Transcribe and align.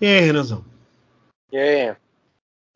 E 0.00 0.06
aí, 0.06 0.20
Renanzão? 0.20 0.64
E 1.52 1.56
aí? 1.56 1.96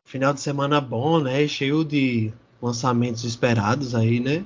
Final 0.05 0.33
de 0.33 0.39
semana 0.39 0.79
bom, 0.79 1.19
né? 1.19 1.45
Cheio 1.47 1.83
de 1.83 2.33
lançamentos 2.61 3.25
esperados 3.25 3.93
aí, 3.93 4.19
né? 4.19 4.45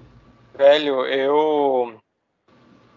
Velho, 0.55 1.05
eu, 1.05 1.99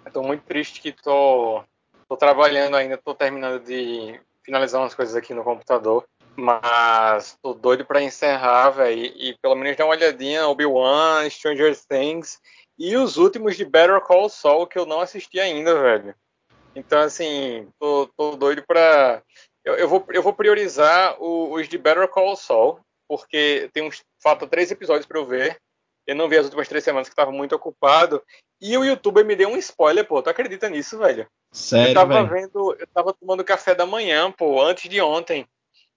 eu 0.05 0.13
tô 0.13 0.23
muito 0.23 0.43
triste 0.45 0.81
que 0.81 0.93
tô, 0.93 1.63
tô 2.09 2.17
trabalhando 2.17 2.75
ainda, 2.75 2.97
tô 2.97 3.15
terminando 3.15 3.63
de 3.63 4.19
finalizar 4.43 4.81
umas 4.81 4.95
coisas 4.95 5.15
aqui 5.15 5.35
no 5.35 5.45
computador. 5.45 6.05
Mas 6.37 7.39
tô 7.43 7.55
doido 7.55 7.85
pra 7.85 8.03
encerrar, 8.03 8.71
velho. 8.71 9.05
E 9.17 9.37
pelo 9.41 9.55
menos 9.55 9.77
dar 9.77 9.85
uma 9.85 9.95
olhadinha 9.95 10.49
Obi-Wan, 10.49 11.29
Stranger 11.31 11.77
Things 11.87 12.41
e 12.79 12.97
os 12.97 13.17
últimos 13.17 13.57
de 13.57 13.65
Better 13.65 14.01
Call 14.01 14.29
Saul 14.29 14.67
que 14.67 14.79
eu 14.79 14.87
não 14.87 15.01
assisti 15.01 15.39
ainda, 15.39 15.81
velho. 15.81 16.15
Então, 16.77 17.01
assim, 17.01 17.67
tô, 17.81 18.07
tô 18.15 18.37
doido 18.37 18.63
pra. 18.67 19.23
Eu, 19.67 19.75
eu, 19.75 19.89
vou, 19.89 20.05
eu 20.11 20.23
vou 20.23 20.33
priorizar 20.33 21.21
o, 21.21 21.55
os 21.55 21.69
de 21.69 21.77
Better 21.77 22.07
Call 22.07 22.37
Saul, 22.37 22.79
porque 23.09 23.69
tem 23.73 23.83
uns. 23.83 24.01
Falta 24.23 24.47
três 24.47 24.71
episódios 24.71 25.07
pra 25.07 25.19
eu 25.19 25.27
ver. 25.27 25.59
Eu 26.07 26.15
não 26.15 26.29
vi 26.29 26.39
as 26.39 26.45
últimas 26.45 26.69
três 26.69 26.85
semanas 26.85 27.09
que 27.09 27.17
tava 27.17 27.33
muito 27.33 27.57
ocupado. 27.57 28.23
E 28.61 28.79
o 28.79 28.85
youtuber 28.85 29.25
me 29.25 29.35
deu 29.35 29.49
um 29.49 29.57
spoiler, 29.57 30.07
pô. 30.07 30.23
Tu 30.23 30.31
acredita 30.31 30.69
nisso, 30.69 30.97
velho? 30.99 31.27
Sério, 31.53 31.91
eu 31.91 31.95
tava 31.95 32.23
velho? 32.23 32.29
vendo. 32.29 32.77
Eu 32.79 32.87
tava 32.87 33.13
tomando 33.13 33.43
café 33.43 33.75
da 33.75 33.85
manhã, 33.85 34.31
pô, 34.31 34.63
antes 34.63 34.89
de 34.89 35.01
ontem. 35.01 35.45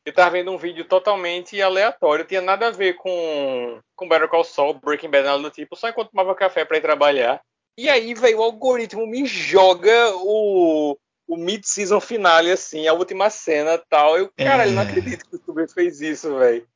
Eu 0.04 0.14
tava 0.14 0.32
vendo 0.32 0.52
um 0.52 0.58
vídeo 0.58 0.86
totalmente 0.86 1.62
aleatório, 1.62 2.26
tinha 2.26 2.42
nada 2.42 2.68
a 2.68 2.72
ver 2.72 2.94
com, 2.94 3.80
com 3.96 4.10
Better 4.10 4.28
Call 4.28 4.44
Saul, 4.44 4.74
Breaking 4.74 5.10
Bad, 5.10 5.26
nada 5.26 5.44
do 5.44 5.52
tipo, 5.52 5.76
só 5.76 5.90
enquanto 5.90 6.10
tomava 6.10 6.34
café 6.34 6.66
para 6.66 6.78
ir 6.78 6.82
trabalhar. 6.82 7.42
E 7.78 7.88
aí, 7.88 8.14
velho, 8.16 8.40
o 8.40 8.44
algoritmo 8.44 9.06
me 9.06 9.26
joga 9.26 10.16
o, 10.16 10.98
o 11.30 11.38
mid-season 11.38 12.00
finale, 12.02 12.52
assim, 12.52 12.88
a 12.88 12.94
última 12.94 13.30
cena 13.30 13.78
tal. 13.90 14.18
Eu, 14.18 14.32
cara, 14.36 14.66
eu 14.68 14.72
não 14.74 14.82
É. 14.82 14.86
acredito 14.86 15.24
que 15.26 15.36
o 15.36 15.38
youtuber 15.38 15.70
fez 15.72 16.02
isso, 16.02 16.36
velho. 16.38 16.68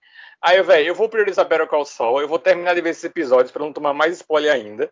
Aí, 0.41 0.61
velho, 0.61 0.88
eu 0.89 0.95
vou 0.95 1.09
priorizar 1.09 1.47
Better 1.47 1.67
Call 1.67 1.86
Saul, 1.86 2.22
eu 2.22 2.27
vou 2.27 2.38
terminar 2.38 2.75
de 2.75 2.81
ver 2.81 2.89
esses 2.92 3.03
episódios 3.03 3.52
para 3.52 3.64
não 3.64 3.73
tomar 3.73 3.94
mais 3.94 4.14
spoiler 4.17 4.52
ainda. 4.53 4.89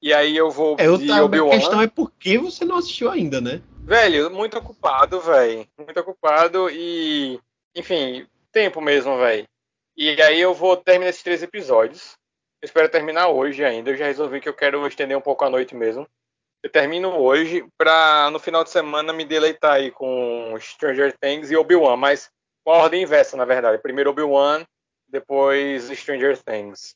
E 0.00 0.12
aí 0.12 0.36
eu 0.36 0.50
vou 0.50 0.76
É, 0.78 0.86
eu 0.86 0.96
de 0.98 1.06
tava- 1.06 1.20
a 1.20 1.24
Obi-Wan. 1.24 1.50
questão 1.50 1.80
é 1.82 1.86
por 1.86 2.10
que 2.12 2.38
você 2.38 2.64
não 2.64 2.76
assistiu 2.76 3.10
ainda, 3.10 3.40
né? 3.40 3.60
Velho, 3.84 4.30
muito 4.30 4.56
ocupado, 4.58 5.20
velho. 5.20 5.66
Muito 5.78 6.00
ocupado 6.00 6.70
e. 6.70 7.38
Enfim, 7.76 8.26
tempo 8.52 8.80
mesmo, 8.80 9.18
velho. 9.18 9.46
E 9.96 10.20
aí 10.22 10.40
eu 10.40 10.54
vou 10.54 10.76
terminar 10.76 11.10
esses 11.10 11.22
três 11.22 11.42
episódios. 11.42 12.12
Eu 12.62 12.66
espero 12.66 12.88
terminar 12.88 13.28
hoje 13.28 13.64
ainda. 13.64 13.90
Eu 13.90 13.96
já 13.96 14.06
resolvi 14.06 14.40
que 14.40 14.48
eu 14.48 14.54
quero 14.54 14.86
estender 14.86 15.16
um 15.16 15.20
pouco 15.20 15.44
a 15.44 15.50
noite 15.50 15.74
mesmo. 15.74 16.06
Eu 16.64 16.70
termino 16.70 17.10
hoje 17.10 17.62
pra 17.76 18.30
no 18.32 18.38
final 18.38 18.64
de 18.64 18.70
semana 18.70 19.12
me 19.12 19.22
deleitar 19.22 19.74
aí 19.74 19.90
com 19.90 20.56
Stranger 20.58 21.14
Things 21.20 21.50
e 21.50 21.56
Obi-Wan, 21.56 21.94
mas 21.94 22.30
com 22.64 22.72
a 22.72 22.78
ordem 22.78 23.02
inversa, 23.02 23.36
na 23.36 23.44
verdade. 23.44 23.82
Primeiro 23.82 24.08
Obi-Wan, 24.08 24.64
depois 25.06 25.90
Stranger 25.90 26.38
Things. 26.42 26.94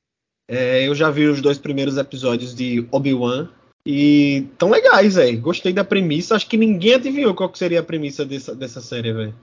É, 0.50 0.88
eu 0.88 0.94
já 0.94 1.10
vi 1.10 1.27
os 1.27 1.42
dois 1.42 1.58
primeiros 1.58 1.98
episódios 1.98 2.55
de 2.55 2.88
Obi-Wan 2.91 3.50
e 3.84 4.47
tão 4.56 4.70
legais, 4.70 5.16
velho. 5.16 5.38
Gostei 5.38 5.75
da 5.75 5.84
premissa. 5.84 6.34
Acho 6.34 6.48
que 6.48 6.56
ninguém 6.56 6.94
adivinhou 6.94 7.34
qual 7.34 7.55
seria 7.55 7.80
a 7.80 7.84
premissa 7.84 8.25
dessa, 8.25 8.55
dessa 8.55 8.80
série, 8.80 9.12
velho. 9.12 9.34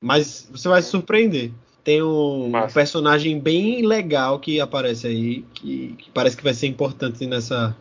Mas 0.00 0.48
você 0.48 0.68
vai 0.68 0.80
se 0.80 0.90
surpreender. 0.90 1.50
Tem 1.82 2.00
um 2.00 2.52
personagem 2.72 3.40
bem 3.40 3.84
legal 3.84 4.38
que 4.38 4.60
aparece 4.60 5.08
aí, 5.08 5.42
que, 5.54 5.96
que 5.98 6.10
parece 6.12 6.36
que 6.36 6.44
vai 6.44 6.54
ser 6.54 6.68
importante 6.68 7.26
nessa, 7.26 7.76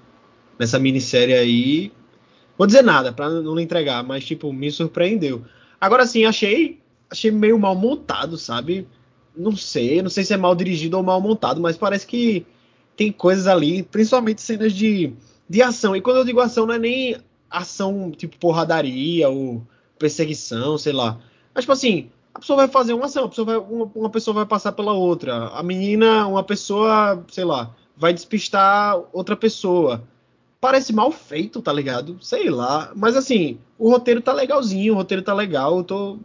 nessa 0.59 0.79
minissérie 0.79 1.33
aí. 1.33 1.91
Vou 2.57 2.65
dizer 2.67 2.83
nada 2.83 3.11
pra 3.11 3.29
não 3.29 3.59
entregar, 3.59 4.03
mas 4.03 4.23
tipo, 4.23 4.51
me 4.53 4.71
surpreendeu. 4.71 5.43
Agora 5.79 6.05
sim, 6.05 6.25
achei, 6.25 6.79
achei 7.09 7.31
meio 7.31 7.59
mal 7.59 7.75
montado, 7.75 8.37
sabe? 8.37 8.87
Não 9.35 9.55
sei, 9.55 10.01
não 10.01 10.09
sei 10.09 10.23
se 10.23 10.33
é 10.33 10.37
mal 10.37 10.55
dirigido 10.55 10.97
ou 10.97 11.03
mal 11.03 11.19
montado, 11.19 11.59
mas 11.59 11.77
parece 11.77 12.07
que 12.07 12.45
tem 12.95 13.11
coisas 13.11 13.47
ali, 13.47 13.83
principalmente 13.83 14.41
cenas 14.41 14.73
de, 14.73 15.13
de 15.49 15.61
ação. 15.61 15.95
E 15.95 16.01
quando 16.01 16.17
eu 16.17 16.25
digo 16.25 16.39
ação, 16.39 16.65
não 16.65 16.75
é 16.75 16.79
nem 16.79 17.17
ação 17.49 18.11
tipo 18.11 18.37
porradaria 18.37 19.29
ou 19.29 19.61
perseguição, 19.99 20.77
sei 20.77 20.93
lá. 20.93 21.19
Mas 21.53 21.63
tipo 21.63 21.73
assim, 21.73 22.09
a 22.33 22.39
pessoa 22.39 22.57
vai 22.57 22.67
fazer 22.67 22.93
uma 22.93 23.05
ação, 23.05 23.29
pessoa 23.29 23.45
vai, 23.45 23.57
uma, 23.57 23.91
uma 23.95 24.09
pessoa 24.09 24.33
vai 24.33 24.45
passar 24.45 24.71
pela 24.71 24.93
outra. 24.93 25.47
A 25.49 25.63
menina, 25.63 26.27
uma 26.27 26.43
pessoa, 26.43 27.23
sei 27.29 27.45
lá, 27.45 27.73
vai 27.95 28.13
despistar 28.13 29.01
outra 29.13 29.35
pessoa. 29.35 30.03
Parece 30.59 30.93
mal 30.93 31.11
feito, 31.11 31.61
tá 31.61 31.71
ligado? 31.71 32.17
Sei 32.21 32.49
lá. 32.49 32.91
Mas 32.95 33.15
assim, 33.15 33.59
o 33.77 33.89
roteiro 33.89 34.21
tá 34.21 34.33
legalzinho, 34.33 34.93
o 34.93 34.95
roteiro 34.95 35.21
tá 35.21 35.33
legal, 35.33 35.77
eu 35.77 35.83
tô, 35.83 36.17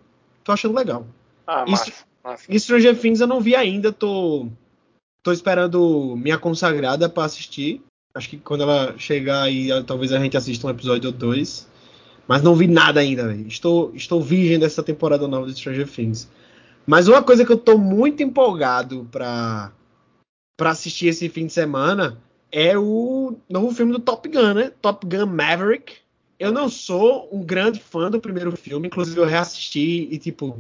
tô 0.43 0.53
achando 0.53 0.75
legal. 0.75 1.07
Ah, 1.47 1.65
Isso- 1.67 1.91
massa. 1.91 1.93
massa. 2.25 2.45
E 2.49 2.59
Stranger 2.59 2.99
Things 2.99 3.21
eu 3.21 3.27
não 3.27 3.41
vi 3.41 3.55
ainda, 3.55 3.93
tô, 3.93 4.47
tô 5.23 5.33
esperando 5.33 6.17
minha 6.17 6.39
consagrada 6.39 7.09
pra 7.09 7.25
assistir. 7.25 7.83
Acho 8.15 8.29
que 8.31 8.39
quando 8.39 8.63
ela 8.63 8.95
chegar 8.99 9.43
aí, 9.43 9.69
talvez 9.85 10.13
a 10.13 10.19
gente 10.19 10.37
assista 10.37 10.67
um 10.67 10.71
episódio 10.71 11.11
ou 11.11 11.17
dois. 11.17 11.69
Mas 12.27 12.43
não 12.43 12.55
vi 12.55 12.67
nada 12.69 13.01
ainda, 13.01 13.27
velho. 13.27 13.47
Estou, 13.47 13.93
estou 13.95 14.23
virgem 14.23 14.59
dessa 14.59 14.83
temporada 14.83 15.27
nova 15.27 15.47
de 15.47 15.55
Stranger 15.59 15.89
Things. 15.89 16.29
Mas 16.87 17.09
uma 17.09 17.23
coisa 17.23 17.45
que 17.45 17.53
eu 17.53 17.59
tô 17.59 17.77
muito 17.77 18.23
empolgado 18.23 19.07
pra, 19.11 19.73
pra 20.57 20.71
assistir 20.71 21.07
esse 21.09 21.29
fim 21.29 21.47
de 21.47 21.53
semana 21.53 22.19
é 22.53 22.79
o 22.79 23.37
novo 23.49 23.75
filme 23.75 23.93
do 23.93 23.99
Top 23.99 24.29
Gun, 24.29 24.55
né? 24.55 24.73
Top 24.81 25.07
Gun 25.07 25.27
Maverick. 25.27 25.95
Eu 26.39 26.51
não 26.51 26.69
sou 26.69 27.29
um 27.31 27.43
grande 27.43 27.81
fã 27.81 28.11
do 28.11 28.21
primeiro 28.21 28.57
filme, 28.57 28.89
inclusive 28.89 29.19
eu 29.19 29.27
reassisti 29.27 30.09
e, 30.11 30.19
tipo, 30.19 30.59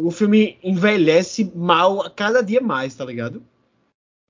o 0.00 0.10
filme 0.10 0.58
envelhece 0.62 1.50
mal 1.54 2.02
a 2.02 2.10
cada 2.10 2.42
dia 2.42 2.60
mais, 2.60 2.94
tá 2.94 3.04
ligado? 3.04 3.42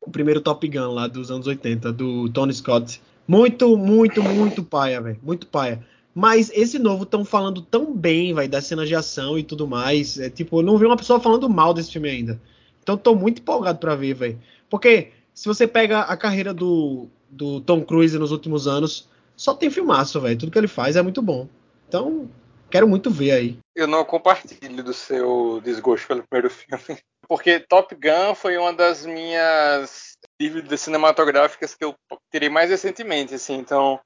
O 0.00 0.10
primeiro 0.10 0.40
Top 0.40 0.66
Gun 0.66 0.92
lá 0.92 1.06
dos 1.06 1.30
anos 1.30 1.46
80, 1.46 1.92
do 1.92 2.28
Tony 2.30 2.52
Scott. 2.52 3.00
Muito, 3.26 3.76
muito, 3.76 4.22
muito 4.22 4.62
paia, 4.62 5.00
velho. 5.00 5.18
Muito 5.22 5.46
paia. 5.46 5.84
Mas 6.14 6.50
esse 6.54 6.78
novo 6.78 7.04
estão 7.04 7.24
falando 7.24 7.62
tão 7.62 7.94
bem, 7.94 8.32
vai 8.32 8.48
das 8.48 8.66
cenas 8.66 8.88
de 8.88 8.94
ação 8.94 9.38
e 9.38 9.42
tudo 9.42 9.68
mais. 9.68 10.18
É, 10.18 10.28
tipo, 10.28 10.58
eu 10.58 10.62
não 10.64 10.78
vi 10.78 10.86
uma 10.86 10.96
pessoa 10.96 11.20
falando 11.20 11.48
mal 11.48 11.72
desse 11.72 11.92
filme 11.92 12.08
ainda. 12.08 12.40
Então 12.82 12.96
tô 12.96 13.14
muito 13.14 13.40
empolgado 13.40 13.78
pra 13.78 13.94
ver, 13.94 14.14
velho. 14.14 14.38
Porque 14.68 15.12
se 15.38 15.46
você 15.46 15.68
pega 15.68 16.00
a 16.00 16.16
carreira 16.16 16.52
do, 16.52 17.08
do 17.30 17.60
Tom 17.60 17.84
Cruise 17.84 18.18
nos 18.18 18.32
últimos 18.32 18.66
anos, 18.66 19.08
só 19.36 19.54
tem 19.54 19.70
filmaço, 19.70 20.20
velho. 20.20 20.36
Tudo 20.36 20.50
que 20.50 20.58
ele 20.58 20.66
faz 20.66 20.96
é 20.96 21.02
muito 21.02 21.22
bom. 21.22 21.48
Então, 21.86 22.28
quero 22.68 22.88
muito 22.88 23.08
ver 23.08 23.30
aí. 23.30 23.58
Eu 23.72 23.86
não 23.86 24.04
compartilho 24.04 24.82
do 24.82 24.92
seu 24.92 25.60
desgosto 25.62 26.08
pelo 26.08 26.24
primeiro 26.26 26.50
filme. 26.50 26.82
Porque 27.28 27.60
Top 27.60 27.94
Gun 27.94 28.34
foi 28.34 28.58
uma 28.58 28.72
das 28.72 29.06
minhas 29.06 30.16
dívidas 30.40 30.80
cinematográficas 30.80 31.72
que 31.72 31.84
eu 31.84 31.94
tirei 32.32 32.48
mais 32.48 32.68
recentemente, 32.68 33.32
assim. 33.32 33.58
Então, 33.58 34.00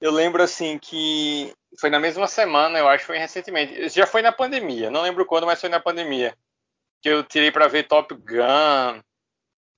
eu 0.00 0.12
lembro, 0.12 0.44
assim, 0.44 0.78
que 0.78 1.52
foi 1.80 1.90
na 1.90 1.98
mesma 1.98 2.28
semana, 2.28 2.78
eu 2.78 2.86
acho, 2.86 3.04
foi 3.04 3.18
recentemente. 3.18 3.88
Já 3.88 4.06
foi 4.06 4.22
na 4.22 4.30
pandemia, 4.30 4.92
não 4.92 5.02
lembro 5.02 5.26
quando, 5.26 5.44
mas 5.44 5.60
foi 5.60 5.70
na 5.70 5.80
pandemia. 5.80 6.36
Que 7.02 7.08
eu 7.08 7.24
tirei 7.24 7.50
pra 7.50 7.66
ver 7.66 7.88
Top 7.88 8.14
Gun 8.14 9.02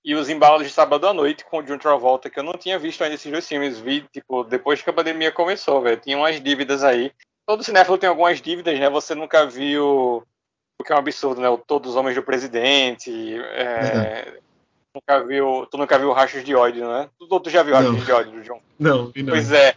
e 0.05 0.15
os 0.15 0.29
embalos 0.29 0.67
de 0.67 0.73
sábado 0.73 1.07
à 1.07 1.13
noite 1.13 1.45
com 1.45 1.59
o 1.59 1.63
John 1.63 1.79
Travolta, 1.79 2.31
que 2.31 2.39
eu 2.39 2.45
não 2.45 2.55
tinha 2.55 2.79
visto 2.79 3.03
ainda 3.03 3.15
esses 3.15 3.31
dois 3.31 3.47
filmes. 3.47 3.79
Vi, 3.79 4.03
tipo, 4.13 4.45
depois 4.45 4.81
que 4.81 4.91
a 4.91 4.93
pandemia 4.93 5.31
começou, 5.31 5.81
velho. 5.83 6.01
Tinha 6.01 6.17
umas 6.17 6.41
dívidas 6.41 6.83
aí 6.83 7.13
todo 7.51 7.65
cinéfilo 7.65 7.99
tem 7.99 8.09
algumas 8.09 8.41
dívidas, 8.41 8.79
né? 8.79 8.89
Você 8.89 9.13
nunca 9.13 9.45
viu 9.45 10.25
o 10.81 10.85
que 10.85 10.93
é 10.93 10.95
um 10.95 11.01
absurdo, 11.01 11.41
né? 11.41 11.49
O 11.49 11.59
Todos 11.59 11.91
os 11.91 11.97
Homens 11.97 12.15
do 12.15 12.23
Presidente. 12.23 13.11
é, 13.11 14.39
nunca 14.95 15.25
viu, 15.27 15.67
tu 15.69 15.77
nunca 15.77 15.99
viu 15.99 16.13
Rachos 16.13 16.45
de 16.45 16.55
ódio, 16.55 16.89
né? 16.89 17.09
Tu, 17.19 17.41
tu 17.41 17.51
já 17.51 17.65
viu 17.65 17.75
Rachos 17.75 18.05
de 18.05 18.13
ódio 18.13 18.33
do 18.33 18.43
John? 18.43 18.61
Não, 18.79 19.11
e 19.17 19.23
não. 19.25 19.33
Pois 19.33 19.51
é. 19.51 19.75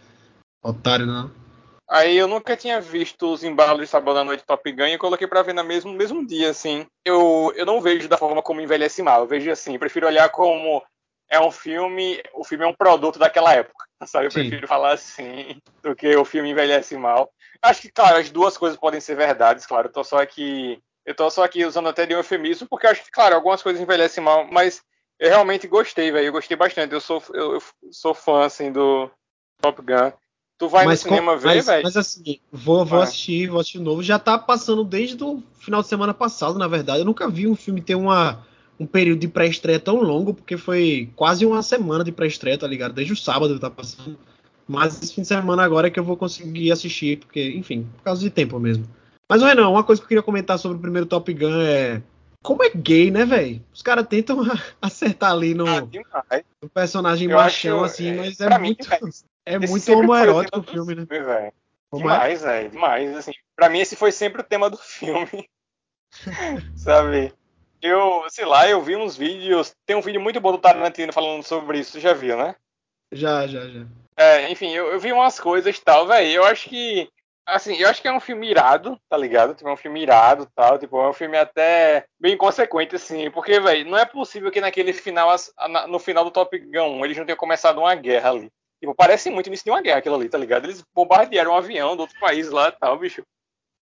Otário, 0.62 1.04
não. 1.04 1.32
Aí 1.88 2.16
eu 2.16 2.26
nunca 2.26 2.56
tinha 2.56 2.80
visto 2.80 3.32
os 3.32 3.44
embalos 3.44 3.82
de 3.82 3.86
sábado 3.86 4.18
à 4.18 4.24
noite 4.24 4.44
Top 4.44 4.70
Gun 4.72 4.86
e 4.86 4.98
coloquei 4.98 5.26
pra 5.26 5.42
ver 5.42 5.52
no 5.52 5.62
mesmo, 5.62 5.92
mesmo 5.92 6.26
dia, 6.26 6.50
assim. 6.50 6.86
Eu, 7.04 7.52
eu 7.56 7.66
não 7.66 7.80
vejo 7.80 8.08
da 8.08 8.16
forma 8.16 8.42
como 8.42 8.60
envelhece 8.60 9.02
mal. 9.02 9.20
Eu 9.20 9.26
vejo 9.26 9.50
assim, 9.50 9.78
prefiro 9.78 10.06
olhar 10.06 10.28
como 10.30 10.82
é 11.30 11.40
um 11.40 11.50
filme, 11.50 12.22
o 12.34 12.44
filme 12.44 12.64
é 12.64 12.68
um 12.68 12.74
produto 12.74 13.18
daquela 13.18 13.52
época, 13.52 13.84
sabe? 14.06 14.26
Eu 14.26 14.30
Sim. 14.30 14.40
prefiro 14.40 14.68
falar 14.68 14.92
assim 14.92 15.60
do 15.82 15.94
que 15.94 16.16
o 16.16 16.24
filme 16.24 16.50
envelhece 16.50 16.96
mal. 16.96 17.30
Acho 17.60 17.82
que, 17.82 17.90
claro, 17.90 18.16
as 18.16 18.30
duas 18.30 18.56
coisas 18.56 18.78
podem 18.78 19.00
ser 19.00 19.14
verdades, 19.14 19.66
claro. 19.66 19.88
Eu 19.88 19.92
tô 19.92 20.04
só 20.04 20.18
aqui, 20.18 20.82
eu 21.04 21.14
tô 21.14 21.28
só 21.30 21.44
aqui 21.44 21.64
usando 21.64 21.88
até 21.88 22.06
de 22.06 22.14
um 22.14 22.18
eufemismo, 22.18 22.66
porque 22.68 22.86
acho 22.86 23.04
que, 23.04 23.10
claro, 23.10 23.34
algumas 23.34 23.62
coisas 23.62 23.80
envelhecem 23.80 24.22
mal, 24.22 24.46
mas 24.50 24.82
eu 25.18 25.28
realmente 25.28 25.66
gostei, 25.66 26.10
velho. 26.10 26.26
Eu 26.26 26.32
gostei 26.32 26.56
bastante. 26.56 26.92
Eu 26.92 27.00
sou, 27.00 27.22
eu, 27.32 27.54
eu 27.54 27.62
sou 27.90 28.14
fã, 28.14 28.44
assim, 28.44 28.72
do 28.72 29.10
Top 29.60 29.80
Gun. 29.80 30.12
Tu 30.58 30.68
vai 30.68 30.84
mas, 30.84 31.02
no 31.02 31.08
cinema 31.10 31.32
com- 31.34 31.38
ver, 31.40 31.62
velho? 31.62 31.82
mas 31.82 31.96
assim, 31.96 32.38
vou, 32.52 32.78
vou 32.84 32.98
Vai. 32.98 33.02
assistir, 33.02 33.48
vou 33.48 33.60
assistir 33.60 33.78
de 33.78 33.84
novo. 33.84 34.02
Já 34.02 34.18
tá 34.18 34.38
passando 34.38 34.84
desde 34.84 35.22
o 35.22 35.42
final 35.58 35.82
de 35.82 35.88
semana 35.88 36.14
passado, 36.14 36.58
na 36.58 36.68
verdade. 36.68 37.00
Eu 37.00 37.04
nunca 37.04 37.28
vi 37.28 37.46
um 37.48 37.56
filme 37.56 37.80
ter 37.80 37.96
uma, 37.96 38.46
um 38.78 38.86
período 38.86 39.18
de 39.18 39.28
pré-estreia 39.28 39.80
tão 39.80 39.96
longo, 40.00 40.32
porque 40.32 40.56
foi 40.56 41.10
quase 41.16 41.44
uma 41.44 41.62
semana 41.62 42.04
de 42.04 42.12
pré-estreia, 42.12 42.56
tá 42.56 42.66
ligado? 42.68 42.92
Desde 42.94 43.12
o 43.12 43.16
sábado 43.16 43.58
tá 43.58 43.68
passando. 43.68 44.16
Mas 44.66 45.02
esse 45.02 45.12
fim 45.14 45.22
de 45.22 45.28
semana 45.28 45.62
agora 45.64 45.88
é 45.88 45.90
que 45.90 45.98
eu 45.98 46.04
vou 46.04 46.16
conseguir 46.16 46.70
assistir, 46.72 47.18
porque, 47.18 47.50
enfim, 47.50 47.86
por 47.96 48.04
causa 48.04 48.20
de 48.20 48.30
tempo 48.30 48.58
mesmo. 48.60 48.86
Mas, 49.28 49.42
Renan, 49.42 49.68
uma 49.68 49.82
coisa 49.84 50.00
que 50.00 50.04
eu 50.04 50.08
queria 50.08 50.22
comentar 50.22 50.58
sobre 50.58 50.78
o 50.78 50.80
primeiro 50.80 51.06
Top 51.06 51.32
Gun 51.34 51.60
é. 51.60 52.00
Como 52.42 52.62
é 52.62 52.70
gay, 52.70 53.10
né, 53.10 53.24
velho? 53.24 53.60
Os 53.74 53.82
caras 53.82 54.06
tentam 54.06 54.38
acertar 54.80 55.32
ali 55.32 55.54
no, 55.54 55.66
Ah, 55.66 56.40
no 56.62 56.68
personagem 56.68 57.28
Eu 57.28 57.36
machão, 57.38 57.78
acho, 57.82 57.92
assim, 57.94 58.08
é, 58.10 58.16
mas 58.16 58.40
é 58.40 58.58
mim, 58.58 58.66
muito. 58.66 58.88
velho, 58.88 59.08
É 59.46 59.56
Esse 59.56 59.68
muito 59.68 59.92
homoerótico 59.92 60.58
o 60.58 60.62
do 60.62 60.70
filme, 60.70 60.94
né? 60.94 61.04
velho. 61.04 61.52
Como 61.90 62.10
é? 62.10 62.12
Demais, 62.12 62.42
velho. 62.42 62.70
Demais, 62.70 63.16
assim. 63.16 63.32
Pra 63.54 63.68
mim, 63.68 63.80
esse 63.80 63.94
foi 63.94 64.10
sempre 64.10 64.40
o 64.40 64.44
tema 64.44 64.70
do 64.70 64.76
filme. 64.76 65.48
Sabe? 66.76 67.32
Eu, 67.80 68.24
sei 68.28 68.46
lá, 68.46 68.68
eu 68.68 68.80
vi 68.82 68.96
uns 68.96 69.16
vídeos. 69.16 69.74
Tem 69.84 69.94
um 69.94 70.00
vídeo 70.00 70.20
muito 70.20 70.40
bom 70.40 70.52
do 70.52 70.58
Tarantino 70.58 71.12
falando 71.12 71.42
sobre 71.42 71.78
isso, 71.78 71.92
você 71.92 72.00
já 72.00 72.14
viu, 72.14 72.36
né? 72.36 72.56
Já, 73.12 73.46
já, 73.46 73.68
já. 73.68 73.86
É, 74.16 74.50
enfim, 74.50 74.70
eu, 74.70 74.86
eu 74.86 74.98
vi 74.98 75.12
umas 75.12 75.38
coisas 75.38 75.76
e 75.76 75.84
tal, 75.84 76.06
velho. 76.06 76.28
Eu 76.28 76.44
acho 76.44 76.68
que. 76.68 77.08
Assim, 77.46 77.76
eu 77.76 77.90
acho 77.90 78.00
que 78.00 78.08
é 78.08 78.12
um 78.12 78.20
filme 78.20 78.50
irado, 78.50 78.98
tá 79.06 79.18
ligado? 79.18 79.54
Tipo, 79.54 79.68
é 79.68 79.72
um 79.74 79.76
filme 79.76 80.00
irado 80.00 80.48
tal. 80.54 80.78
Tipo, 80.78 80.98
é 81.02 81.10
um 81.10 81.12
filme 81.12 81.36
até 81.36 82.06
bem 82.18 82.38
consequente, 82.38 82.96
assim. 82.96 83.30
Porque, 83.30 83.60
velho, 83.60 83.90
não 83.90 83.98
é 83.98 84.06
possível 84.06 84.50
que 84.50 84.62
naquele 84.62 84.94
final, 84.94 85.30
no 85.88 85.98
final 85.98 86.24
do 86.24 86.30
Top 86.30 86.58
Gun 86.58 87.00
1, 87.00 87.04
eles 87.04 87.18
não 87.18 87.26
tenham 87.26 87.36
começado 87.36 87.78
uma 87.78 87.94
guerra 87.94 88.30
ali. 88.30 88.50
Tipo, 88.84 88.94
parece 88.94 89.30
muito 89.30 89.46
início 89.46 89.64
de 89.64 89.70
uma 89.70 89.80
guerra 89.80 89.98
aquilo 89.98 90.14
ali, 90.14 90.28
tá 90.28 90.36
ligado? 90.36 90.66
Eles 90.66 90.84
bombardearam 90.94 91.52
um 91.52 91.56
avião 91.56 91.96
do 91.96 92.00
outro 92.00 92.20
país 92.20 92.50
lá 92.50 92.68
e 92.68 92.72
tal, 92.72 92.98
bicho. 92.98 93.24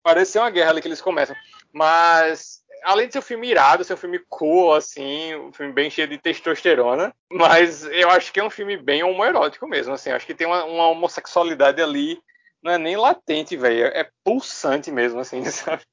Parece 0.02 0.32
ser 0.32 0.40
uma 0.40 0.50
guerra 0.50 0.72
ali 0.72 0.82
que 0.82 0.88
eles 0.88 1.02
começam. 1.02 1.36
Mas, 1.72 2.64
além 2.84 3.06
de 3.06 3.14
ser 3.14 3.20
um 3.20 3.22
filme 3.22 3.48
irado, 3.48 3.84
ser 3.84 3.94
um 3.94 3.98
filme 3.98 4.20
cool, 4.28 4.74
assim, 4.74 5.36
um 5.36 5.54
filme 5.54 5.72
bem 5.72 5.88
cheio 5.88 6.08
de 6.08 6.18
testosterona, 6.18 7.14
mas 7.32 7.84
eu 7.86 8.10
acho 8.10 8.34
que 8.34 8.40
é 8.40 8.44
um 8.44 8.50
filme 8.50 8.76
bem 8.76 9.04
homoerótico 9.04 9.68
mesmo, 9.68 9.94
assim. 9.94 10.10
Acho 10.10 10.26
que 10.26 10.34
tem 10.34 10.48
uma, 10.48 10.66
uma 10.66 10.88
homossexualidade 10.88 11.80
ali, 11.80 12.20
não 12.64 12.72
é 12.72 12.80
nem 12.80 12.98
latente, 12.98 13.56
velho, 13.56 13.86
é 13.86 14.10
pulsante 14.24 14.92
mesmo, 14.92 15.20
assim, 15.20 15.46
sabe? 15.52 15.84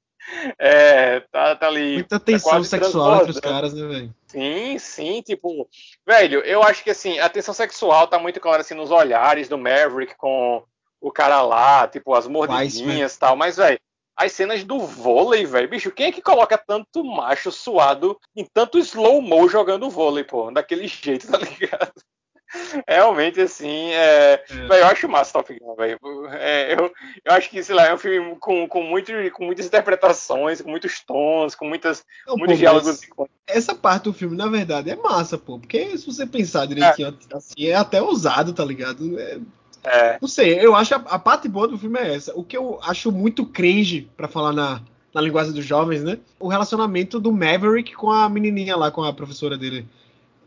É, 0.58 1.20
tá, 1.20 1.56
tá 1.56 1.66
ali. 1.66 1.94
Muita 1.94 2.18
tá 2.18 2.24
tensão 2.24 2.50
quase 2.50 2.68
sexual 2.68 3.16
entre 3.16 3.30
os 3.30 3.40
caras, 3.40 3.74
né, 3.74 3.86
velho? 3.86 4.14
Sim, 4.26 4.78
sim, 4.78 5.22
tipo, 5.22 5.68
velho, 6.06 6.40
eu 6.40 6.62
acho 6.62 6.82
que 6.82 6.90
assim, 6.90 7.18
a 7.18 7.28
tensão 7.28 7.54
sexual 7.54 8.08
tá 8.08 8.18
muito 8.18 8.40
clara 8.40 8.62
assim 8.62 8.74
nos 8.74 8.90
olhares 8.90 9.48
do 9.48 9.58
Maverick 9.58 10.16
com 10.16 10.64
o 11.00 11.12
cara 11.12 11.42
lá, 11.42 11.86
tipo, 11.86 12.14
as 12.14 12.26
mordidinhas 12.26 13.14
e 13.14 13.18
tal, 13.18 13.36
mas, 13.36 13.56
velho, 13.56 13.78
as 14.16 14.32
cenas 14.32 14.64
do 14.64 14.78
vôlei, 14.78 15.44
velho, 15.44 15.68
bicho, 15.68 15.90
quem 15.90 16.06
é 16.06 16.12
que 16.12 16.22
coloca 16.22 16.56
tanto 16.56 17.04
macho 17.04 17.50
suado 17.52 18.18
em 18.34 18.44
tanto 18.44 18.78
slow-mo 18.78 19.48
jogando 19.48 19.90
vôlei, 19.90 20.24
pô, 20.24 20.50
daquele 20.50 20.86
jeito, 20.86 21.30
tá 21.30 21.38
ligado? 21.38 21.92
Realmente, 22.86 23.40
assim, 23.40 23.90
é. 23.92 24.44
É. 24.50 24.80
Eu 24.80 24.86
acho 24.86 25.08
massa 25.08 25.32
Top 25.32 25.58
Gun, 25.58 25.74
velho. 25.74 25.98
É, 26.32 26.74
eu, 26.74 26.92
eu 27.24 27.32
acho 27.32 27.50
que, 27.50 27.62
sei 27.62 27.74
lá, 27.74 27.86
é 27.86 27.94
um 27.94 27.98
filme 27.98 28.36
com, 28.36 28.68
com, 28.68 28.82
muito, 28.82 29.12
com 29.32 29.44
muitas 29.44 29.66
interpretações, 29.66 30.60
com 30.60 30.70
muitos 30.70 31.00
tons, 31.00 31.54
com 31.54 31.66
muitas, 31.66 32.04
Não, 32.26 32.36
muitos 32.36 32.56
pô, 32.56 32.60
diálogos 32.60 33.00
essa 33.46 33.74
parte 33.74 34.04
do 34.04 34.12
filme, 34.12 34.36
na 34.36 34.48
verdade, 34.48 34.90
é 34.90 34.96
massa, 34.96 35.36
pô. 35.36 35.58
Porque 35.58 35.96
se 35.98 36.06
você 36.06 36.26
pensar 36.26 36.66
direitinho, 36.66 37.16
assim, 37.32 37.66
é 37.66 37.74
até 37.74 38.00
ousado, 38.00 38.52
tá 38.52 38.64
ligado? 38.64 39.18
É- 39.18 39.38
É, 39.86 40.18
não 40.18 40.26
sei, 40.26 40.58
eu 40.58 40.74
acho 40.74 40.94
a, 40.94 40.96
a 40.96 41.18
parte 41.18 41.46
boa 41.46 41.68
do 41.68 41.76
filme 41.76 41.98
é 41.98 42.14
essa. 42.14 42.32
O 42.34 42.42
que 42.42 42.56
eu 42.56 42.80
acho 42.82 43.12
muito 43.12 43.44
cringe, 43.44 44.08
pra 44.16 44.26
falar 44.26 44.50
na, 44.54 44.80
na 45.12 45.20
linguagem 45.20 45.52
dos 45.52 45.64
jovens, 45.64 46.02
né? 46.02 46.18
O 46.40 46.48
relacionamento 46.48 47.20
do 47.20 47.30
Maverick 47.30 47.94
com 47.94 48.10
a 48.10 48.26
menininha 48.28 48.76
lá, 48.76 48.90
com 48.90 49.04
a 49.04 49.12
professora 49.12 49.58
dele. 49.58 49.86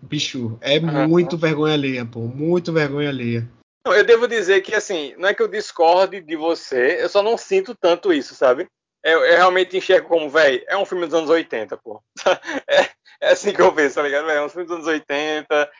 Bicho, 0.01 0.57
é 0.61 0.77
Aham. 0.77 1.07
muito 1.07 1.37
vergonha 1.37 1.73
alheia, 1.73 2.05
pô. 2.05 2.21
Muito 2.21 2.71
vergonha 2.71 3.09
alheia. 3.09 3.47
Não, 3.85 3.93
eu 3.93 4.03
devo 4.03 4.27
dizer 4.27 4.61
que, 4.61 4.75
assim, 4.75 5.15
não 5.17 5.29
é 5.29 5.33
que 5.33 5.41
eu 5.41 5.47
discorde 5.47 6.19
de 6.21 6.35
você, 6.35 7.01
eu 7.01 7.07
só 7.07 7.23
não 7.23 7.37
sinto 7.37 7.73
tanto 7.73 8.11
isso, 8.11 8.35
sabe? 8.35 8.67
Eu, 9.03 9.23
eu 9.23 9.37
realmente 9.37 9.77
enxergo 9.77 10.09
como, 10.09 10.29
velho, 10.29 10.61
é 10.67 10.75
um 10.75 10.85
filme 10.85 11.05
dos 11.05 11.13
anos 11.13 11.29
80, 11.29 11.77
pô. 11.77 12.01
É, 12.69 12.89
é 13.21 13.31
assim 13.31 13.53
que 13.53 13.61
eu 13.61 13.71
vejo, 13.71 13.95
tá 13.95 14.03
ligado? 14.03 14.29
É 14.29 14.43
um 14.43 14.49
filme 14.49 14.67
dos 14.67 14.75
anos 14.75 14.87
80. 14.87 15.71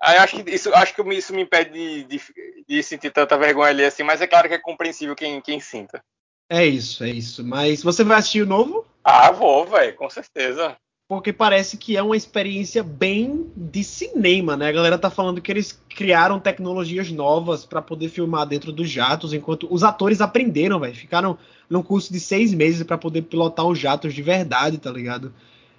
Aí 0.00 0.16
acho 0.18 0.42
que 0.42 0.50
isso, 0.50 0.72
acho 0.74 0.94
que 0.94 1.02
isso 1.14 1.34
me 1.34 1.42
impede 1.42 1.72
de, 1.72 2.04
de, 2.04 2.22
de 2.68 2.82
sentir 2.82 3.10
tanta 3.10 3.36
vergonha 3.36 3.70
ali, 3.70 3.84
assim, 3.84 4.02
mas 4.02 4.20
é 4.20 4.26
claro 4.26 4.48
que 4.48 4.54
é 4.54 4.58
compreensível 4.58 5.16
quem, 5.16 5.40
quem 5.40 5.58
sinta. 5.58 6.02
É 6.48 6.64
isso, 6.64 7.02
é 7.02 7.08
isso. 7.08 7.42
Mas 7.44 7.82
você 7.82 8.04
vai 8.04 8.18
assistir 8.18 8.42
o 8.42 8.46
novo? 8.46 8.86
Ah, 9.02 9.32
vou, 9.32 9.66
velho, 9.66 9.96
com 9.96 10.08
certeza. 10.08 10.76
Porque 11.08 11.32
parece 11.32 11.76
que 11.76 11.96
é 11.96 12.02
uma 12.02 12.16
experiência 12.16 12.82
bem 12.82 13.46
de 13.56 13.84
cinema, 13.84 14.56
né? 14.56 14.68
A 14.68 14.72
galera 14.72 14.98
tá 14.98 15.08
falando 15.08 15.40
que 15.40 15.52
eles 15.52 15.80
criaram 15.88 16.40
tecnologias 16.40 17.12
novas 17.12 17.64
pra 17.64 17.80
poder 17.80 18.08
filmar 18.08 18.44
dentro 18.44 18.72
dos 18.72 18.90
jatos, 18.90 19.32
enquanto 19.32 19.68
os 19.72 19.84
atores 19.84 20.20
aprenderam, 20.20 20.80
velho. 20.80 20.94
Ficaram 20.94 21.38
num 21.70 21.82
curso 21.82 22.12
de 22.12 22.18
seis 22.18 22.52
meses 22.52 22.82
pra 22.82 22.98
poder 22.98 23.22
pilotar 23.22 23.64
os 23.66 23.78
jatos 23.78 24.14
de 24.14 24.22
verdade, 24.22 24.78
tá 24.78 24.90
ligado? 24.90 25.32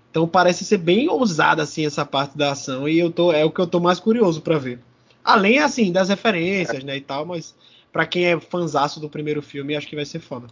Então 0.09 0.25
parece 0.25 0.63
ser 0.63 0.77
bem 0.77 1.09
ousada 1.09 1.61
assim 1.61 1.85
essa 1.85 2.05
parte 2.05 2.37
da 2.37 2.51
ação 2.51 2.87
e 2.87 2.97
eu 2.97 3.11
tô 3.11 3.33
é 3.33 3.43
o 3.43 3.51
que 3.51 3.59
eu 3.59 3.67
tô 3.67 3.81
mais 3.81 3.99
curioso 3.99 4.41
pra 4.41 4.57
ver. 4.57 4.79
Além 5.23 5.59
assim 5.59 5.91
das 5.91 6.07
referências, 6.07 6.85
né, 6.85 6.95
e 6.95 7.01
tal, 7.01 7.25
mas 7.25 7.53
pra 7.91 8.05
quem 8.05 8.25
é 8.25 8.39
fanzaço 8.39 9.01
do 9.01 9.09
primeiro 9.09 9.41
filme, 9.41 9.75
acho 9.75 9.87
que 9.87 9.95
vai 9.95 10.05
ser 10.05 10.19
foda. 10.19 10.47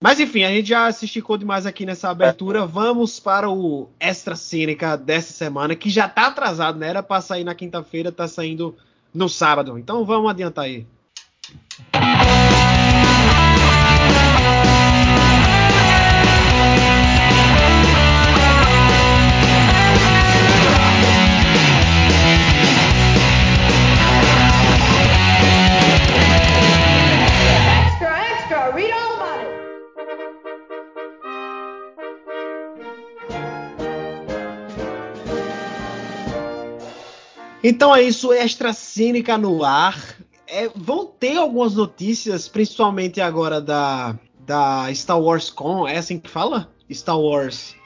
Mas 0.00 0.20
enfim, 0.20 0.44
a 0.44 0.50
gente 0.50 0.68
já 0.68 0.90
se 0.92 1.06
esticou 1.06 1.36
demais 1.36 1.66
aqui 1.66 1.84
nessa 1.84 2.08
abertura. 2.08 2.64
Vamos 2.64 3.18
para 3.18 3.50
o 3.50 3.88
extra 3.98 4.36
cínica 4.36 4.96
dessa 4.96 5.32
semana, 5.32 5.74
que 5.74 5.90
já 5.90 6.08
tá 6.08 6.28
atrasado, 6.28 6.78
né? 6.78 6.88
Era 6.88 7.02
pra 7.02 7.20
sair 7.20 7.42
na 7.42 7.54
quinta-feira, 7.54 8.12
tá 8.12 8.28
saindo 8.28 8.76
no 9.12 9.28
sábado. 9.28 9.76
Então 9.76 10.04
vamos 10.04 10.30
adiantar 10.30 10.66
aí. 10.66 10.86
Então 37.68 37.94
é 37.94 38.00
isso, 38.00 38.32
extra 38.32 38.72
cínica 38.72 39.36
no 39.36 39.62
ar. 39.62 40.16
É, 40.46 40.70
vão 40.74 41.04
ter 41.04 41.36
algumas 41.36 41.74
notícias, 41.74 42.48
principalmente 42.48 43.20
agora 43.20 43.60
da, 43.60 44.18
da 44.40 44.86
Star 44.94 45.20
Wars 45.20 45.50
Con, 45.50 45.86
é 45.86 45.98
assim 45.98 46.18
que 46.18 46.30
fala? 46.30 46.72
Star 46.90 47.20
Wars. 47.20 47.76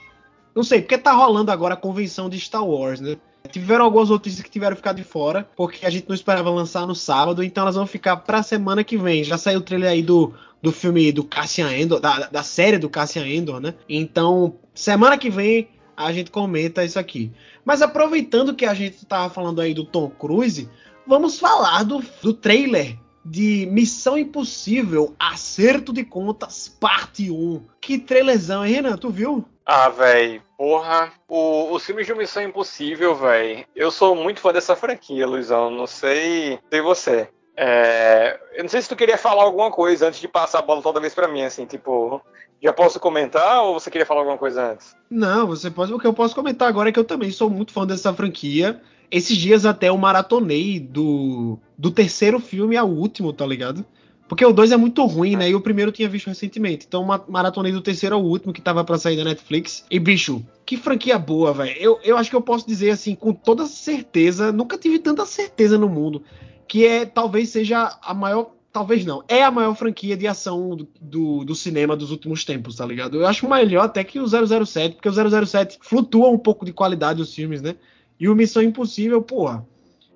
Não 0.55 0.63
sei, 0.63 0.83
porque 0.83 0.97
tá 0.97 1.11
rolando 1.11 1.51
agora 1.51 1.75
a 1.75 1.77
convenção 1.77 2.31
de 2.31 2.39
Star 2.39 2.65
Wars, 2.65 3.01
né? 3.01 3.17
Tiveram 3.51 3.85
algumas 3.85 4.09
notícias 4.09 4.41
que 4.41 4.51
tiveram 4.51 4.77
ficar 4.77 4.93
de 4.93 5.03
fora, 5.03 5.49
porque 5.57 5.85
a 5.85 5.91
gente 5.91 6.09
não 6.09 6.15
esperava 6.15 6.49
lançar 6.49 6.87
no 6.87 6.95
sábado, 6.95 7.43
então 7.43 7.63
elas 7.63 7.75
vão 7.75 7.85
ficar 7.85 8.19
pra 8.19 8.41
semana 8.41 8.85
que 8.85 8.97
vem. 8.97 9.25
Já 9.25 9.37
saiu 9.37 9.59
o 9.59 9.63
trailer 9.63 9.91
aí 9.91 10.01
do, 10.01 10.33
do 10.63 10.71
filme 10.71 11.11
do 11.11 11.25
Cassian 11.25 11.77
Endor, 11.77 11.99
da, 11.99 12.29
da 12.29 12.45
série 12.45 12.79
do 12.79 12.89
Cassian 12.89 13.27
Endor, 13.27 13.59
né? 13.59 13.75
Então, 13.89 14.55
semana 14.73 15.19
que 15.19 15.29
vem 15.29 15.69
a 15.97 16.13
gente 16.13 16.31
comenta 16.31 16.85
isso 16.85 16.99
aqui. 16.99 17.33
Mas 17.65 17.83
aproveitando 17.83 18.55
que 18.55 18.67
a 18.67 18.75
gente 18.75 19.05
tava 19.07 19.33
falando 19.33 19.61
aí 19.61 19.75
do 19.75 19.85
Tom 19.85 20.09
Cruise, 20.11 20.69
vamos 21.07 21.39
falar 21.39 21.85
do, 21.85 22.03
do 22.23 22.33
trailer 22.33 22.99
de 23.25 23.67
Missão 23.71 24.19
Impossível 24.19 25.15
Acerto 25.19 25.93
de 25.93 26.05
Contas 26.05 26.69
Parte 26.69 27.31
1. 27.31 27.63
Que 27.81 27.99
trailerzão, 27.99 28.65
hein, 28.65 28.75
Renan? 28.75 28.97
Tu 28.97 29.11
viu? 29.11 29.45
Ah, 29.65 29.89
velho, 29.89 30.43
porra. 30.57 31.13
O, 31.29 31.73
os 31.73 31.85
filmes 31.85 32.07
de 32.07 32.15
Missão 32.15 32.43
Impossível, 32.43 33.15
velho. 33.15 33.65
Eu 33.77 33.91
sou 33.91 34.17
muito 34.17 34.41
fã 34.41 34.53
dessa 34.53 34.75
franquia, 34.75 35.27
Luizão. 35.27 35.71
Não 35.71 35.87
sei, 35.87 36.59
sei 36.71 36.81
você. 36.81 37.29
É, 37.57 38.39
eu 38.55 38.63
não 38.63 38.69
sei 38.69 38.81
se 38.81 38.89
tu 38.89 38.97
queria 38.97 39.19
falar 39.19 39.43
alguma 39.43 39.71
coisa 39.71 40.09
antes 40.09 40.21
de 40.21 40.29
passar 40.29 40.61
a 40.61 40.63
bola 40.63 40.83
toda 40.83 41.01
vez 41.01 41.15
pra 41.15 41.29
mim, 41.29 41.43
assim, 41.43 41.67
tipo, 41.67 42.21
já 42.63 42.73
posso 42.73 42.99
comentar 42.99 43.63
ou 43.63 43.79
você 43.79 43.91
queria 43.91 44.07
falar 44.07 44.21
alguma 44.21 44.39
coisa 44.39 44.73
antes? 44.73 44.97
Não, 45.11 45.47
você 45.47 45.71
pode. 45.71 45.93
O 45.93 45.99
que 45.99 46.07
eu 46.07 46.15
posso 46.15 46.35
comentar 46.35 46.69
agora 46.69 46.89
é 46.89 46.93
que 46.93 46.99
eu 46.99 47.05
também 47.05 47.31
sou 47.31 47.51
muito 47.51 47.73
fã 47.73 47.87
dessa 47.87 48.13
franquia. 48.15 48.81
Esses 49.11 49.37
dias 49.37 49.67
até 49.67 49.91
eu 49.91 49.99
maratonei 49.99 50.81
do, 50.81 51.59
do 51.77 51.91
terceiro 51.91 52.41
filme 52.41 52.77
ao 52.77 52.89
último, 52.89 53.33
tá 53.33 53.47
ligado? 53.47 53.85
Porque 54.27 54.47
o 54.47 54.53
2 54.53 54.73
é 54.73 54.77
muito 54.79 55.05
ruim, 55.05 55.37
né? 55.37 55.51
E 55.51 55.55
o 55.55 55.61
primeiro 55.61 55.91
eu 55.91 55.93
tinha 55.93 56.09
visto 56.09 56.29
recentemente. 56.29 56.87
Então, 56.89 57.05
ma- 57.05 57.23
maratonei 57.29 57.71
do 57.71 57.83
terceiro 57.83 58.15
ao 58.15 58.23
último, 58.23 58.55
que 58.55 58.63
tava 58.63 58.83
pra 58.83 58.97
sair 58.97 59.19
da 59.19 59.25
Netflix. 59.25 59.85
E, 59.91 59.99
bicho, 59.99 60.43
que 60.65 60.79
franquia 60.79 61.19
boa, 61.19 61.53
velho. 61.53 61.77
Eu, 61.79 62.01
eu 62.03 62.17
acho 62.17 62.31
que 62.31 62.37
eu 62.37 62.41
posso 62.41 62.67
dizer, 62.67 62.89
assim, 62.91 63.15
com 63.15 63.35
toda 63.35 63.67
certeza, 63.67 64.51
nunca 64.51 64.79
tive 64.79 64.99
tanta 64.99 65.27
certeza 65.27 65.77
no 65.77 65.91
mundo, 65.91 66.23
que 66.73 66.87
é 66.87 67.05
talvez 67.05 67.51
seja 67.51 67.99
a 68.01 68.15
maior. 68.15 68.51
Talvez 68.73 69.05
não. 69.05 69.23
É 69.29 69.45
a 69.45 69.51
maior 69.51 69.75
franquia 69.75 70.17
de 70.17 70.27
ação 70.27 70.75
do, 70.75 70.89
do, 70.99 71.45
do 71.45 71.55
cinema 71.55 71.95
dos 71.95 72.11
últimos 72.11 72.47
tempos, 72.47 72.77
tá 72.77 72.87
ligado? 72.87 73.21
Eu 73.21 73.27
acho 73.27 73.47
melhor 73.47 73.85
até 73.85 74.03
que 74.03 74.19
o 74.19 74.27
007, 74.27 74.95
porque 74.95 75.07
o 75.07 75.47
007 75.47 75.79
flutua 75.83 76.31
um 76.31 76.39
pouco 76.39 76.65
de 76.65 76.73
qualidade 76.73 77.21
os 77.21 77.35
filmes, 77.35 77.61
né? 77.61 77.77
E 78.19 78.27
o 78.27 78.35
Missão 78.35 78.63
Impossível, 78.63 79.21
porra, 79.21 79.69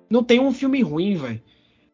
não 0.09 0.23
tem 0.23 0.39
um 0.39 0.51
filme 0.51 0.81
ruim, 0.81 1.15
velho. 1.15 1.39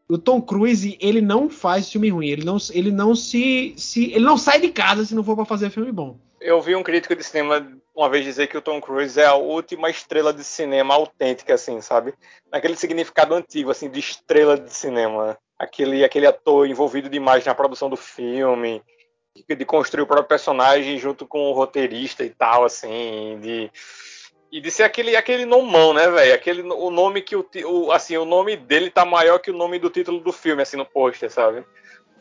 o 0.07 0.17
Tom 0.17 0.41
Cruise, 0.41 0.97
ele 1.01 1.19
não 1.19 1.49
faz 1.49 1.91
filme 1.91 2.09
ruim, 2.09 2.29
ele 2.29 2.45
não, 2.45 2.55
ele 2.71 2.89
não 2.89 3.13
se, 3.13 3.73
se 3.75 4.13
ele 4.13 4.23
não 4.23 4.37
sai 4.37 4.61
de 4.61 4.69
casa 4.69 5.03
se 5.03 5.13
não 5.13 5.25
for 5.25 5.35
para 5.35 5.43
fazer 5.43 5.71
filme 5.71 5.91
bom. 5.91 6.17
Eu 6.39 6.61
vi 6.61 6.73
um 6.73 6.83
crítico 6.83 7.13
de 7.13 7.23
cinema 7.25 7.67
uma 7.95 8.09
vez 8.09 8.25
dizer 8.25 8.47
que 8.47 8.57
o 8.57 8.61
Tom 8.61 8.81
Cruise 8.81 9.19
é 9.19 9.25
a 9.25 9.35
última 9.35 9.89
estrela 9.89 10.33
de 10.33 10.43
cinema 10.43 10.93
autêntica, 10.93 11.53
assim, 11.53 11.79
sabe? 11.81 12.13
Naquele 12.51 12.75
significado 12.75 13.35
antigo, 13.35 13.69
assim, 13.69 13.89
de 13.89 13.99
estrela 13.99 14.57
de 14.57 14.73
cinema. 14.73 15.37
Aquele, 15.57 16.03
aquele 16.03 16.25
ator 16.25 16.67
envolvido 16.67 17.09
demais 17.09 17.45
na 17.45 17.53
produção 17.53 17.89
do 17.89 17.95
filme, 17.95 18.81
de 19.47 19.65
construir 19.65 20.03
o 20.03 20.07
próprio 20.07 20.27
personagem 20.27 20.97
junto 20.97 21.27
com 21.27 21.49
o 21.49 21.53
roteirista 21.53 22.23
e 22.23 22.29
tal, 22.29 22.65
assim, 22.65 23.39
de 23.41 23.71
e 24.51 24.61
de 24.61 24.69
ser 24.69 24.83
aquele 24.83 25.15
aquele 25.15 25.45
nomão, 25.45 25.93
né, 25.93 26.07
velho? 26.09 26.35
Aquele 26.35 26.61
o 26.61 26.91
nome 26.91 27.23
que 27.23 27.35
o, 27.35 27.43
o, 27.65 27.91
assim, 27.91 28.15
o 28.17 28.25
nome 28.25 28.55
dele 28.55 28.91
tá 28.91 29.03
maior 29.03 29.39
que 29.39 29.49
o 29.49 29.57
nome 29.57 29.79
do 29.79 29.89
título 29.89 30.19
do 30.19 30.31
filme 30.31 30.61
assim 30.61 30.77
no 30.77 30.85
pôster, 30.85 31.31
sabe? 31.31 31.65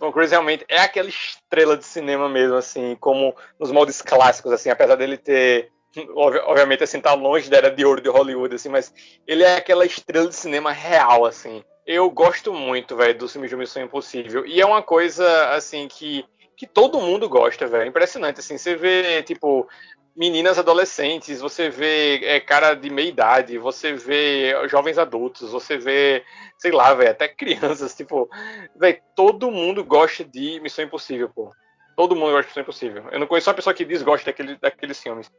Tom 0.03 0.11
Cruise 0.11 0.33
realmente 0.33 0.65
é 0.69 0.81
aquela 0.81 1.09
estrela 1.09 1.77
de 1.77 1.85
cinema 1.85 2.29
mesmo, 2.29 2.57
assim, 2.57 2.97
como 2.99 3.37
nos 3.57 3.71
moldes 3.71 4.03
clássicos, 4.03 4.51
assim, 4.51 4.69
apesar 4.69 4.97
dele 4.97 5.17
ter 5.17 5.71
obviamente 6.17 6.83
assim 6.83 7.01
tá 7.01 7.15
longe 7.15 7.49
da 7.49 7.59
era 7.59 7.71
de 7.71 7.85
ouro 7.85 8.01
de 8.01 8.09
Hollywood 8.09 8.55
assim, 8.55 8.71
mas 8.71 8.93
ele 9.27 9.45
é 9.45 9.57
aquela 9.57 9.85
estrela 9.85 10.27
de 10.27 10.35
cinema 10.35 10.73
real 10.73 11.25
assim. 11.25 11.63
Eu 11.87 12.11
gosto 12.11 12.53
muito, 12.53 12.97
velho, 12.97 13.17
do 13.17 13.29
filme 13.29 13.47
de 13.47 13.55
Missão 13.55 13.83
Impossível. 13.83 14.45
E 14.45 14.61
é 14.61 14.67
uma 14.67 14.83
coisa 14.83 15.51
assim 15.51 15.87
que 15.87 16.25
que 16.63 16.67
todo 16.69 17.01
mundo 17.01 17.29
gosta, 17.29 17.67
velho. 17.67 17.89
Impressionante, 17.89 18.39
assim. 18.39 18.57
Você 18.57 18.77
vê, 18.77 19.21
tipo, 19.25 19.69
meninas 20.15 20.61
adolescentes, 20.61 21.41
você 21.41 21.69
vê 21.69 22.25
é, 22.25 22.39
cara 22.39 22.75
de 22.75 22.89
meia 22.89 23.09
idade, 23.09 23.59
você 23.59 23.95
vê 23.95 24.55
jovens 24.69 24.97
adultos, 24.97 25.51
você 25.51 25.77
vê, 25.77 26.23
sei 26.57 26.71
lá, 26.71 26.95
velho, 26.95 27.11
até 27.11 27.27
crianças, 27.35 27.97
tipo, 27.97 28.31
velho, 28.77 29.03
todo 29.17 29.51
mundo 29.51 29.85
gosta 29.85 30.25
de 30.25 30.61
Missão 30.61 30.85
Impossível, 30.85 31.29
pô. 31.35 31.51
Todo 31.97 32.17
mundo 32.17 32.33
gosta 32.33 32.43
de 32.43 32.49
Missão 32.49 32.63
Impossível. 32.63 33.05
Eu 33.11 33.21
não 33.21 33.27
conheço 33.27 33.51
uma 33.51 33.55
pessoa 33.55 33.75
que 33.75 33.85
desgosta 33.85 34.27
daquele, 34.27 34.57
daqueles 34.57 35.01
filmes. 35.01 35.31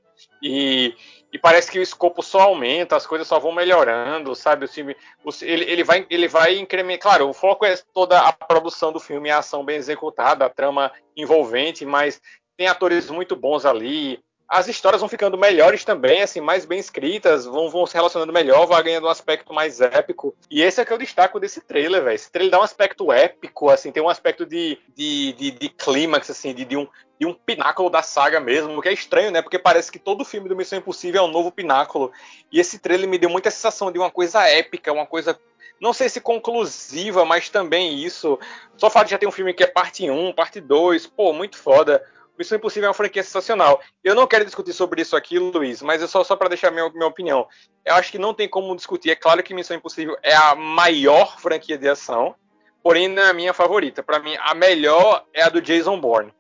E, 0.42 0.96
e, 1.32 1.40
parece 1.40 1.72
que 1.72 1.80
o 1.80 1.82
escopo 1.82 2.22
só 2.22 2.42
aumenta, 2.42 2.96
as 2.96 3.08
coisas 3.08 3.28
só 3.28 3.40
vão 3.40 3.52
melhorando, 3.52 4.36
sabe? 4.36 4.66
O 4.66 4.68
filme, 4.68 4.96
o, 5.24 5.30
ele, 5.42 5.66
ele, 5.66 5.84
vai, 5.84 6.06
ele 6.10 6.28
vai 6.28 6.58
incrementar. 6.58 7.04
Claro, 7.04 7.30
o 7.30 7.34
foco 7.34 7.66
é 7.66 7.76
toda 7.94 8.20
a 8.20 8.32
produção 8.32 8.92
do 8.92 9.00
filme, 9.00 9.32
a 9.32 9.40
ação 9.40 9.66
bem 9.66 9.78
executada, 9.78 10.46
a 10.46 10.50
trama 10.50 10.92
envolvente, 11.18 11.86
mas 11.86 12.22
tem 12.56 12.68
atores 12.68 13.10
muito 13.10 13.36
bons 13.36 13.66
ali 13.66 14.24
as 14.54 14.68
histórias 14.68 15.02
vão 15.02 15.10
ficando 15.10 15.36
melhores 15.36 15.84
também, 15.84 16.22
assim, 16.22 16.40
mais 16.40 16.64
bem 16.64 16.78
escritas, 16.78 17.44
vão, 17.44 17.72
vão 17.72 17.88
se 17.88 17.96
relacionando 17.96 18.32
melhor, 18.32 18.68
vai 18.68 18.84
ganhando 18.84 19.08
um 19.08 19.10
aspecto 19.10 19.52
mais 19.52 19.82
épico. 19.82 20.36
E 20.50 20.62
esse 20.62 20.80
é 20.80 20.86
que 20.86 20.94
eu 20.94 20.98
destaco 20.98 21.40
desse 21.40 21.60
trailer, 21.60 22.04
velho. 22.04 22.14
Esse 22.14 22.32
trailer 22.32 22.52
dá 22.52 22.60
um 22.60 22.64
aspecto 22.64 23.12
épico, 23.12 23.72
assim, 23.72 23.92
tem 23.92 24.04
um 24.04 24.10
aspecto 24.10 24.46
de, 24.46 24.78
de, 24.96 25.34
de, 25.34 25.52
de 25.52 25.70
clímax, 25.70 26.30
assim, 26.30 26.54
de, 26.54 26.66
de, 26.66 26.78
um, 26.78 26.88
de 27.20 27.26
um 27.26 27.34
pináculo 27.34 27.90
da 27.90 28.04
saga 28.04 28.40
mesmo, 28.40 28.78
o 28.78 28.82
que 28.82 28.90
é 28.90 28.94
estranho, 28.94 29.32
né? 29.32 29.42
Porque 29.42 29.58
parece 29.58 29.92
que 29.92 29.98
todo 29.98 30.24
filme 30.24 30.48
do 30.48 30.56
Missão 30.56 30.78
Impossível 30.78 31.24
é 31.24 31.26
um 31.26 31.32
novo 31.32 31.52
pináculo. 31.52 32.12
E 32.52 32.60
esse 32.60 32.78
trailer 32.78 33.10
me 33.10 33.18
deu 33.18 33.32
muita 33.32 33.50
sensação 33.50 33.92
de 33.92 33.98
uma 33.98 34.12
coisa 34.12 34.48
épica, 34.48 34.94
uma 34.94 35.08
coisa 35.08 35.36
não 35.82 35.94
sei 35.94 36.08
se 36.08 36.22
conclusiva, 36.22 37.26
mas 37.26 37.50
também 37.50 37.98
isso. 37.98 38.40
Só 38.78 38.88
o 38.88 38.90
fato 38.92 39.06
de 39.06 39.12
já 39.12 39.18
ter 39.18 39.28
um 39.28 39.32
filme 39.32 39.54
que 39.54 39.64
é 39.64 39.68
parte 39.68 40.10
1, 40.10 40.32
parte 40.34 40.62
2, 40.62 41.08
pô, 41.08 41.34
muito 41.34 41.58
foda. 41.58 42.04
Missão 42.38 42.58
Impossível 42.58 42.88
é 42.88 42.90
uma 42.90 42.94
franquia 42.94 43.24
sensacional. 43.24 43.80
Eu 44.04 44.16
não 44.16 44.26
quero 44.26 44.46
discutir 44.46 44.74
sobre 44.74 45.02
isso 45.02 45.16
aqui, 45.16 45.38
Luiz, 45.38 45.82
mas 45.82 46.02
é 46.02 46.08
só, 46.08 46.24
só 46.24 46.36
para 46.36 46.50
deixar 46.50 46.72
minha, 46.72 46.90
minha 46.90 47.08
opinião. 47.08 47.48
Eu 47.86 47.96
acho 47.96 48.12
que 48.12 48.18
não 48.18 48.34
tem 48.34 48.50
como 48.50 48.76
discutir. 48.76 49.12
É 49.12 49.16
claro 49.16 49.44
que 49.44 49.54
Missão 49.54 49.78
Impossível 49.78 50.18
é 50.24 50.36
a 50.36 50.56
maior 50.56 51.40
franquia 51.40 51.78
de 51.78 51.88
ação, 51.88 52.36
porém 52.82 53.08
não 53.08 53.22
é 53.22 53.30
a 53.30 53.34
minha 53.34 53.54
favorita. 53.54 54.02
Para 54.02 54.20
mim, 54.20 54.36
a 54.40 54.56
melhor 54.56 55.26
é 55.34 55.44
a 55.44 55.50
do 55.50 55.62
Jason 55.62 56.00
Bourne. 56.00 56.34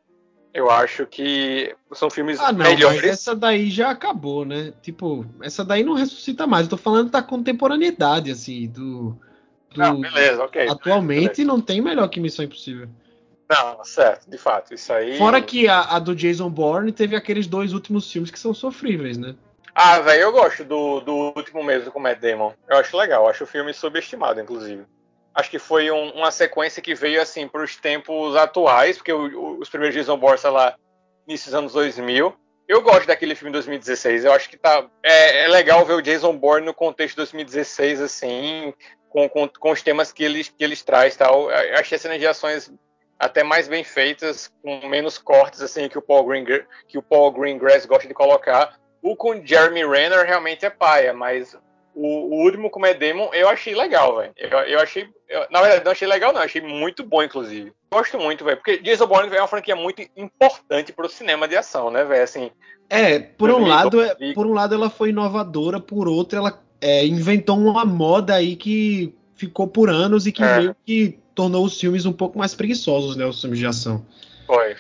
Eu 0.53 0.69
acho 0.69 1.07
que 1.07 1.75
são 1.93 2.11
filmes 2.11 2.39
ah, 2.39 2.51
não, 2.51 2.63
melhores. 2.63 3.03
essa 3.03 3.35
daí 3.35 3.71
já 3.71 3.89
acabou, 3.89 4.45
né? 4.45 4.71
Tipo, 4.83 5.25
essa 5.41 5.65
daí 5.65 5.83
não 5.83 5.93
ressuscita 5.93 6.45
mais. 6.45 6.65
Eu 6.65 6.71
tô 6.71 6.77
falando 6.77 7.09
da 7.09 7.23
contemporaneidade, 7.23 8.29
assim, 8.29 8.67
do. 8.67 9.17
do 9.73 9.77
não, 9.79 9.99
beleza, 9.99 10.43
ok. 10.43 10.67
Atualmente 10.69 11.37
beleza. 11.37 11.43
não 11.43 11.59
tem 11.59 11.81
melhor 11.81 12.07
que 12.07 12.19
Missão 12.19 12.45
Impossível. 12.45 12.87
Não, 13.53 13.83
certo, 13.83 14.27
de 14.27 14.37
fato, 14.37 14.73
isso 14.73 14.91
aí. 14.91 15.17
Fora 15.17 15.39
que 15.39 15.67
a, 15.67 15.81
a, 15.81 15.99
do 15.99 16.15
Jason 16.15 16.49
Bourne 16.49 16.91
teve 16.91 17.15
aqueles 17.15 17.45
dois 17.45 17.71
últimos 17.71 18.11
filmes 18.11 18.31
que 18.31 18.39
são 18.39 18.53
sofríveis, 18.53 19.15
né? 19.17 19.35
Ah, 19.75 19.99
velho, 19.99 20.21
eu 20.23 20.31
gosto 20.31 20.63
do, 20.63 20.99
do 21.01 21.13
último 21.35 21.63
mesmo 21.63 21.91
com 21.91 21.99
o 21.99 22.01
Matt 22.01 22.19
Damon. 22.19 22.53
Eu 22.67 22.77
acho 22.77 22.97
legal, 22.97 23.27
acho 23.27 23.43
o 23.43 23.47
filme 23.47 23.71
subestimado, 23.73 24.41
inclusive. 24.41 24.85
Acho 25.35 25.49
que 25.51 25.59
foi 25.59 25.91
um, 25.91 26.11
uma 26.11 26.31
sequência 26.31 26.81
que 26.81 26.95
veio, 26.95 27.21
assim, 27.21 27.47
para 27.47 27.63
os 27.63 27.75
tempos 27.75 28.35
atuais, 28.35 28.97
porque 28.97 29.13
o, 29.13 29.27
o, 29.39 29.59
os 29.59 29.69
primeiros 29.69 29.95
Jason 29.95 30.17
Bourne, 30.17 30.39
sei 30.39 30.49
lá, 30.49 30.75
início 31.27 31.47
dos 31.47 31.55
anos 31.55 31.73
2000. 31.73 32.35
Eu 32.67 32.81
gosto 32.81 33.05
daquele 33.05 33.35
filme 33.35 33.51
de 33.51 33.57
2016. 33.57 34.25
Eu 34.25 34.33
acho 34.33 34.49
que 34.49 34.57
tá. 34.57 34.87
É, 35.03 35.45
é 35.45 35.47
legal 35.47 35.85
ver 35.85 35.93
o 35.93 36.01
Jason 36.01 36.35
Bourne 36.35 36.65
no 36.65 36.73
contexto 36.73 37.13
de 37.13 37.17
2016, 37.17 38.01
assim, 38.01 38.73
com, 39.09 39.29
com, 39.29 39.47
com 39.47 39.71
os 39.71 39.81
temas 39.81 40.11
que 40.11 40.23
eles, 40.23 40.49
que 40.49 40.63
eles 40.63 40.81
traz 40.81 41.15
tal. 41.15 41.51
Eu 41.51 41.79
achei 41.79 41.95
as 41.95 42.01
cenas 42.01 42.19
de 42.19 42.27
ações 42.27 42.71
até 43.25 43.43
mais 43.43 43.67
bem 43.67 43.83
feitas, 43.83 44.51
com 44.61 44.87
menos 44.87 45.17
cortes 45.17 45.61
assim 45.61 45.87
que 45.87 45.97
o 45.97 46.01
Paul 46.01 46.25
Green 46.25 46.45
que 46.87 46.97
o 46.97 47.01
Paul 47.01 47.31
Greengrass 47.31 47.85
gosta 47.85 48.07
de 48.07 48.13
colocar. 48.13 48.75
O 49.01 49.15
com 49.15 49.45
Jeremy 49.45 49.85
Renner 49.85 50.25
realmente 50.25 50.65
é 50.65 50.69
paia, 50.69 51.13
mas 51.13 51.57
o, 51.95 52.07
o 52.07 52.43
último 52.43 52.69
com 52.69 52.79
Matt 52.79 52.97
Damon 52.97 53.29
eu 53.33 53.49
achei 53.49 53.75
legal, 53.75 54.17
velho. 54.17 54.33
Eu, 54.37 54.49
eu, 54.49 54.79
achei, 54.79 55.07
eu, 55.27 55.45
na 55.51 55.61
verdade 55.61 55.85
não 55.85 55.91
achei 55.91 56.07
legal 56.07 56.33
não, 56.33 56.41
achei 56.41 56.61
muito 56.61 57.03
bom 57.03 57.23
inclusive. 57.23 57.73
Gosto 57.91 58.17
muito, 58.17 58.43
velho, 58.43 58.57
porque 58.57 58.77
Jason 58.79 59.07
Bourne 59.07 59.35
é 59.35 59.39
uma 59.39 59.47
franquia 59.47 59.75
muito 59.75 60.01
importante 60.15 60.91
para 60.91 61.05
o 61.05 61.09
cinema 61.09 61.47
de 61.47 61.55
ação, 61.55 61.91
né, 61.91 62.03
velho? 62.03 62.23
Assim. 62.23 62.51
É, 62.89 63.19
por 63.19 63.49
um 63.49 63.65
lado, 63.65 64.01
é, 64.01 64.33
por 64.33 64.45
um 64.45 64.53
lado 64.53 64.73
ela 64.73 64.89
foi 64.89 65.09
inovadora, 65.09 65.79
por 65.79 66.07
outro 66.07 66.37
ela 66.37 66.61
é, 66.81 67.05
inventou 67.05 67.57
uma 67.57 67.85
moda 67.85 68.35
aí 68.35 68.55
que 68.55 69.15
ficou 69.35 69.67
por 69.67 69.89
anos 69.89 70.25
e 70.25 70.31
que 70.31 70.43
é. 70.43 70.57
meio 70.57 70.75
que 70.85 71.19
tornou 71.33 71.65
os 71.65 71.79
filmes 71.79 72.05
um 72.05 72.13
pouco 72.13 72.37
mais 72.37 72.55
preguiçosos, 72.55 73.15
né? 73.15 73.25
Os 73.25 73.41
filmes 73.41 73.59
de 73.59 73.65
ação. 73.65 74.05
Foi. 74.45 74.75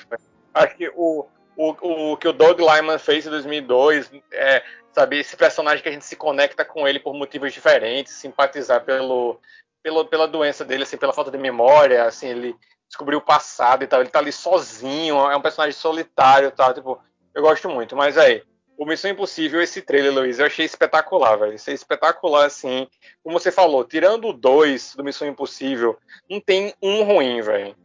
Acho 0.53 0.75
que 0.75 0.89
o, 0.95 1.25
o, 1.55 2.11
o 2.11 2.17
que 2.17 2.27
o 2.27 2.33
Doug 2.33 2.59
Lyman 2.59 2.99
fez 2.99 3.25
em 3.25 3.29
2002, 3.29 4.11
é, 4.31 4.63
sabe, 4.91 5.19
esse 5.19 5.35
personagem 5.35 5.81
que 5.81 5.89
a 5.89 5.91
gente 5.91 6.05
se 6.05 6.15
conecta 6.15 6.63
com 6.63 6.87
ele 6.87 6.99
por 6.99 7.13
motivos 7.13 7.53
diferentes, 7.53 8.13
simpatizar 8.13 8.83
pelo, 8.83 9.39
pelo, 9.81 10.05
pela 10.05 10.27
doença 10.27 10.63
dele, 10.63 10.83
assim, 10.83 10.97
pela 10.97 11.13
falta 11.13 11.31
de 11.31 11.37
memória, 11.37 12.05
assim, 12.05 12.27
ele 12.27 12.55
descobriu 12.87 13.17
o 13.17 13.23
passado 13.23 13.83
e 13.83 13.87
tal, 13.87 14.01
ele 14.01 14.09
tá 14.09 14.19
ali 14.19 14.31
sozinho, 14.31 15.15
é 15.15 15.35
um 15.35 15.41
personagem 15.41 15.77
solitário 15.77 16.49
e 16.49 16.51
tal, 16.51 16.73
tipo, 16.73 16.99
eu 17.33 17.41
gosto 17.41 17.67
muito, 17.67 17.95
mas 17.95 18.17
aí, 18.17 18.43
o 18.83 18.85
Missão 18.85 19.09
Impossível, 19.09 19.61
esse 19.61 19.81
trailer, 19.81 20.13
Luiz, 20.13 20.39
eu 20.39 20.45
achei 20.45 20.65
espetacular, 20.65 21.37
velho. 21.37 21.53
Isso 21.53 21.69
é 21.69 21.73
espetacular, 21.73 22.45
assim. 22.45 22.87
Como 23.23 23.39
você 23.39 23.51
falou, 23.51 23.85
tirando 23.85 24.27
o 24.27 24.33
2 24.33 24.95
do 24.95 25.03
Missão 25.03 25.27
Impossível, 25.27 25.97
não 26.29 26.41
tem 26.41 26.73
um 26.81 27.03
ruim, 27.03 27.41
velho. 27.41 27.75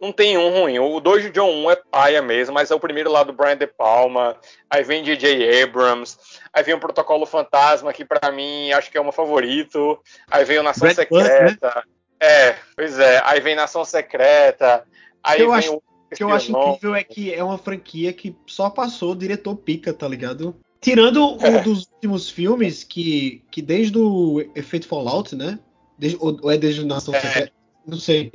Não 0.00 0.12
tem 0.12 0.38
um 0.38 0.48
ruim. 0.48 0.78
O 0.78 0.98
2 0.98 1.24
de 1.24 1.30
John 1.30 1.50
1 1.66 1.70
é 1.72 1.76
paia 1.76 2.22
mesmo, 2.22 2.54
mas 2.54 2.70
é 2.70 2.74
o 2.74 2.80
primeiro 2.80 3.12
lá 3.12 3.22
do 3.22 3.34
Brian 3.34 3.56
De 3.56 3.66
Palma. 3.66 4.34
Aí 4.70 4.82
vem 4.82 5.02
DJ 5.02 5.62
Abrams. 5.62 6.16
Aí 6.50 6.62
vem 6.62 6.74
o 6.74 6.80
Protocolo 6.80 7.26
Fantasma, 7.26 7.92
que 7.92 8.02
para 8.02 8.32
mim 8.32 8.72
acho 8.72 8.90
que 8.90 8.96
é 8.96 9.00
o 9.00 9.04
meu 9.04 9.12
favorito. 9.12 10.02
Aí 10.30 10.42
vem 10.46 10.58
o 10.58 10.62
Nação 10.62 10.90
Secreta. 10.90 11.74
né? 11.76 11.82
É, 12.18 12.56
pois 12.74 12.98
é. 12.98 13.20
Aí 13.26 13.40
vem 13.40 13.54
Nação 13.54 13.84
Secreta. 13.84 14.86
Aí 15.22 15.42
eu 15.42 15.50
vem 15.50 15.58
acho... 15.58 15.74
o 15.74 15.82
o 16.10 16.16
que 16.16 16.22
eu 16.22 16.30
acho 16.30 16.50
incrível 16.50 16.94
é 16.94 17.04
que 17.04 17.32
é 17.32 17.42
uma 17.42 17.58
franquia 17.58 18.12
que 18.12 18.34
só 18.46 18.68
passou 18.68 19.12
o 19.12 19.16
diretor 19.16 19.54
pica, 19.56 19.92
tá 19.92 20.08
ligado? 20.08 20.56
Tirando 20.80 21.36
é. 21.40 21.50
um 21.50 21.62
dos 21.62 21.86
últimos 21.92 22.30
filmes 22.30 22.82
que, 22.82 23.42
que 23.50 23.60
desde 23.60 23.98
o 23.98 24.40
Efeito 24.54 24.88
Fallout, 24.88 25.36
né? 25.36 25.58
Desde, 25.98 26.18
ou, 26.20 26.50
é 26.50 26.56
desde 26.56 26.84
Nação 26.84 27.14
é. 27.14 27.20
Secreta? 27.20 27.52
Não 27.86 27.98
sei. 27.98 28.32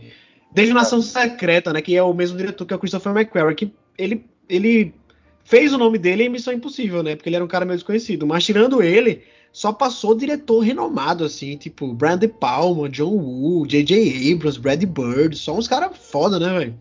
Desde 0.51 0.73
Nação 0.73 1.01
Secreta, 1.01 1.73
né? 1.73 1.81
Que 1.81 1.95
é 1.95 2.03
o 2.03 2.13
mesmo 2.13 2.37
diretor 2.37 2.65
que 2.65 2.73
é 2.73 2.77
o 2.77 2.79
Christopher 2.79 3.11
McQuarrie, 3.11 3.55
que 3.55 3.73
ele, 3.97 4.25
ele 4.47 4.93
fez 5.43 5.73
o 5.73 5.77
nome 5.77 5.97
dele 5.97 6.23
em 6.23 6.29
Missão 6.29 6.53
Impossível, 6.53 7.01
né? 7.01 7.15
Porque 7.15 7.27
ele 7.27 7.35
era 7.35 7.45
um 7.45 7.47
cara 7.47 7.65
meio 7.65 7.77
desconhecido. 7.77 8.27
Mas 8.27 8.45
tirando 8.45 8.81
ele, 8.83 9.23
só 9.51 9.73
passou 9.73 10.13
diretor 10.13 10.59
renomado, 10.59 11.23
assim, 11.23 11.57
tipo 11.57 11.93
Brian 11.93 12.17
De 12.17 12.27
Palma, 12.27 12.89
John 12.89 13.15
Woo, 13.15 13.65
J.J. 13.65 14.33
Abrams, 14.33 14.59
Brad 14.59 14.83
Bird, 14.83 15.35
só 15.35 15.57
uns 15.57 15.67
caras 15.67 15.97
foda, 15.97 16.39
né, 16.39 16.59
velho? 16.59 16.75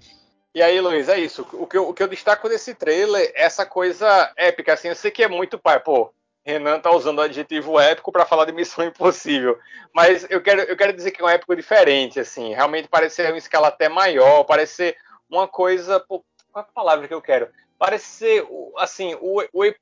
E 0.55 0.63
aí, 0.63 0.81
Luiz, 0.81 1.09
é 1.09 1.19
isso. 1.19 1.45
O 1.53 1.67
que, 1.67 1.77
eu, 1.77 1.89
o 1.89 1.93
que 1.93 2.01
eu 2.01 2.07
destaco 2.07 2.49
desse 2.49 2.75
trailer 2.75 3.33
é 3.35 3.43
essa 3.43 3.67
coisa 3.67 4.33
épica, 4.37 4.73
assim. 4.73 4.89
Eu 4.89 4.95
sei 4.95 5.11
que 5.11 5.25
é 5.25 5.29
muito 5.29 5.59
pai, 5.59 5.81
pô. 5.81 6.13
Renan 6.45 6.79
tá 6.79 6.93
usando 6.93 7.19
o 7.19 7.23
adjetivo 7.23 7.81
épico 7.81 8.13
para 8.13 8.27
falar 8.27 8.45
de 8.45 8.53
Missão 8.53 8.85
Impossível. 8.87 9.59
Mas 9.93 10.25
eu 10.31 10.41
quero, 10.41 10.61
eu 10.61 10.77
quero 10.77 10.93
dizer 10.93 11.11
que 11.11 11.21
é 11.21 11.25
um 11.25 11.29
épico 11.29 11.57
diferente, 11.57 12.21
assim. 12.21 12.55
Realmente 12.55 12.87
parece 12.87 13.17
ser 13.17 13.33
uma 13.33 13.39
escala 13.39 13.69
até 13.69 13.89
maior, 13.89 14.45
parece 14.45 14.75
ser 14.75 14.97
uma 15.29 15.49
coisa. 15.49 15.99
Pô, 15.99 16.25
qual 16.53 16.65
é 16.65 16.69
a 16.69 16.73
palavra 16.73 17.09
que 17.09 17.15
eu 17.15 17.23
quero? 17.23 17.49
Parece 17.77 18.07
ser, 18.07 18.47
assim, 18.79 19.17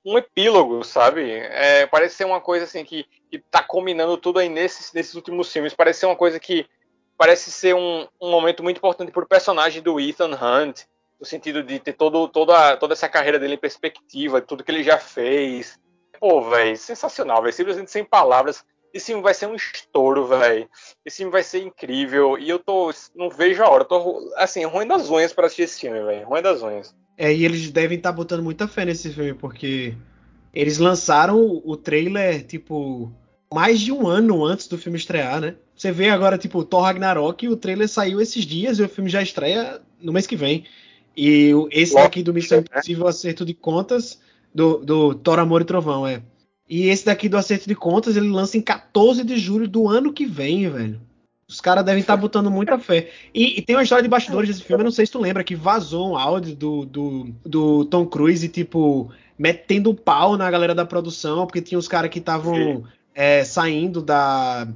um 0.05 0.17
epílogo, 0.17 0.83
sabe? 0.85 1.31
É, 1.31 1.87
parece 1.87 2.15
ser 2.15 2.25
uma 2.25 2.41
coisa, 2.41 2.65
assim, 2.65 2.83
que, 2.83 3.07
que 3.31 3.39
tá 3.39 3.63
combinando 3.63 4.17
tudo 4.17 4.39
aí 4.39 4.49
nesses, 4.49 4.91
nesses 4.95 5.15
últimos 5.15 5.53
filmes. 5.53 5.75
Parece 5.75 6.01
ser 6.01 6.07
uma 6.07 6.17
coisa 6.17 6.41
que 6.41 6.67
parece 7.17 7.51
ser 7.51 7.75
um, 7.75 8.07
um 8.21 8.31
momento 8.31 8.63
muito 8.63 8.79
importante 8.79 9.13
para 9.13 9.23
o 9.23 9.29
personagem 9.29 9.83
do 9.83 10.01
Ethan 10.01 10.31
Hunt, 10.33 10.83
no 11.21 11.27
sentido 11.27 11.63
de 11.63 11.79
ter 11.79 11.93
todo, 11.93 12.27
toda, 12.29 12.77
toda 12.77 12.95
essa 12.95 13.09
carreira 13.09 13.39
dele 13.39 13.55
em 13.55 13.59
perspectiva, 13.59 14.41
tudo 14.41 14.65
que 14.65 14.73
ele 14.73 14.83
já 14.83 14.99
fez. 14.99 15.79
Pô, 16.19 16.43
velho, 16.51 16.77
sensacional, 16.77 17.41
velho. 17.41 17.53
Simplesmente 17.53 17.91
sem 17.91 18.05
palavras. 18.05 18.65
Esse 18.93 19.07
filme 19.07 19.23
vai 19.23 19.33
ser 19.33 19.47
um 19.47 19.55
estouro, 19.55 20.27
velho. 20.27 20.69
Esse 21.05 21.19
filme 21.19 21.33
vai 21.33 21.43
ser 21.43 21.63
incrível. 21.63 22.37
E 22.39 22.49
eu 22.51 22.59
tô. 22.59 22.93
Não 23.15 23.31
vejo 23.31 23.63
a 23.63 23.69
hora. 23.69 23.85
Tô, 23.85 24.33
assim, 24.37 24.65
ruim 24.65 24.87
das 24.87 25.09
unhas 25.09 25.33
para 25.33 25.47
assistir 25.47 25.63
esse 25.63 25.81
filme, 25.81 26.03
velho. 26.03 26.27
Ruim 26.27 26.43
das 26.43 26.63
unhas. 26.63 26.95
É, 27.17 27.33
e 27.33 27.45
eles 27.45 27.71
devem 27.71 27.99
estar 27.99 28.11
tá 28.11 28.17
botando 28.17 28.43
muita 28.43 28.67
fé 28.67 28.85
nesse 28.85 29.13
filme, 29.13 29.35
porque 29.35 29.95
eles 30.53 30.79
lançaram 30.79 31.63
o 31.65 31.77
trailer, 31.77 32.45
tipo, 32.45 33.13
mais 33.53 33.81
de 33.81 33.93
um 33.93 34.07
ano 34.07 34.45
antes 34.45 34.67
do 34.67 34.77
filme 34.77 34.99
estrear, 34.99 35.41
né? 35.41 35.57
Você 35.83 35.91
vê 35.91 36.11
agora, 36.11 36.39
tipo, 36.39 36.63
Thor 36.63 36.83
Ragnarok, 36.83 37.49
o 37.49 37.57
trailer 37.57 37.89
saiu 37.89 38.21
esses 38.21 38.47
dias 38.47 38.79
e 38.79 38.85
o 38.85 38.89
filme 38.89 39.11
já 39.11 39.21
estreia 39.21 39.81
no 40.01 40.13
mês 40.13 40.29
que 40.29 40.37
vem. 40.37 40.63
E 41.17 41.51
esse 41.73 41.95
daqui 41.95 42.23
do 42.23 42.33
Missão 42.33 42.61
Impossível 42.61 43.09
Acerto 43.09 43.45
de 43.45 43.53
Contas, 43.53 44.21
do, 44.55 44.77
do 44.77 45.13
Thor 45.13 45.41
Amor 45.41 45.61
e 45.61 45.65
Trovão, 45.65 46.07
é. 46.07 46.23
E 46.71 46.87
esse 46.87 47.05
daqui 47.05 47.29
do 47.29 47.37
Acerto 47.37 47.67
de 47.67 47.75
Contas, 47.75 48.17
ele 48.17 48.29
lança 48.29 48.57
em 48.57 48.61
14 48.61 49.25
de 49.25 49.37
julho 49.37 49.67
do 49.67 49.89
ano 49.89 50.13
que 50.13 50.25
vem, 50.25 50.71
velho. 50.71 51.01
Os 51.49 51.61
caras 51.61 51.85
devem 51.85 52.01
estar 52.01 52.15
tá 52.15 52.21
botando 52.21 52.49
muita 52.49 52.79
fé. 52.79 53.11
E, 53.35 53.59
e, 53.59 53.63
tem 53.63 53.75
uma 53.75 53.83
história 53.83 54.05
de 54.05 54.09
bastidores 54.09 54.49
desse 54.49 54.63
filme, 54.63 54.83
eu 54.83 54.85
não 54.85 54.93
sei 54.93 55.05
se 55.05 55.11
tu 55.11 55.19
lembra, 55.19 55.43
que 55.43 55.57
vazou 55.57 56.13
um 56.13 56.17
áudio 56.17 56.55
do, 56.55 56.87
do, 56.87 57.35
do 57.45 57.85
Tom 57.87 58.07
Cruise, 58.07 58.49
tipo, 58.49 59.11
metendo 59.37 59.93
pau 59.93 60.37
na 60.37 60.49
galera 60.49 60.77
da 60.77 60.87
produção, 60.87 61.45
porque 61.45 61.61
tinha 61.61 61.77
os 61.77 61.89
caras 61.89 62.09
que 62.09 62.21
estavam 62.21 62.85
é, 63.13 63.43
saindo 63.43 64.01
da, 64.01 64.69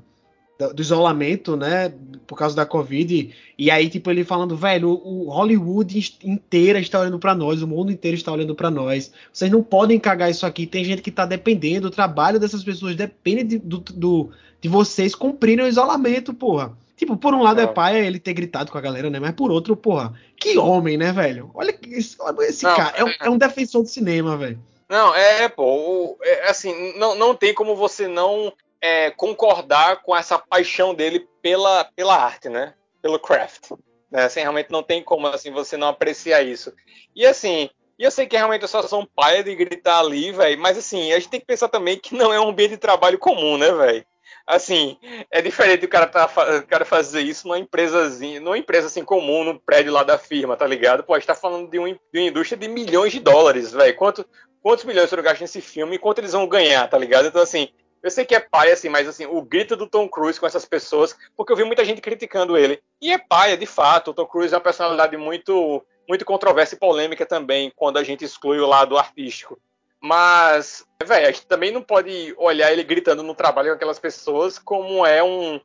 do 0.59 0.81
isolamento, 0.81 1.57
né, 1.57 1.93
por 2.27 2.37
causa 2.37 2.57
da 2.57 2.65
Covid, 2.65 3.35
e 3.59 3.71
aí, 3.71 3.91
tipo, 3.91 4.11
ele 4.11 4.25
falando, 4.25 4.57
velho, 4.57 4.91
o 4.91 5.29
Hollywood 5.29 6.17
inteira 6.25 6.79
está 6.79 7.01
olhando 7.01 7.19
para 7.19 7.35
nós, 7.35 7.63
o 7.63 7.69
mundo 7.69 7.93
inteiro 7.93 8.17
está 8.17 8.33
olhando 8.33 8.55
para 8.55 8.71
nós, 8.71 9.13
vocês 9.33 9.51
não 9.51 9.63
podem 9.63 9.99
cagar 9.99 10.31
isso 10.31 10.47
aqui, 10.47 10.67
tem 10.67 10.83
gente 10.83 11.03
que 11.03 11.11
tá 11.11 11.27
dependendo, 11.27 11.89
o 11.89 11.91
trabalho 11.91 12.41
dessas 12.41 12.65
pessoas 12.65 12.97
depende 12.97 13.45
de, 13.45 13.59
do, 13.59 13.79
do, 13.79 14.31
de 14.61 14.69
vocês 14.69 15.15
cumprirem 15.15 15.65
o 15.65 15.69
isolamento, 15.69 16.33
porra. 16.33 16.77
Tipo, 16.97 17.15
por 17.15 17.35
um 17.35 17.43
lado 17.43 17.61
é, 17.61 17.65
é 17.65 17.67
pai 17.67 18.07
ele 18.07 18.19
ter 18.19 18.33
gritado 18.33 18.73
com 18.73 18.79
a 18.79 18.81
galera, 18.81 19.11
né? 19.11 19.21
Mas 19.21 19.33
por 19.33 19.51
outro, 19.51 19.77
porra, 19.77 20.15
que 20.35 20.57
homem, 20.57 20.97
né, 20.97 21.13
velho? 21.13 21.51
Olha 21.53 21.79
esse, 21.91 22.17
esse 22.49 22.65
não, 22.65 22.75
cara, 22.75 22.97
é, 22.97 23.05
um, 23.05 23.13
é 23.21 23.31
um 23.31 23.37
defensor 23.37 23.83
do 23.83 23.89
cinema, 23.89 24.35
velho. 24.39 24.59
Não, 24.89 25.15
é, 25.15 25.47
pô, 25.49 26.17
é, 26.23 26.49
assim, 26.49 26.97
não, 26.97 27.15
não 27.15 27.35
tem 27.35 27.53
como 27.53 27.77
você 27.77 28.09
não 28.09 28.53
é, 28.81 29.11
concordar 29.11 30.03
com 30.03 30.17
essa 30.17 30.39
paixão 30.39 30.95
dele 30.95 31.27
pela, 31.43 31.85
pela 31.85 32.17
arte, 32.17 32.49
né? 32.49 32.75
Pelo 33.03 33.19
craft. 33.19 33.71
Né? 34.11 34.25
Assim, 34.25 34.41
realmente 34.41 34.71
não 34.71 34.83
tem 34.83 35.03
como 35.03 35.27
assim 35.27 35.51
você 35.51 35.77
não 35.77 35.89
apreciar 35.89 36.43
isso. 36.43 36.73
E 37.15 37.27
assim, 37.27 37.71
eu 37.99 38.11
sei 38.11 38.27
que 38.27 38.37
realmente 38.37 38.63
eu 38.63 38.69
só 38.69 38.83
sou 38.83 39.03
um 39.03 39.07
pai 39.07 39.43
de 39.43 39.55
gritar 39.55 40.01
ali, 40.01 40.33
velho, 40.33 40.61
mas 40.61 40.77
assim, 40.77 41.13
a 41.13 41.19
gente 41.19 41.31
tem 41.31 41.41
que 41.41 41.47
pensar 41.47 41.69
também 41.69 41.99
que 41.99 42.15
não 42.15 42.33
é 42.33 42.41
um 42.41 42.49
ambiente 42.49 42.73
de 42.73 42.77
trabalho 42.77 43.19
comum, 43.19 43.57
né, 43.57 43.71
velho? 43.73 44.07
Assim, 44.47 44.97
é 45.31 45.43
diferente 45.43 45.85
o 45.85 45.89
cara, 45.89 46.07
tá, 46.07 46.27
o 46.59 46.67
cara 46.67 46.85
fazer 46.85 47.23
isso 47.23 47.49
numa 47.49 47.59
empresazinha, 47.59 48.41
numa 48.41 48.57
empresa 48.57 48.87
assim 48.87 49.05
comum, 49.05 49.43
no 49.43 49.59
prédio 49.59 49.93
lá 49.93 50.05
da 50.05 50.19
firma, 50.19 50.57
tá 50.57 50.67
ligado? 50.67 51.03
Pô, 51.03 51.15
a 51.15 51.19
gente 51.19 51.27
tá 51.27 51.35
falando 51.35 51.69
de, 51.69 51.79
um, 51.79 51.87
de 51.87 51.99
uma 52.15 52.29
indústria 52.29 52.57
de 52.57 52.69
milhões 52.69 53.13
de 53.13 53.19
dólares, 53.19 53.73
velho. 53.73 53.97
Quanto, 53.97 54.25
quantos 54.63 54.85
milhões 54.85 55.11
foram 55.11 55.23
gastos 55.23 55.41
nesse 55.41 55.61
filme 55.61 55.97
e 55.97 55.99
quanto 55.99 56.19
eles 56.19 56.33
vão 56.33 56.47
ganhar, 56.47 56.89
tá 56.89 56.97
ligado? 56.97 57.27
Então, 57.27 57.43
assim, 57.43 57.71
eu 58.07 58.11
sei 58.11 58.25
que 58.25 58.35
é 58.35 58.41
pai, 58.41 58.71
assim, 58.71 58.89
mas 58.89 59.09
assim, 59.09 59.27
o 59.27 59.43
grito 59.43 59.77
do 59.77 59.87
Tom 59.87 60.09
Cruise 60.09 60.39
com 60.39 60.47
essas 60.47 60.65
pessoas, 60.65 61.17
porque 61.37 61.53
eu 61.53 61.57
vi 61.57 61.65
muita 61.65 61.85
gente 61.85 62.01
criticando 62.01 62.57
ele. 62.57 62.81
E 63.01 63.13
é 63.13 63.19
pai, 63.19 63.57
de 63.57 63.67
fato. 63.67 64.11
O 64.11 64.15
Tom 64.15 64.27
Cruise 64.27 64.55
é 64.55 64.57
uma 64.57 64.63
personalidade 64.63 65.17
muito, 65.17 65.85
muito 66.09 66.25
controversa 66.25 66.77
e 66.77 66.79
polêmica 66.79 67.27
também, 67.27 67.73
quando 67.75 67.99
a 67.99 68.05
gente 68.05 68.25
exclui 68.25 68.61
o 68.61 68.67
lado 68.67 68.97
artístico. 68.97 69.61
Mas, 70.01 70.87
velho, 71.05 71.27
a 71.27 71.31
gente 71.33 71.47
também 71.47 71.73
não 71.73 71.83
pode 71.83 72.33
olhar 72.39 72.73
ele 72.73 72.85
gritando 72.85 73.25
no 73.25 73.35
trabalho 73.35 73.71
com 73.71 73.75
aquelas 73.75 73.99
pessoas 73.99 74.57
como 74.57 75.05
é 75.05 75.23
um, 75.25 75.61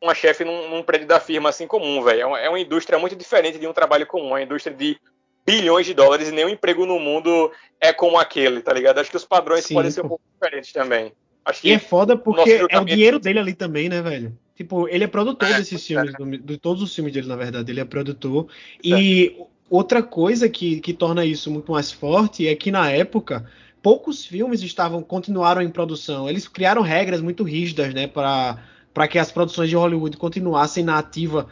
uma 0.00 0.14
chefe 0.14 0.42
num, 0.42 0.70
num, 0.70 0.82
prédio 0.82 1.06
da 1.06 1.20
firma 1.20 1.50
assim 1.50 1.66
comum, 1.66 2.02
velho. 2.02 2.20
É, 2.22 2.26
uma, 2.26 2.40
é 2.40 2.48
uma 2.48 2.60
indústria 2.60 2.98
muito 2.98 3.14
diferente 3.14 3.58
de 3.58 3.66
um 3.66 3.74
trabalho 3.74 4.06
comum, 4.06 4.28
é 4.28 4.40
uma 4.40 4.42
indústria 4.42 4.74
de 4.74 4.98
bilhões 5.44 5.84
de 5.84 5.92
dólares 5.92 6.28
e 6.28 6.32
nenhum 6.32 6.48
emprego 6.48 6.86
no 6.86 6.98
mundo 6.98 7.52
é 7.78 7.92
como 7.92 8.18
aquele, 8.18 8.62
tá 8.62 8.72
ligado? 8.72 9.00
Acho 9.00 9.10
que 9.10 9.18
os 9.18 9.26
padrões 9.26 9.66
Sim, 9.66 9.74
podem 9.74 9.90
ser 9.90 10.02
um 10.02 10.08
pouco 10.08 10.24
diferentes 10.32 10.72
também. 10.72 11.12
Acho 11.44 11.66
e 11.66 11.72
é 11.72 11.78
foda 11.78 12.16
porque 12.16 12.66
é 12.68 12.80
o 12.80 12.84
dinheiro 12.84 13.18
dele 13.18 13.38
ali 13.38 13.54
também, 13.54 13.88
né, 13.88 14.00
velho? 14.00 14.36
Tipo, 14.54 14.88
ele 14.88 15.04
é 15.04 15.06
produtor 15.06 15.48
é, 15.48 15.58
desses 15.58 15.84
filmes, 15.84 16.14
é. 16.14 16.36
de 16.38 16.56
todos 16.56 16.82
os 16.82 16.94
filmes 16.94 17.12
dele, 17.12 17.26
na 17.26 17.36
verdade, 17.36 17.70
ele 17.70 17.80
é 17.80 17.84
produtor. 17.84 18.46
É. 18.84 18.88
E 18.88 19.36
outra 19.68 20.02
coisa 20.02 20.48
que, 20.48 20.80
que 20.80 20.92
torna 20.92 21.24
isso 21.24 21.50
muito 21.50 21.72
mais 21.72 21.90
forte 21.90 22.46
é 22.46 22.54
que 22.54 22.70
na 22.70 22.90
época 22.90 23.44
poucos 23.82 24.24
filmes 24.24 24.62
estavam 24.62 25.02
continuaram 25.02 25.60
em 25.60 25.68
produção. 25.68 26.28
Eles 26.28 26.48
criaram 26.48 26.82
regras 26.82 27.20
muito 27.20 27.42
rígidas, 27.42 27.92
né, 27.92 28.06
para 28.06 29.08
que 29.10 29.18
as 29.18 29.30
produções 29.30 29.68
de 29.68 29.76
Hollywood 29.76 30.16
continuassem 30.16 30.84
na 30.84 30.98
ativa 30.98 31.48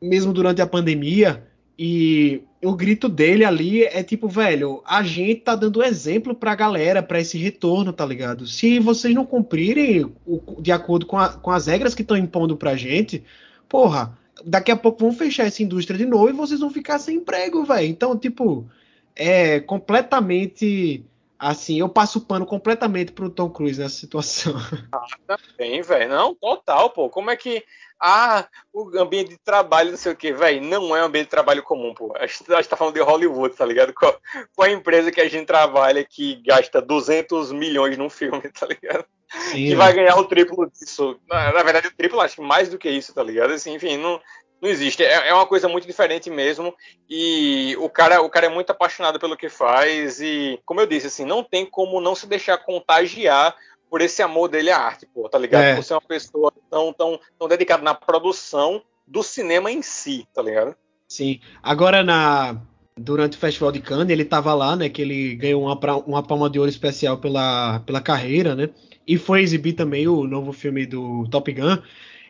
mesmo 0.00 0.32
durante 0.32 0.62
a 0.62 0.66
pandemia. 0.66 1.46
E 1.84 2.44
o 2.62 2.76
grito 2.76 3.08
dele 3.08 3.44
ali 3.44 3.82
é 3.82 4.04
tipo, 4.04 4.28
velho, 4.28 4.80
a 4.86 5.02
gente 5.02 5.40
tá 5.40 5.56
dando 5.56 5.82
exemplo 5.82 6.32
pra 6.32 6.54
galera, 6.54 7.02
pra 7.02 7.18
esse 7.18 7.36
retorno, 7.36 7.92
tá 7.92 8.06
ligado? 8.06 8.46
Se 8.46 8.78
vocês 8.78 9.12
não 9.12 9.26
cumprirem 9.26 10.04
o, 10.24 10.62
de 10.62 10.70
acordo 10.70 11.06
com, 11.06 11.18
a, 11.18 11.30
com 11.30 11.50
as 11.50 11.66
regras 11.66 11.92
que 11.92 12.02
estão 12.02 12.16
impondo 12.16 12.56
pra 12.56 12.76
gente, 12.76 13.24
porra, 13.68 14.16
daqui 14.44 14.70
a 14.70 14.76
pouco 14.76 15.00
vão 15.00 15.12
fechar 15.12 15.48
essa 15.48 15.60
indústria 15.60 15.98
de 15.98 16.06
novo 16.06 16.28
e 16.28 16.32
vocês 16.32 16.60
vão 16.60 16.70
ficar 16.70 17.00
sem 17.00 17.16
emprego, 17.16 17.64
velho. 17.64 17.88
Então, 17.88 18.16
tipo, 18.16 18.64
é 19.16 19.58
completamente 19.58 21.04
assim, 21.36 21.80
eu 21.80 21.88
passo 21.88 22.20
o 22.20 22.22
pano 22.22 22.46
completamente 22.46 23.10
pro 23.10 23.28
Tom 23.28 23.50
Cruise 23.50 23.80
nessa 23.80 23.96
situação. 23.96 24.54
Ah, 24.92 25.04
também, 25.26 25.82
velho. 25.82 26.08
Não, 26.08 26.32
total, 26.32 26.90
pô. 26.90 27.10
Como 27.10 27.28
é 27.28 27.36
que 27.36 27.64
ah, 28.04 28.48
o 28.72 28.98
ambiente 28.98 29.30
de 29.30 29.38
trabalho, 29.38 29.92
não 29.92 29.96
sei 29.96 30.12
o 30.12 30.16
que, 30.16 30.32
velho, 30.32 30.60
não 30.60 30.96
é 30.96 31.02
um 31.02 31.06
ambiente 31.06 31.26
de 31.26 31.30
trabalho 31.30 31.62
comum, 31.62 31.94
pô. 31.94 32.12
A 32.16 32.26
gente, 32.26 32.52
a 32.52 32.56
gente 32.56 32.68
tá 32.68 32.76
falando 32.76 32.94
de 32.94 33.00
Hollywood, 33.00 33.54
tá 33.54 33.64
ligado? 33.64 33.94
Qual, 33.94 34.20
qual 34.56 34.68
a 34.68 34.72
empresa 34.72 35.12
que 35.12 35.20
a 35.20 35.28
gente 35.28 35.46
trabalha 35.46 36.04
que 36.04 36.42
gasta 36.44 36.82
200 36.82 37.52
milhões 37.52 37.96
num 37.96 38.10
filme, 38.10 38.42
tá 38.50 38.66
ligado? 38.66 39.04
Sim, 39.30 39.68
que 39.68 39.76
vai 39.76 39.92
ganhar 39.92 40.16
o 40.16 40.24
triplo 40.24 40.68
disso. 40.68 41.16
Na, 41.28 41.52
na, 41.52 41.62
verdade, 41.62 41.86
o 41.86 41.96
triplo, 41.96 42.20
acho 42.20 42.34
que 42.34 42.42
mais 42.42 42.68
do 42.68 42.76
que 42.76 42.90
isso, 42.90 43.14
tá 43.14 43.22
ligado? 43.22 43.52
Assim, 43.52 43.74
enfim, 43.74 43.96
não, 43.96 44.20
não 44.60 44.68
existe. 44.68 45.04
É, 45.04 45.28
é 45.28 45.34
uma 45.34 45.46
coisa 45.46 45.68
muito 45.68 45.86
diferente 45.86 46.28
mesmo. 46.28 46.74
E 47.08 47.76
o 47.78 47.88
cara, 47.88 48.20
o 48.20 48.28
cara 48.28 48.46
é 48.46 48.48
muito 48.48 48.70
apaixonado 48.70 49.20
pelo 49.20 49.36
que 49.36 49.48
faz. 49.48 50.20
E, 50.20 50.60
como 50.66 50.80
eu 50.80 50.86
disse, 50.86 51.06
assim, 51.06 51.24
não 51.24 51.44
tem 51.44 51.64
como 51.64 52.00
não 52.00 52.16
se 52.16 52.26
deixar 52.26 52.58
contagiar 52.58 53.56
por 53.92 54.00
esse 54.00 54.22
amor 54.22 54.48
dele 54.48 54.70
à 54.70 54.78
arte, 54.78 55.04
pô, 55.04 55.28
tá 55.28 55.38
ligado? 55.38 55.64
É. 55.64 55.74
Por 55.74 55.84
ser 55.84 55.92
uma 55.92 56.00
pessoa 56.00 56.50
tão, 56.70 56.94
tão, 56.94 57.20
tão 57.38 57.46
dedicada 57.46 57.82
na 57.82 57.92
produção 57.92 58.82
do 59.06 59.22
cinema 59.22 59.70
em 59.70 59.82
si, 59.82 60.26
tá 60.32 60.40
ligado? 60.40 60.74
Sim. 61.06 61.40
Agora, 61.62 62.02
na 62.02 62.58
durante 62.96 63.36
o 63.36 63.40
Festival 63.40 63.70
de 63.70 63.82
Cannes, 63.82 64.08
ele 64.08 64.24
tava 64.24 64.54
lá, 64.54 64.74
né, 64.76 64.88
que 64.88 65.02
ele 65.02 65.34
ganhou 65.34 65.64
uma, 65.64 65.78
uma 66.06 66.22
palma 66.22 66.48
de 66.48 66.58
ouro 66.58 66.70
especial 66.70 67.18
pela, 67.18 67.80
pela 67.80 68.00
carreira, 68.00 68.54
né, 68.54 68.70
e 69.06 69.18
foi 69.18 69.42
exibir 69.42 69.74
também 69.74 70.08
o 70.08 70.24
novo 70.24 70.52
filme 70.54 70.86
do 70.86 71.28
Top 71.28 71.52
Gun, 71.52 71.76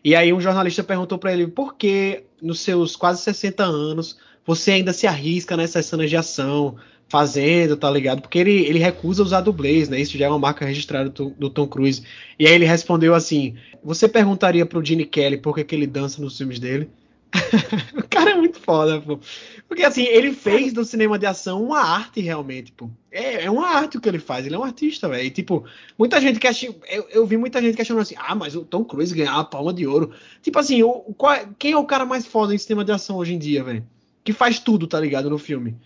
e 0.05 0.17
aí 0.17 0.33
um 0.33 0.41
jornalista 0.41 0.83
perguntou 0.83 1.17
para 1.17 1.33
ele 1.33 1.47
por 1.47 1.77
que 1.77 2.25
nos 2.41 2.59
seus 2.61 2.97
quase 2.97 3.23
60 3.23 3.63
anos 3.63 4.19
você 4.45 4.73
ainda 4.73 4.93
se 4.93 5.07
arrisca 5.07 5.57
nessas 5.57 5.87
cenas 5.87 6.11
de 6.11 6.17
ação, 6.17 6.77
fazendo, 7.13 7.77
tá 7.77 7.91
ligado? 7.91 8.23
Porque 8.23 8.39
ele, 8.39 8.65
ele 8.65 8.79
recusa 8.79 9.23
usar 9.23 9.43
dublês, 9.43 9.87
né? 9.87 10.01
Isso 10.01 10.17
já 10.17 10.25
é 10.25 10.29
uma 10.31 10.39
marca 10.39 10.65
registrada 10.65 11.11
do, 11.11 11.29
do 11.29 11.51
Tom 11.51 11.67
Cruise. 11.69 12.03
E 12.39 12.47
aí 12.47 12.55
ele 12.55 12.65
respondeu 12.65 13.15
assim: 13.15 13.55
Você 13.85 14.09
perguntaria 14.09 14.65
pro 14.65 14.83
Gene 14.83 15.05
Kelly 15.05 15.37
por 15.37 15.55
que, 15.55 15.63
que 15.63 15.75
ele 15.75 15.87
dança 15.87 16.23
nos 16.23 16.39
filmes 16.39 16.59
dele? 16.59 16.89
o 17.95 18.09
cara 18.09 18.31
é 18.31 18.35
muito 18.35 18.59
foda, 18.59 18.99
pô. 18.99 19.21
Porque 19.69 19.83
assim, 19.83 20.05
ele 20.05 20.33
fez 20.33 20.73
do 20.73 20.87
cinema 20.87 21.19
de 21.19 21.27
ação 21.27 21.63
uma 21.63 21.81
arte 21.81 22.23
realmente, 22.23 22.73
pô. 22.73 22.89
É, 23.11 23.45
é 23.45 23.51
uma 23.51 23.69
arte 23.69 23.99
o 23.99 24.01
que 24.01 24.09
ele 24.09 24.19
faz, 24.19 24.47
ele 24.47 24.55
é 24.55 24.59
um 24.59 24.65
artista, 24.65 25.07
velho. 25.07 25.27
E 25.27 25.31
tipo, 25.31 25.67
muita 25.99 26.19
gente 26.19 26.41
que 26.41 26.49
eu, 26.89 27.09
eu 27.11 27.27
vi 27.27 27.37
muita 27.37 27.61
gente 27.61 27.77
questionando 27.77 28.05
assim: 28.05 28.17
ah, 28.17 28.35
mas 28.35 28.57
o 28.57 28.65
Tom 28.65 28.85
Cruise 28.85 29.15
ganhar 29.15 29.39
a 29.39 29.45
palma 29.45 29.75
de 29.75 29.87
ouro. 29.87 30.13
Tipo 30.41 30.59
assim, 30.59 30.83
o, 30.83 30.93
qual, 31.19 31.37
quem 31.59 31.73
é 31.73 31.77
o 31.77 31.85
cara 31.85 32.07
mais 32.07 32.27
foda 32.27 32.55
em 32.55 32.59
cinema 32.59 32.87
de 32.87 32.93
ação 32.93 33.19
hoje 33.19 33.35
em 33.35 33.39
dia, 33.39 33.63
velho? 33.63 33.85
Que 34.25 34.33
faz 34.33 34.59
tudo, 34.59 34.87
tá 34.87 34.99
ligado, 34.99 35.29
no 35.29 35.37
filme. 35.37 35.77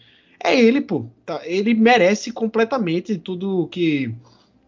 É 0.42 0.58
ele, 0.58 0.80
pô. 0.80 1.06
Tá? 1.24 1.40
Ele 1.44 1.74
merece 1.74 2.32
completamente 2.32 3.16
tudo 3.18 3.68
que 3.68 4.14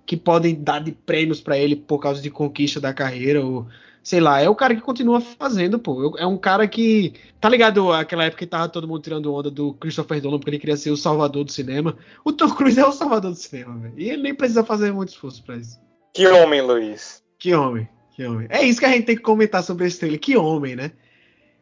que 0.04 0.16
podem 0.16 0.54
dar 0.54 0.78
de 0.82 0.90
prêmios 0.90 1.38
para 1.38 1.58
ele 1.58 1.76
por 1.76 1.98
causa 1.98 2.22
de 2.22 2.30
conquista 2.30 2.80
da 2.80 2.94
carreira 2.94 3.44
ou 3.44 3.66
sei 4.02 4.20
lá, 4.20 4.40
é 4.40 4.48
o 4.48 4.54
cara 4.54 4.74
que 4.74 4.80
continua 4.80 5.20
fazendo, 5.20 5.78
pô. 5.78 6.16
É 6.16 6.26
um 6.26 6.38
cara 6.38 6.66
que 6.66 7.12
tá 7.38 7.46
ligado 7.46 7.92
aquela 7.92 8.24
época 8.24 8.38
que 8.38 8.46
tava 8.46 8.70
todo 8.70 8.88
mundo 8.88 9.02
tirando 9.02 9.34
onda 9.34 9.50
do 9.50 9.74
Christopher 9.74 10.22
Nolan 10.22 10.38
porque 10.38 10.48
ele 10.48 10.58
queria 10.58 10.78
ser 10.78 10.90
o 10.90 10.96
salvador 10.96 11.44
do 11.44 11.52
cinema. 11.52 11.94
O 12.24 12.32
Tom 12.32 12.48
Cruise 12.48 12.80
é 12.80 12.86
o 12.86 12.92
salvador 12.92 13.32
do 13.32 13.36
cinema, 13.36 13.76
velho. 13.76 13.94
E 13.98 14.08
ele 14.08 14.22
nem 14.22 14.34
precisa 14.34 14.64
fazer 14.64 14.94
muito 14.94 15.10
esforço 15.10 15.44
para 15.44 15.56
isso. 15.56 15.78
Que 16.14 16.26
homem, 16.26 16.62
Luiz. 16.62 17.22
Que 17.38 17.54
homem. 17.54 17.86
Que 18.16 18.24
homem. 18.24 18.46
É 18.48 18.64
isso 18.64 18.80
que 18.80 18.86
a 18.86 18.90
gente 18.90 19.04
tem 19.04 19.16
que 19.16 19.22
comentar 19.22 19.62
sobre 19.62 19.86
esse 19.86 19.98
trailer. 19.98 20.18
Que 20.18 20.38
homem, 20.38 20.74
né? 20.74 20.92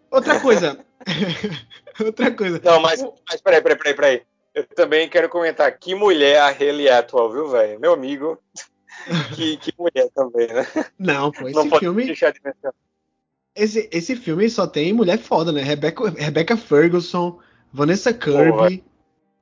Outra 0.08 0.38
coisa. 0.38 0.78
Outra 2.04 2.30
coisa. 2.30 2.60
Não, 2.64 2.80
mas, 2.80 3.02
mas 3.28 3.40
peraí, 3.40 3.62
peraí, 3.62 3.78
peraí, 3.78 3.94
peraí. 3.94 4.22
Eu 4.54 4.64
também 4.64 5.08
quero 5.08 5.28
comentar. 5.28 5.70
Que 5.78 5.94
mulher 5.94 6.38
a 6.38 6.48
Haley 6.48 6.88
Atwell, 6.88 7.30
viu, 7.32 7.48
velho? 7.50 7.80
Meu 7.80 7.92
amigo. 7.92 8.38
Que, 9.36 9.58
que 9.58 9.72
mulher 9.78 10.08
também, 10.14 10.48
né? 10.48 10.66
Não, 10.98 11.30
pô, 11.30 11.46
esse 11.46 11.54
Não 11.54 11.78
filme. 11.78 12.06
de. 12.06 12.14
Esse, 13.54 13.88
esse 13.92 14.16
filme 14.16 14.48
só 14.48 14.66
tem 14.66 14.92
mulher 14.92 15.18
foda, 15.18 15.52
né? 15.52 15.62
Rebecca, 15.62 16.10
Rebecca 16.10 16.56
Ferguson, 16.56 17.38
Vanessa 17.72 18.12
Kirby. 18.12 18.82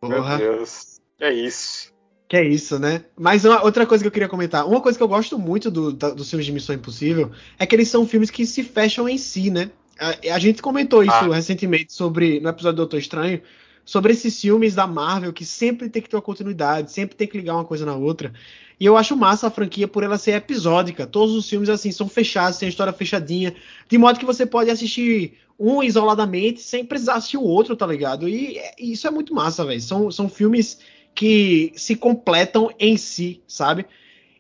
Porra. 0.01 0.39
Meu 0.39 0.57
Deus. 0.57 1.01
É 1.21 1.33
isso. 1.33 1.93
Que 2.29 2.37
é 2.37 2.45
isso, 2.45 2.79
né? 2.79 3.05
Mas 3.17 3.45
uma, 3.45 3.63
outra 3.65 3.87
coisa 3.87 4.03
que 4.03 4.09
eu 4.09 4.13
queria 4.13 4.29
comentar. 4.29 4.67
Uma 4.67 4.81
coisa 4.81 4.99
que 4.99 5.03
eu 5.05 5.09
gosto 5.09 5.39
muito 5.39 5.71
do, 5.71 5.93
da- 5.93 6.11
dos 6.11 6.29
filmes 6.29 6.47
de 6.47 6.53
Missão 6.53 6.75
Impossível 6.75 7.31
é 7.59 7.65
que 7.65 7.75
eles 7.75 7.89
são 7.89 8.07
filmes 8.07 8.31
que 8.31 8.45
se 8.45 8.63
fecham 8.63 9.09
em 9.09 9.17
si, 9.17 9.51
né? 9.51 9.71
A, 9.99 10.35
a 10.35 10.39
gente 10.39 10.61
comentou 10.63 11.03
isso 11.03 11.13
Ah. 11.13 11.35
recentemente 11.35 11.93
sobre 11.93 12.41
no 12.41 12.49
episódio 12.49 12.77
do 12.77 12.83
Doutor 12.83 12.99
Estranho, 12.99 13.41
sobre 13.85 14.13
esses 14.13 14.41
filmes 14.41 14.75
da 14.75 14.87
Marvel 14.87 15.33
que 15.33 15.45
sempre 15.45 15.89
tem 15.89 16.01
que 16.03 16.09
ter 16.09 16.17
uma 16.17 16.23
continuidade, 16.23 16.91
sempre 16.91 17.15
tem 17.17 17.29
que 17.29 17.37
ligar 17.37 17.55
uma 17.55 17.65
coisa 17.65 17.85
na 17.87 17.95
outra. 17.95 18.33
E 18.81 18.87
eu 18.87 18.97
acho 18.97 19.17
massa 19.17 19.47
a 19.47 19.51
franquia 19.51 19.87
por 19.87 20.03
ela 20.03 20.19
ser 20.19 20.33
episódica. 20.33 21.07
Todos 21.07 21.35
os 21.35 21.49
filmes 21.49 21.69
assim 21.69 21.93
são 21.93 22.09
fechados, 22.09 22.59
tem 22.59 22.67
a 22.67 22.71
história 22.71 22.93
fechadinha, 22.93 23.55
de 23.89 23.99
modo 23.99 24.19
que 24.19 24.25
você 24.25 24.45
pode 24.45 24.71
assistir 24.71 25.35
um 25.59 25.81
isoladamente 25.83 26.61
sem 26.61 26.85
precisar 26.85 27.15
assistir 27.15 27.37
o 27.37 27.43
outro, 27.45 27.77
tá 27.77 27.87
ligado? 27.87 28.29
E, 28.29 28.59
e 28.79 28.93
isso 28.93 29.07
é 29.07 29.11
muito 29.11 29.33
massa, 29.33 29.65
velho. 29.65 29.81
São, 29.81 30.11
são 30.11 30.29
filmes 30.29 30.81
que 31.15 31.73
se 31.77 31.95
completam 31.95 32.71
em 32.81 32.97
si, 32.97 33.41
sabe? 33.47 33.87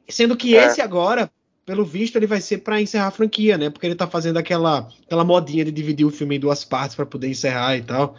Sendo 0.08 0.36
que 0.36 0.56
É. 0.56 0.66
esse 0.66 0.80
agora, 0.80 1.30
pelo 1.66 1.84
visto, 1.84 2.16
ele 2.16 2.26
vai 2.26 2.40
ser 2.40 2.58
pra 2.58 2.80
encerrar 2.80 3.08
a 3.08 3.10
franquia, 3.10 3.56
né? 3.58 3.70
Porque 3.70 3.86
ele 3.86 3.94
tá 3.94 4.06
fazendo 4.06 4.38
aquela, 4.38 4.88
aquela 5.06 5.24
modinha 5.24 5.64
de 5.64 5.72
dividir 5.72 6.04
o 6.06 6.10
filme 6.10 6.36
em 6.36 6.40
duas 6.40 6.64
partes 6.64 6.96
pra 6.96 7.06
poder 7.06 7.28
encerrar 7.28 7.76
e 7.76 7.82
tal. 7.82 8.16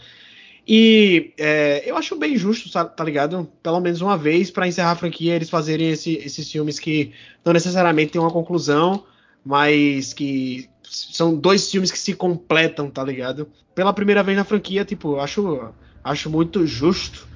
E 0.68 1.34
é, 1.38 1.84
eu 1.90 1.96
acho 1.96 2.16
bem 2.16 2.36
justo, 2.38 2.72
tá 2.72 3.04
ligado? 3.04 3.48
Pelo 3.62 3.80
menos 3.80 4.02
uma 4.02 4.18
vez 4.18 4.50
pra 4.50 4.68
encerrar 4.68 4.92
a 4.92 4.96
franquia, 4.96 5.36
eles 5.36 5.50
fazerem 5.50 5.90
esse- 5.92 6.16
esses 6.18 6.52
filmes 6.52 6.80
que 6.80 7.14
não 7.44 7.54
necessariamente 7.54 8.14
têm 8.14 8.22
uma 8.22 8.32
conclusão, 8.32 9.06
mas 9.44 10.14
que 10.14 10.70
são 10.84 11.36
dois 11.36 11.70
filmes 11.70 11.92
que 11.92 12.00
se 12.00 12.16
completam, 12.16 12.90
tá 12.90 13.04
ligado? 13.04 13.48
Pela 13.76 13.94
primeira 13.94 14.24
vez 14.24 14.38
na 14.38 14.44
franquia, 14.44 14.84
tipo, 14.86 15.20
acho, 15.20 15.72
acho 16.04 16.30
muito 16.30 16.66
justo. 16.66 17.28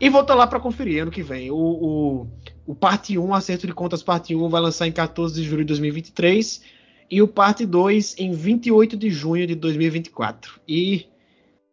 E 0.00 0.08
vou 0.10 0.22
estar 0.22 0.34
lá 0.34 0.46
pra 0.46 0.60
conferir 0.60 1.02
ano 1.02 1.10
que 1.10 1.22
vem. 1.22 1.50
O, 1.50 1.56
o, 1.56 2.28
o 2.66 2.74
parte 2.74 3.18
1, 3.18 3.34
Acerto 3.34 3.66
de 3.66 3.72
Contas 3.72 4.02
Parte 4.02 4.34
1, 4.34 4.48
vai 4.48 4.60
lançar 4.60 4.86
em 4.86 4.92
14 4.92 5.34
de 5.34 5.46
julho 5.46 5.62
de 5.62 5.68
2023. 5.68 6.62
E 7.10 7.20
o 7.20 7.28
parte 7.28 7.66
2 7.66 8.16
em 8.18 8.32
28 8.32 8.96
de 8.96 9.10
junho 9.10 9.46
de 9.46 9.54
2024. 9.54 10.60
E 10.66 11.06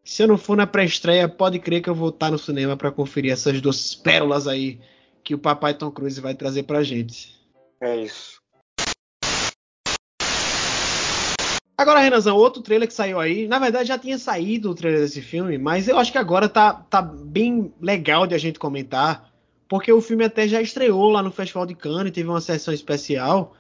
se 0.03 0.23
eu 0.23 0.27
não 0.27 0.37
for 0.37 0.57
na 0.57 0.67
pré-estreia, 0.67 1.29
pode 1.29 1.59
crer 1.59 1.81
que 1.81 1.89
eu 1.89 1.95
vou 1.95 2.09
estar 2.09 2.31
no 2.31 2.37
cinema 2.37 2.75
pra 2.75 2.91
conferir 2.91 3.31
essas 3.31 3.61
duas 3.61 3.95
pérolas 3.95 4.47
aí 4.47 4.79
que 5.23 5.35
o 5.35 5.39
papai 5.39 5.73
Tom 5.73 5.91
Cruise 5.91 6.19
vai 6.19 6.33
trazer 6.33 6.63
pra 6.63 6.83
gente. 6.83 7.39
É 7.79 7.95
isso. 7.95 8.39
Agora, 11.77 12.01
Renanzão, 12.01 12.35
outro 12.35 12.61
trailer 12.61 12.89
que 12.89 12.93
saiu 12.93 13.21
aí, 13.21 13.47
na 13.47 13.57
verdade 13.57 13.87
já 13.87 13.97
tinha 13.97 14.17
saído 14.17 14.69
o 14.69 14.75
trailer 14.75 14.99
desse 14.99 15.21
filme, 15.21 15.57
mas 15.57 15.87
eu 15.87 15.97
acho 15.97 16.11
que 16.11 16.17
agora 16.17 16.49
tá, 16.49 16.73
tá 16.73 17.01
bem 17.01 17.73
legal 17.79 18.27
de 18.27 18.35
a 18.35 18.37
gente 18.37 18.59
comentar, 18.59 19.28
porque 19.69 19.93
o 19.93 20.01
filme 20.01 20.25
até 20.25 20.47
já 20.47 20.59
estreou 20.59 21.11
lá 21.11 21.21
no 21.21 21.31
Festival 21.31 21.67
de 21.67 21.75
Cannes, 21.75 22.11
teve 22.11 22.27
uma 22.27 22.41
sessão 22.41 22.73
especial, 22.73 23.53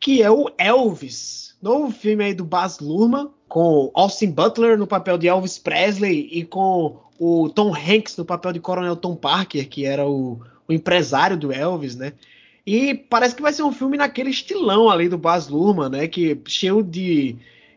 que 0.00 0.20
é 0.20 0.30
o 0.30 0.50
Elvis, 0.58 1.56
novo 1.62 1.92
filme 1.92 2.24
aí 2.24 2.34
do 2.34 2.44
Baz 2.44 2.80
Luhrmann, 2.80 3.30
com 3.48 3.92
Austin 3.94 4.32
Butler 4.32 4.76
no 4.76 4.88
papel 4.88 5.16
de 5.16 5.28
Elvis 5.28 5.58
Presley 5.58 6.28
e 6.32 6.44
com 6.44 6.98
o 7.16 7.48
Tom 7.48 7.72
Hanks 7.72 8.16
no 8.16 8.24
papel 8.24 8.52
de 8.52 8.58
Coronel 8.58 8.96
Tom 8.96 9.14
Parker, 9.14 9.68
que 9.68 9.84
era 9.84 10.04
o, 10.04 10.40
o 10.66 10.72
empresário 10.72 11.36
do 11.36 11.52
Elvis, 11.52 11.94
né? 11.94 12.12
E 12.66 12.94
parece 12.94 13.34
que 13.34 13.42
vai 13.42 13.52
ser 13.52 13.62
um 13.62 13.72
filme 13.72 13.96
naquele 13.96 14.30
estilão 14.30 14.90
ali 14.90 15.08
do 15.08 15.18
Baz 15.18 15.48
Luhrmann, 15.48 15.90
né? 15.90 16.08
Que 16.08 16.40
cheio 16.46 16.82
de, 16.82 17.36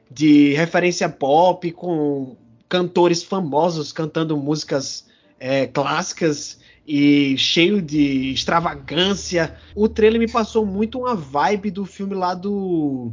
de 0.10 0.54
referência 0.54 1.08
pop, 1.08 1.72
com 1.72 2.36
cantores 2.68 3.22
famosos 3.24 3.92
cantando 3.92 4.36
músicas 4.36 5.06
é, 5.40 5.68
clássicas 5.68 6.60
e 6.88 7.38
cheio 7.38 7.82
de 7.82 8.32
extravagância. 8.32 9.58
O 9.76 9.90
trailer 9.90 10.20
me 10.20 10.32
passou 10.32 10.66
muito 10.66 11.00
uma 11.00 11.16
vibe 11.16 11.72
do 11.72 11.86
filme 11.86 12.14
lá 12.14 12.34
do, 12.34 13.12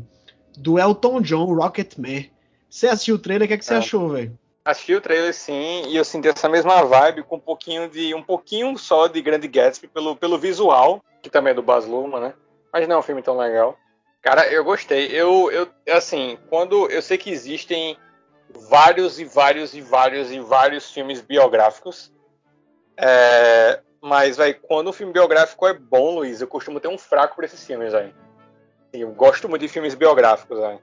do 0.56 0.78
Elton 0.78 1.20
John, 1.20 1.54
Rocketman. 1.54 2.30
Você 2.68 2.88
assistiu 2.88 3.16
o 3.16 3.18
trailer? 3.18 3.46
O 3.46 3.48
que, 3.48 3.54
é 3.54 3.58
que 3.58 3.64
você 3.64 3.74
É. 3.74 3.78
achou, 3.78 4.08
velho? 4.10 4.38
Assisti 4.64 4.94
o 4.94 5.00
trailer 5.00 5.34
sim, 5.34 5.82
e 5.88 5.96
eu 5.96 6.04
senti 6.04 6.28
essa 6.28 6.48
mesma 6.48 6.84
vibe 6.84 7.24
com 7.24 7.34
um 7.34 7.40
pouquinho 7.40 7.88
de 7.88 8.14
um 8.14 8.22
pouquinho 8.22 8.78
só 8.78 9.08
de 9.08 9.20
Grande 9.20 9.48
Gatsby 9.48 9.88
pelo, 9.88 10.14
pelo 10.14 10.38
visual, 10.38 11.02
que 11.20 11.28
também 11.28 11.50
é 11.50 11.54
do 11.54 11.62
Baz 11.62 11.84
Luhrmann, 11.84 12.20
né? 12.20 12.34
Mas 12.72 12.86
não 12.86 12.96
é 12.96 12.98
um 13.00 13.02
filme 13.02 13.22
tão 13.22 13.36
legal. 13.36 13.76
Cara, 14.22 14.46
eu 14.46 14.62
gostei. 14.62 15.06
Eu, 15.08 15.50
eu 15.50 15.68
assim, 15.92 16.38
quando 16.48 16.88
eu 16.90 17.02
sei 17.02 17.18
que 17.18 17.28
existem 17.28 17.96
vários 18.70 19.18
e 19.18 19.24
vários 19.24 19.74
e 19.74 19.80
vários 19.80 20.30
e 20.30 20.38
vários 20.38 20.92
filmes 20.92 21.20
biográficos, 21.20 22.12
é, 23.02 23.80
mas 24.00 24.36
vai 24.36 24.54
quando 24.54 24.88
o 24.88 24.92
filme 24.92 25.12
biográfico 25.12 25.66
é 25.66 25.74
bom, 25.74 26.14
Luiz, 26.14 26.40
eu 26.40 26.46
costumo 26.46 26.78
ter 26.78 26.86
um 26.86 26.96
fraco 26.96 27.34
por 27.34 27.42
esses 27.42 27.66
filmes 27.66 27.92
aí. 27.92 28.14
Eu 28.92 29.10
gosto 29.10 29.48
muito 29.48 29.62
de 29.62 29.68
filmes 29.68 29.94
biográficos, 29.94 30.62
aí. 30.62 30.78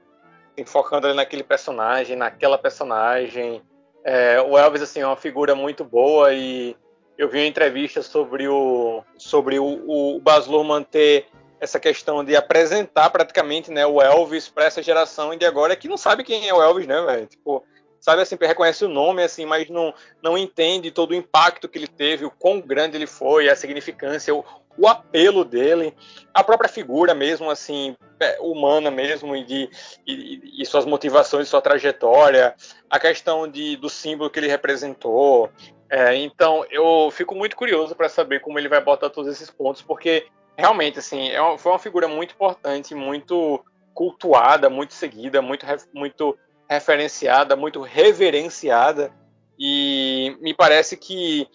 Assim, 0.52 0.66
focando 0.66 1.06
ali 1.06 1.16
naquele 1.16 1.42
personagem, 1.42 2.16
naquela 2.16 2.58
personagem. 2.58 3.62
É, 4.04 4.40
o 4.42 4.58
Elvis 4.58 4.82
assim 4.82 5.00
é 5.00 5.06
uma 5.06 5.16
figura 5.16 5.54
muito 5.54 5.82
boa 5.82 6.32
e 6.34 6.76
eu 7.16 7.28
vi 7.28 7.38
uma 7.38 7.46
entrevista 7.46 8.02
sobre 8.02 8.48
o 8.48 9.02
sobre 9.16 9.58
o, 9.58 10.16
o 10.16 10.20
Baz 10.20 10.46
Luhrmann 10.46 10.82
ter 10.82 11.26
essa 11.60 11.78
questão 11.78 12.24
de 12.24 12.34
apresentar 12.34 13.10
praticamente 13.10 13.70
né, 13.70 13.86
o 13.86 14.00
Elvis 14.00 14.48
para 14.48 14.64
essa 14.64 14.82
geração 14.82 15.36
de 15.36 15.44
agora 15.44 15.76
que 15.76 15.88
não 15.88 15.98
sabe 15.98 16.24
quem 16.24 16.48
é 16.48 16.54
o 16.54 16.62
Elvis, 16.62 16.86
né, 16.86 17.00
velho? 17.02 17.26
Tipo, 17.26 17.64
sabe 18.00 18.22
assim, 18.22 18.36
reconhece 18.40 18.84
o 18.84 18.88
nome 18.88 19.22
assim, 19.22 19.44
mas 19.44 19.68
não 19.68 19.92
não 20.22 20.36
entende 20.36 20.90
todo 20.90 21.10
o 21.10 21.14
impacto 21.14 21.68
que 21.68 21.78
ele 21.78 21.86
teve, 21.86 22.24
o 22.24 22.30
quão 22.30 22.60
grande 22.60 22.96
ele 22.96 23.06
foi, 23.06 23.48
a 23.48 23.56
significância, 23.56 24.34
o, 24.34 24.44
o 24.76 24.88
apelo 24.88 25.44
dele, 25.44 25.94
a 26.32 26.42
própria 26.42 26.68
figura 26.68 27.14
mesmo 27.14 27.50
assim, 27.50 27.96
é, 28.18 28.38
humana 28.40 28.90
mesmo 28.90 29.36
e 29.36 29.44
de 29.44 29.70
e, 30.06 30.62
e 30.62 30.66
suas 30.66 30.84
motivações, 30.84 31.48
sua 31.48 31.60
trajetória, 31.60 32.54
a 32.88 32.98
questão 32.98 33.46
de, 33.46 33.76
do 33.76 33.88
símbolo 33.88 34.30
que 34.30 34.38
ele 34.38 34.48
representou. 34.48 35.50
É, 35.88 36.14
então, 36.14 36.64
eu 36.70 37.10
fico 37.10 37.34
muito 37.34 37.56
curioso 37.56 37.96
para 37.96 38.08
saber 38.08 38.40
como 38.40 38.58
ele 38.58 38.68
vai 38.68 38.80
botar 38.80 39.10
todos 39.10 39.32
esses 39.32 39.50
pontos, 39.50 39.82
porque 39.82 40.26
realmente, 40.56 40.98
assim, 40.98 41.30
é 41.30 41.40
uma, 41.40 41.58
foi 41.58 41.72
uma 41.72 41.78
figura 41.78 42.06
muito 42.06 42.32
importante, 42.32 42.94
muito 42.94 43.64
cultuada, 43.92 44.70
muito 44.70 44.94
seguida, 44.94 45.42
muito, 45.42 45.66
muito 45.92 46.38
referenciada, 46.70 47.56
muito 47.56 47.82
reverenciada. 47.82 49.12
E 49.58 50.36
me 50.40 50.54
parece 50.54 50.96
que 50.96 51.48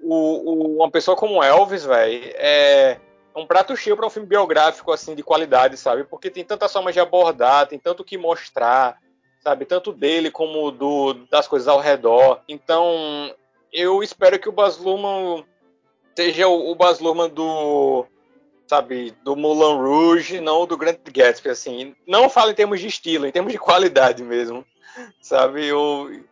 o, 0.00 0.14
o, 0.14 0.76
uma 0.76 0.90
pessoa 0.90 1.16
como 1.16 1.42
Elvis, 1.42 1.84
velho, 1.84 2.32
é 2.36 2.98
um 3.34 3.46
prato 3.46 3.76
cheio 3.76 3.96
para 3.96 4.06
um 4.06 4.10
filme 4.10 4.28
biográfico 4.28 4.92
assim 4.92 5.14
de 5.14 5.22
qualidade, 5.22 5.76
sabe? 5.76 6.04
Porque 6.04 6.30
tem 6.30 6.44
tantas 6.44 6.72
formas 6.72 6.92
de 6.92 7.00
abordar, 7.00 7.66
tem 7.66 7.78
tanto 7.78 8.04
que 8.04 8.18
mostrar, 8.18 8.98
sabe? 9.40 9.64
Tanto 9.64 9.92
dele 9.92 10.30
como 10.30 10.70
do 10.70 11.14
das 11.30 11.48
coisas 11.48 11.66
ao 11.66 11.80
redor. 11.80 12.42
Então, 12.46 13.34
eu 13.72 14.02
espero 14.02 14.38
que 14.38 14.48
o 14.48 14.52
Baz 14.52 14.76
Luhrmann 14.76 15.44
seja 16.14 16.46
o, 16.46 16.70
o 16.70 16.74
Baz 16.74 17.00
Luhrmann 17.00 17.30
do 17.30 18.06
sabe, 18.68 19.14
do 19.24 19.34
Moulin 19.34 19.80
Rouge, 19.80 20.40
não 20.40 20.66
do 20.66 20.76
Grand 20.76 20.98
Gatsby, 21.10 21.48
assim. 21.48 21.96
Não 22.06 22.28
falo 22.28 22.50
em 22.50 22.54
termos 22.54 22.78
de 22.80 22.86
estilo, 22.86 23.26
em 23.26 23.32
termos 23.32 23.50
de 23.50 23.58
qualidade 23.58 24.22
mesmo, 24.22 24.64
sabe? 25.22 25.66
Eu 25.66 26.22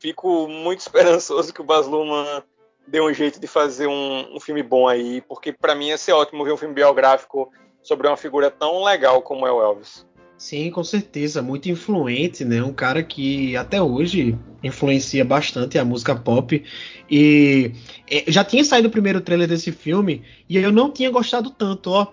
fico 0.00 0.48
muito 0.48 0.80
esperançoso 0.82 1.52
que 1.52 1.60
o 1.60 1.64
Baz 1.64 1.86
Luhrmann 1.86 2.42
dê 2.86 3.00
um 3.00 3.12
jeito 3.12 3.38
de 3.38 3.46
fazer 3.46 3.86
um, 3.86 4.34
um 4.34 4.40
filme 4.40 4.62
bom 4.62 4.88
aí, 4.88 5.20
porque 5.22 5.52
para 5.52 5.74
mim 5.74 5.88
ia 5.88 5.98
ser 5.98 6.12
ótimo 6.12 6.44
ver 6.44 6.52
um 6.52 6.56
filme 6.56 6.74
biográfico 6.74 7.52
sobre 7.82 8.06
uma 8.08 8.16
figura 8.16 8.50
tão 8.50 8.82
legal 8.82 9.20
como 9.20 9.46
é 9.46 9.52
o 9.52 9.62
Elvis. 9.62 10.06
Sim, 10.36 10.70
com 10.70 10.82
certeza, 10.82 11.40
muito 11.40 11.68
influente, 11.68 12.44
né? 12.44 12.62
Um 12.62 12.72
cara 12.72 13.02
que 13.02 13.56
até 13.56 13.80
hoje 13.80 14.36
influencia 14.62 15.24
bastante 15.24 15.78
a 15.78 15.84
música 15.84 16.14
pop. 16.14 16.62
E 17.10 17.72
é, 18.10 18.24
já 18.30 18.44
tinha 18.44 18.64
saído 18.64 18.88
o 18.88 18.90
primeiro 18.90 19.20
trailer 19.20 19.48
desse 19.48 19.70
filme 19.70 20.22
e 20.48 20.56
eu 20.56 20.72
não 20.72 20.90
tinha 20.90 21.10
gostado 21.10 21.50
tanto, 21.50 21.90
ó. 21.90 22.12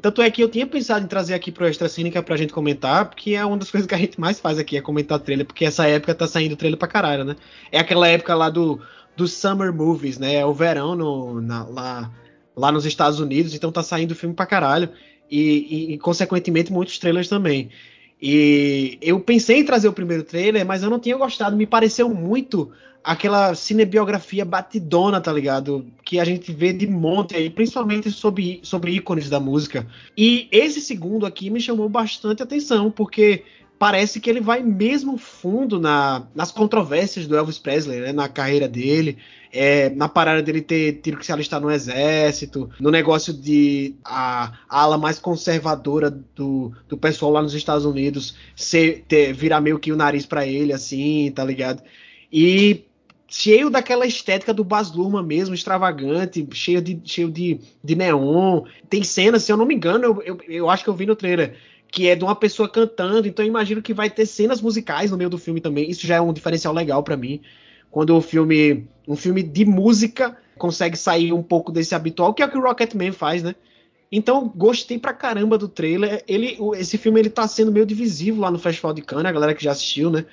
Tanto 0.00 0.20
é 0.20 0.30
que 0.30 0.42
eu 0.42 0.48
tinha 0.48 0.66
pensado 0.66 1.04
em 1.04 1.08
trazer 1.08 1.32
aqui 1.32 1.52
pro 1.52 1.66
Extra 1.66 1.88
Cínica 1.88 2.22
pra 2.22 2.36
gente 2.36 2.52
comentar, 2.52 3.08
porque 3.08 3.34
é 3.34 3.44
uma 3.44 3.56
das 3.56 3.70
coisas 3.70 3.86
que 3.86 3.94
a 3.94 3.98
gente 3.98 4.20
mais 4.20 4.40
faz 4.40 4.58
aqui, 4.58 4.76
é 4.76 4.80
comentar 4.82 5.18
trailer, 5.20 5.46
porque 5.46 5.64
essa 5.64 5.86
época 5.86 6.14
tá 6.14 6.26
saindo 6.26 6.56
trailer 6.56 6.78
pra 6.78 6.88
caralho, 6.88 7.24
né? 7.24 7.36
É 7.70 7.78
aquela 7.78 8.08
época 8.08 8.34
lá 8.34 8.50
do, 8.50 8.80
do 9.16 9.28
Summer 9.28 9.72
Movies, 9.72 10.18
né? 10.18 10.34
É 10.34 10.44
o 10.44 10.52
verão 10.52 10.96
no, 10.96 11.40
na, 11.40 11.64
lá, 11.64 12.10
lá 12.56 12.72
nos 12.72 12.84
Estados 12.84 13.20
Unidos, 13.20 13.54
então 13.54 13.70
tá 13.70 13.82
saindo 13.82 14.14
filme 14.14 14.34
pra 14.34 14.44
caralho. 14.44 14.90
E, 15.30 15.94
e, 15.94 15.98
consequentemente, 15.98 16.72
muitos 16.72 16.98
trailers 16.98 17.28
também. 17.28 17.70
E 18.20 18.98
eu 19.00 19.18
pensei 19.20 19.60
em 19.60 19.64
trazer 19.64 19.88
o 19.88 19.92
primeiro 19.92 20.24
trailer, 20.24 20.66
mas 20.66 20.82
eu 20.82 20.90
não 20.90 20.98
tinha 20.98 21.16
gostado. 21.16 21.56
Me 21.56 21.66
pareceu 21.66 22.08
muito 22.08 22.70
aquela 23.02 23.54
cinebiografia 23.54 24.44
batidona, 24.44 25.20
tá 25.20 25.32
ligado? 25.32 25.86
Que 26.04 26.20
a 26.20 26.24
gente 26.24 26.52
vê 26.52 26.72
de 26.72 26.86
monte 26.86 27.34
aí, 27.34 27.48
principalmente 27.48 28.10
sobre, 28.10 28.60
sobre 28.62 28.92
ícones 28.92 29.30
da 29.30 29.40
música. 29.40 29.86
E 30.16 30.48
esse 30.52 30.80
segundo 30.80 31.24
aqui 31.24 31.48
me 31.48 31.60
chamou 31.60 31.88
bastante 31.88 32.42
atenção, 32.42 32.90
porque 32.90 33.44
parece 33.80 34.20
que 34.20 34.28
ele 34.28 34.42
vai 34.42 34.62
mesmo 34.62 35.16
fundo 35.16 35.80
na, 35.80 36.26
nas 36.34 36.52
controvérsias 36.52 37.26
do 37.26 37.34
Elvis 37.34 37.58
Presley, 37.58 37.98
né, 37.98 38.12
na 38.12 38.28
carreira 38.28 38.68
dele, 38.68 39.16
é, 39.50 39.88
na 39.88 40.06
parada 40.06 40.42
dele 40.42 40.60
ter 40.60 41.00
tido 41.02 41.16
que 41.16 41.24
se 41.24 41.32
alistar 41.32 41.62
no 41.62 41.70
exército, 41.70 42.68
no 42.78 42.90
negócio 42.90 43.32
de 43.32 43.94
a, 44.04 44.52
a 44.68 44.82
ala 44.82 44.98
mais 44.98 45.18
conservadora 45.18 46.10
do, 46.10 46.70
do 46.86 46.98
pessoal 46.98 47.32
lá 47.32 47.40
nos 47.40 47.54
Estados 47.54 47.86
Unidos 47.86 48.36
ser, 48.54 49.02
ter, 49.08 49.32
virar 49.32 49.62
meio 49.62 49.78
que 49.78 49.90
o 49.90 49.96
nariz 49.96 50.26
para 50.26 50.46
ele, 50.46 50.74
assim, 50.74 51.32
tá 51.34 51.42
ligado? 51.42 51.82
E 52.30 52.84
cheio 53.26 53.70
daquela 53.70 54.04
estética 54.04 54.52
do 54.52 54.62
Baz 54.62 54.92
Luhrmann 54.92 55.24
mesmo, 55.24 55.54
extravagante, 55.54 56.46
cheio 56.52 56.82
de, 56.82 57.00
cheio 57.02 57.30
de, 57.30 57.58
de 57.82 57.94
neon. 57.94 58.64
Tem 58.90 59.02
cenas, 59.02 59.42
se 59.42 59.50
eu 59.50 59.56
não 59.56 59.64
me 59.64 59.74
engano, 59.74 60.04
eu, 60.04 60.22
eu, 60.22 60.38
eu 60.46 60.68
acho 60.68 60.84
que 60.84 60.90
eu 60.90 60.94
vi 60.94 61.06
no 61.06 61.16
trailer, 61.16 61.56
que 61.90 62.08
é 62.08 62.14
de 62.14 62.22
uma 62.24 62.36
pessoa 62.36 62.68
cantando, 62.68 63.26
então 63.26 63.44
imagino 63.44 63.82
que 63.82 63.92
vai 63.92 64.08
ter 64.08 64.26
cenas 64.26 64.60
musicais 64.60 65.10
no 65.10 65.16
meio 65.16 65.30
do 65.30 65.38
filme 65.38 65.60
também. 65.60 65.90
Isso 65.90 66.06
já 66.06 66.16
é 66.16 66.20
um 66.20 66.32
diferencial 66.32 66.72
legal 66.72 67.02
para 67.02 67.16
mim. 67.16 67.40
Quando 67.90 68.16
o 68.16 68.20
filme, 68.20 68.86
um 69.08 69.16
filme 69.16 69.42
de 69.42 69.64
música 69.64 70.36
consegue 70.56 70.96
sair 70.96 71.32
um 71.32 71.42
pouco 71.42 71.72
desse 71.72 71.94
habitual, 71.94 72.32
que 72.32 72.42
é 72.42 72.46
o 72.46 72.50
que 72.50 72.58
o 72.58 72.62
Rocketman 72.62 73.12
faz, 73.12 73.42
né? 73.42 73.54
Então, 74.12 74.48
gostei 74.54 74.98
pra 74.98 75.12
caramba 75.12 75.56
do 75.56 75.68
trailer. 75.68 76.22
Ele, 76.26 76.58
esse 76.76 76.98
filme 76.98 77.20
ele 77.20 77.30
tá 77.30 77.46
sendo 77.48 77.72
meio 77.72 77.86
divisivo 77.86 78.40
lá 78.40 78.50
no 78.50 78.58
Festival 78.58 78.92
de 78.92 79.02
Cannes, 79.02 79.26
a 79.26 79.32
galera 79.32 79.54
que 79.54 79.62
já 79.62 79.72
assistiu, 79.72 80.10
né? 80.10 80.26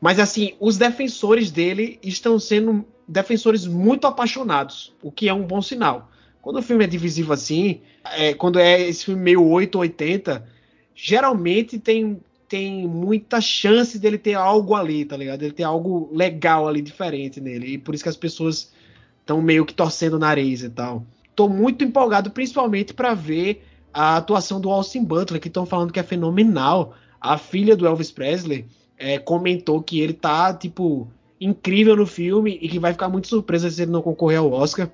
Mas 0.00 0.18
assim, 0.18 0.54
os 0.60 0.76
defensores 0.76 1.50
dele 1.50 1.98
estão 2.02 2.38
sendo 2.38 2.84
defensores 3.06 3.66
muito 3.66 4.06
apaixonados, 4.06 4.92
o 5.02 5.10
que 5.10 5.28
é 5.28 5.34
um 5.34 5.42
bom 5.42 5.60
sinal. 5.60 6.10
Quando 6.42 6.58
o 6.58 6.62
filme 6.62 6.84
é 6.84 6.86
divisivo 6.86 7.32
assim, 7.32 7.80
é, 8.12 8.34
quando 8.34 8.58
é 8.58 8.80
esse 8.82 9.06
filme 9.06 9.22
meio 9.22 9.42
8 9.42 9.74
ou 9.76 9.80
80, 9.82 10.46
geralmente 10.94 11.78
tem, 11.78 12.20
tem 12.48 12.86
muita 12.86 13.40
chance 13.40 13.98
dele 13.98 14.18
ter 14.18 14.34
algo 14.34 14.74
ali, 14.74 15.04
tá 15.04 15.16
ligado? 15.16 15.42
Ele 15.42 15.52
ter 15.52 15.64
algo 15.64 16.08
legal 16.12 16.68
ali, 16.68 16.80
diferente 16.80 17.40
nele. 17.40 17.74
E 17.74 17.78
por 17.78 17.94
isso 17.94 18.04
que 18.04 18.10
as 18.10 18.16
pessoas 18.16 18.72
estão 19.20 19.40
meio 19.42 19.66
que 19.66 19.74
torcendo 19.74 20.14
o 20.14 20.18
nariz 20.18 20.62
e 20.62 20.70
tal. 20.70 21.04
Tô 21.34 21.48
muito 21.48 21.82
empolgado, 21.82 22.30
principalmente 22.30 22.94
para 22.94 23.14
ver 23.14 23.64
a 23.92 24.16
atuação 24.16 24.60
do 24.60 24.70
Austin 24.70 25.04
Butler, 25.04 25.40
que 25.40 25.48
estão 25.48 25.66
falando 25.66 25.92
que 25.92 26.00
é 26.00 26.02
fenomenal. 26.02 26.94
A 27.20 27.38
filha 27.38 27.76
do 27.76 27.86
Elvis 27.86 28.10
Presley 28.10 28.66
é, 28.98 29.18
comentou 29.18 29.82
que 29.82 30.00
ele 30.00 30.12
tá, 30.12 30.52
tipo, 30.54 31.08
incrível 31.40 31.96
no 31.96 32.06
filme 32.06 32.58
e 32.60 32.68
que 32.68 32.78
vai 32.78 32.92
ficar 32.92 33.08
muito 33.08 33.28
surpresa 33.28 33.70
se 33.70 33.82
ele 33.82 33.90
não 33.90 34.02
concorrer 34.02 34.38
ao 34.38 34.52
Oscar. 34.52 34.90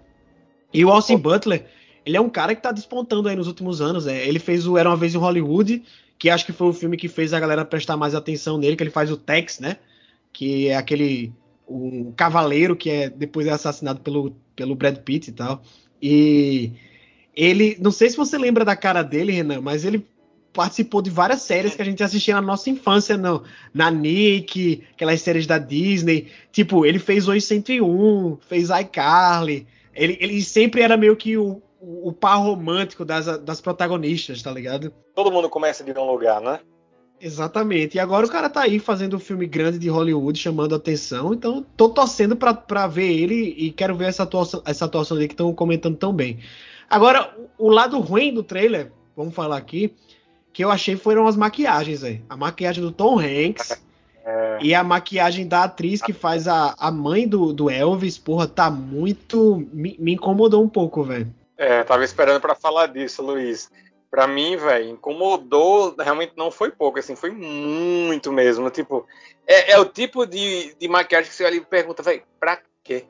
E 0.73 0.85
o 0.85 0.91
Austin 0.91 1.17
Butler 1.17 1.67
ele 2.05 2.17
é 2.17 2.21
um 2.21 2.29
cara 2.29 2.55
que 2.55 2.63
tá 2.63 2.73
despontando 2.73 3.29
aí 3.29 3.37
nos 3.37 3.47
últimos 3.47 3.81
anos. 3.81 4.07
É. 4.07 4.27
Ele 4.27 4.39
fez 4.39 4.67
o 4.67 4.77
Era 4.77 4.89
uma 4.89 4.97
vez 4.97 5.15
em 5.15 5.19
Hollywood, 5.19 5.83
que 6.19 6.31
acho 6.31 6.47
que 6.47 6.53
foi 6.53 6.69
o 6.69 6.73
filme 6.73 6.97
que 6.97 7.09
fez 7.09 7.33
a 7.33 7.41
galera 7.41 7.65
prestar 7.65 7.97
mais 7.97 8.15
atenção 8.15 8.59
nele, 8.59 8.77
que 8.77 8.83
ele 8.83 8.91
faz 8.91 9.11
o 9.11 9.17
Tex, 9.17 9.61
né? 9.61 9.77
Que 10.33 10.69
é 10.69 10.77
aquele 10.77 11.33
um 11.69 12.13
cavaleiro 12.13 12.75
que 12.75 12.91
é 12.91 13.09
depois 13.09 13.47
é 13.47 13.51
assassinado 13.51 14.01
pelo, 14.01 14.35
pelo 14.57 14.75
Brad 14.75 14.99
Pitt 14.99 15.31
e 15.31 15.33
tal. 15.33 15.63
E 16.03 16.73
ele, 17.35 17.77
não 17.81 17.93
sei 17.93 18.11
se 18.11 18.17
você 18.17 18.37
lembra 18.37 18.65
da 18.65 18.75
cara 18.75 19.03
dele, 19.03 19.33
Renan, 19.33 19.61
mas 19.61 19.85
ele 19.85 20.05
participou 20.53 21.01
de 21.01 21.11
várias 21.11 21.43
séries 21.43 21.75
que 21.75 21.83
a 21.83 21.85
gente 21.85 22.03
assistia 22.03 22.35
na 22.35 22.43
nossa 22.43 22.69
infância, 22.71 23.17
não, 23.17 23.45
na 23.73 23.91
Nick, 23.91 24.83
aquelas 24.93 25.21
séries 25.23 25.47
da 25.47 25.59
Disney. 25.59 26.27
Tipo, 26.51 26.85
ele 26.85 26.99
fez 26.99 27.29
Hoje 27.29 27.43
101, 27.43 28.39
fez 28.49 28.69
iCarly. 28.71 29.67
Ele, 29.95 30.19
ele 30.21 30.43
sempre 30.43 30.83
era 30.83 30.97
meio 30.97 31.17
que 31.17 31.37
o, 31.37 31.63
o, 31.81 32.13
par 32.13 32.37
romântico 32.37 33.05
das, 33.05 33.39
das 33.39 33.61
protagonistas, 33.61 34.43
tá 34.43 34.53
ligado? 34.53 34.93
Todo 35.15 35.33
mundo 35.33 35.49
começa 35.49 35.83
de 35.83 35.93
um 35.93 36.11
lugar, 36.11 36.41
né? 36.41 36.61
Exatamente. 37.21 37.97
E 37.97 38.01
agora 38.01 38.27
o 38.27 38.31
cara 38.31 38.49
tá 38.49 38.63
aí 38.63 38.79
fazendo 38.79 39.17
um 39.17 39.21
filme 39.21 39.47
grande 39.47 39.79
de 39.79 39.89
Hollywood, 39.89 40.39
chamando 40.39 40.75
atenção. 40.75 41.35
Então, 41.35 41.65
tô 41.77 41.89
torcendo 41.89 42.35
pra, 42.35 42.55
pra 42.55 42.87
ver 42.87 43.13
ele 43.13 43.55
e 43.57 43.71
quero 43.71 43.95
ver 43.95 44.09
essa 44.09 44.23
atuação, 44.23 44.63
essa 44.65 44.87
atuação 44.87 45.17
dele 45.17 45.29
que 45.29 45.35
estão 45.35 45.53
comentando 45.55 45.97
tão 45.97 46.13
bem. 46.13 46.39
Agora, 46.89 47.35
o, 47.59 47.67
o 47.67 47.71
lado 47.71 47.99
ruim 48.01 48.33
do 48.33 48.43
trailer, 48.43 48.91
vamos 49.15 49.35
falar 49.35 49.59
aqui, 49.59 49.95
que 50.53 50.65
eu 50.65 50.71
achei 50.71 50.97
foram 50.97 51.27
as 51.27 51.37
maquiagens, 51.37 52.03
aí. 52.03 52.23
A 52.29 52.37
maquiagem 52.37 52.83
do 52.83 52.91
Tom 52.91 53.19
Hanks 53.19 53.71
é... 54.25 54.59
e 54.63 54.75
a 54.75 54.83
maquiagem 54.83 55.47
da 55.47 55.65
atriz 55.65 56.01
que 56.01 56.15
faz 56.15 56.49
a, 56.49 56.75
a 56.79 56.91
mãe 56.91 57.29
do, 57.29 57.53
do 57.53 57.69
Elvis, 57.69 58.17
porra, 58.17 58.47
tá 58.47 58.71
muito. 58.71 59.67
Me, 59.73 59.95
me 59.99 60.15
incomodou 60.15 60.63
um 60.65 60.69
pouco, 60.69 61.05
velho. 61.05 61.33
É, 61.61 61.85
tava 61.85 62.03
esperando 62.03 62.41
para 62.41 62.55
falar 62.55 62.87
disso, 62.87 63.21
Luiz. 63.21 63.71
Pra 64.11 64.27
mim, 64.27 64.57
velho, 64.57 64.89
incomodou, 64.89 65.95
realmente 65.95 66.33
não 66.35 66.51
foi 66.51 66.71
pouco, 66.71 66.99
assim, 66.99 67.15
foi 67.15 67.31
muito 67.31 68.33
mesmo. 68.33 68.71
Tipo, 68.71 69.07
é, 69.47 69.73
é 69.73 69.79
o 69.79 69.85
tipo 69.85 70.25
de, 70.25 70.75
de 70.77 70.89
maquiagem 70.89 71.29
que 71.29 71.37
você 71.37 71.45
olha 71.45 71.57
e 71.57 71.61
pergunta, 71.61 72.03
velho, 72.03 72.23
pra 72.41 72.63
quê? 72.83 73.05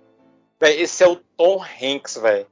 Véi, 0.58 0.80
esse 0.80 1.00
é 1.04 1.06
o 1.06 1.14
Tom 1.14 1.62
Hanks, 1.62 2.16
velho. 2.16 2.48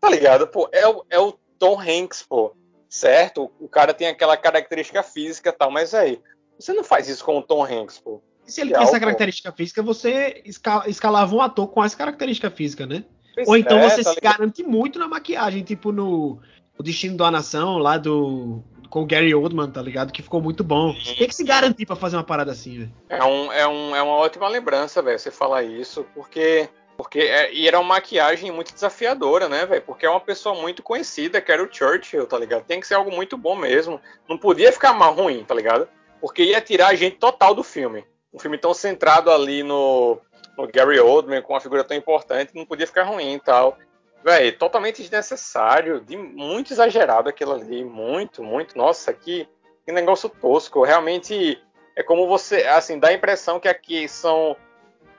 Tá 0.00 0.08
ligado? 0.08 0.46
Pô, 0.46 0.66
é 0.72 0.88
o, 0.88 1.04
é 1.10 1.18
o 1.18 1.32
Tom 1.58 1.78
Hanks, 1.78 2.22
pô. 2.22 2.56
Certo? 2.88 3.52
O 3.60 3.68
cara 3.68 3.92
tem 3.92 4.08
aquela 4.08 4.38
característica 4.38 5.02
física 5.02 5.50
e 5.50 5.52
tal, 5.52 5.70
mas 5.70 5.92
aí, 5.92 6.22
você 6.58 6.72
não 6.72 6.82
faz 6.82 7.06
isso 7.06 7.22
com 7.22 7.36
o 7.36 7.42
Tom 7.42 7.62
Hanks, 7.62 7.98
pô. 7.98 8.22
E 8.46 8.50
se 8.50 8.62
ele 8.62 8.72
tem 8.72 8.82
essa 8.82 8.98
característica 8.98 9.52
física, 9.52 9.82
você 9.82 10.42
escalava 10.86 11.34
um 11.34 11.42
ator 11.42 11.68
com 11.68 11.84
essa 11.84 11.96
característica 11.96 12.50
física, 12.50 12.86
né? 12.86 13.04
Ou 13.46 13.56
então 13.56 13.78
é, 13.78 13.88
você 13.88 14.02
tá 14.02 14.12
se 14.12 14.20
garante 14.20 14.62
muito 14.62 14.98
na 14.98 15.08
maquiagem, 15.08 15.62
tipo 15.62 15.90
no 15.90 16.38
O 16.78 16.82
Destino 16.82 17.16
da 17.16 17.30
Nação, 17.30 17.78
lá 17.78 17.98
do. 17.98 18.62
Com 18.88 19.02
o 19.02 19.06
Gary 19.06 19.34
Oldman, 19.34 19.70
tá 19.70 19.82
ligado? 19.82 20.12
Que 20.12 20.22
ficou 20.22 20.40
muito 20.40 20.62
bom. 20.62 20.94
Tem 21.18 21.26
que 21.26 21.34
se 21.34 21.42
garantir 21.42 21.84
pra 21.84 21.96
fazer 21.96 22.16
uma 22.16 22.22
parada 22.22 22.52
assim, 22.52 22.78
velho. 22.78 22.92
É, 23.08 23.24
um, 23.24 23.52
é, 23.52 23.66
um, 23.66 23.96
é 23.96 24.00
uma 24.00 24.14
ótima 24.14 24.46
lembrança, 24.48 25.02
velho, 25.02 25.18
você 25.18 25.30
falar 25.30 25.62
isso, 25.64 26.06
porque. 26.14 26.68
Porque 26.96 27.18
é, 27.18 27.52
e 27.52 27.66
era 27.66 27.80
uma 27.80 27.94
maquiagem 27.94 28.52
muito 28.52 28.72
desafiadora, 28.72 29.48
né, 29.48 29.66
velho? 29.66 29.82
Porque 29.82 30.06
é 30.06 30.10
uma 30.10 30.20
pessoa 30.20 30.54
muito 30.54 30.80
conhecida, 30.80 31.40
que 31.40 31.50
era 31.50 31.60
o 31.60 31.68
Churchill, 31.68 32.24
tá 32.24 32.38
ligado? 32.38 32.64
Tem 32.64 32.78
que 32.78 32.86
ser 32.86 32.94
algo 32.94 33.10
muito 33.10 33.36
bom 33.36 33.56
mesmo. 33.56 34.00
Não 34.28 34.38
podia 34.38 34.70
ficar 34.70 34.92
mal 34.92 35.12
ruim, 35.12 35.42
tá 35.42 35.56
ligado? 35.56 35.88
Porque 36.20 36.44
ia 36.44 36.60
tirar 36.60 36.88
a 36.88 36.94
gente 36.94 37.16
total 37.16 37.52
do 37.52 37.64
filme. 37.64 38.04
Um 38.32 38.38
filme 38.38 38.56
tão 38.56 38.72
centrado 38.72 39.28
ali 39.28 39.64
no, 39.64 40.20
o 40.56 40.66
Gary 40.66 40.98
Oldman 41.00 41.42
com 41.42 41.52
uma 41.52 41.60
figura 41.60 41.84
tão 41.84 41.96
importante, 41.96 42.54
não 42.54 42.66
podia 42.66 42.86
ficar 42.86 43.04
ruim 43.04 43.34
e 43.34 43.40
tal. 43.40 43.78
Véi, 44.24 44.52
totalmente 44.52 45.02
desnecessário, 45.02 46.00
de, 46.00 46.16
muito 46.16 46.72
exagerado 46.72 47.28
aquilo 47.28 47.52
ali, 47.52 47.84
muito, 47.84 48.42
muito. 48.42 48.76
Nossa, 48.76 49.12
que, 49.12 49.46
que 49.84 49.92
negócio 49.92 50.28
tosco. 50.28 50.82
Realmente 50.82 51.62
é 51.94 52.02
como 52.02 52.26
você, 52.26 52.62
assim, 52.64 52.98
dá 52.98 53.08
a 53.08 53.12
impressão 53.12 53.60
que 53.60 53.68
aqui 53.68 54.08
são. 54.08 54.56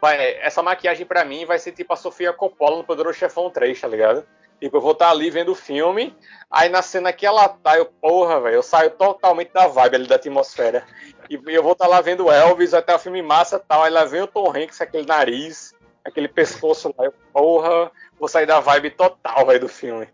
Vai, 0.01 0.37
essa 0.39 0.61
maquiagem 0.61 1.05
para 1.05 1.23
mim 1.23 1.45
vai 1.45 1.59
ser 1.59 1.71
tipo 1.71 1.93
a 1.93 1.95
Sofia 1.95 2.33
Coppola 2.33 2.77
no 2.77 2.83
Poderoso 2.83 3.17
Chefão 3.17 3.49
3, 3.49 3.79
tá 3.79 3.87
ligado? 3.87 4.25
Tipo, 4.59 4.77
eu 4.77 4.81
vou 4.81 4.93
estar 4.93 5.05
tá 5.05 5.11
ali 5.11 5.29
vendo 5.29 5.51
o 5.51 5.55
filme, 5.55 6.15
aí 6.49 6.69
na 6.69 6.81
cena 6.81 7.11
que 7.11 7.25
ela 7.25 7.47
tá, 7.49 7.77
eu, 7.77 7.85
porra, 7.85 8.39
velho, 8.39 8.55
eu 8.55 8.63
saio 8.63 8.91
totalmente 8.91 9.51
da 9.51 9.67
vibe 9.67 9.95
ali 9.95 10.07
da 10.07 10.15
atmosfera. 10.15 10.85
E 11.29 11.39
eu 11.47 11.63
vou 11.63 11.73
estar 11.73 11.85
tá 11.85 11.91
lá 11.91 12.01
vendo 12.01 12.31
Elvis, 12.31 12.73
até 12.73 12.95
o 12.95 12.99
filme 12.99 13.21
massa 13.21 13.59
tal, 13.59 13.83
aí 13.83 13.91
lá 13.91 14.05
vem 14.05 14.21
o 14.21 14.27
Tom 14.27 14.49
Hanks, 14.49 14.79
aquele 14.79 15.05
nariz, 15.05 15.73
aquele 16.03 16.27
pescoço 16.27 16.93
lá, 16.97 17.05
eu, 17.05 17.13
porra, 17.33 17.91
vou 18.19 18.29
sair 18.29 18.45
da 18.45 18.59
vibe 18.59 18.91
total, 18.91 19.45
velho, 19.45 19.59
do 19.59 19.69
filme. 19.69 20.07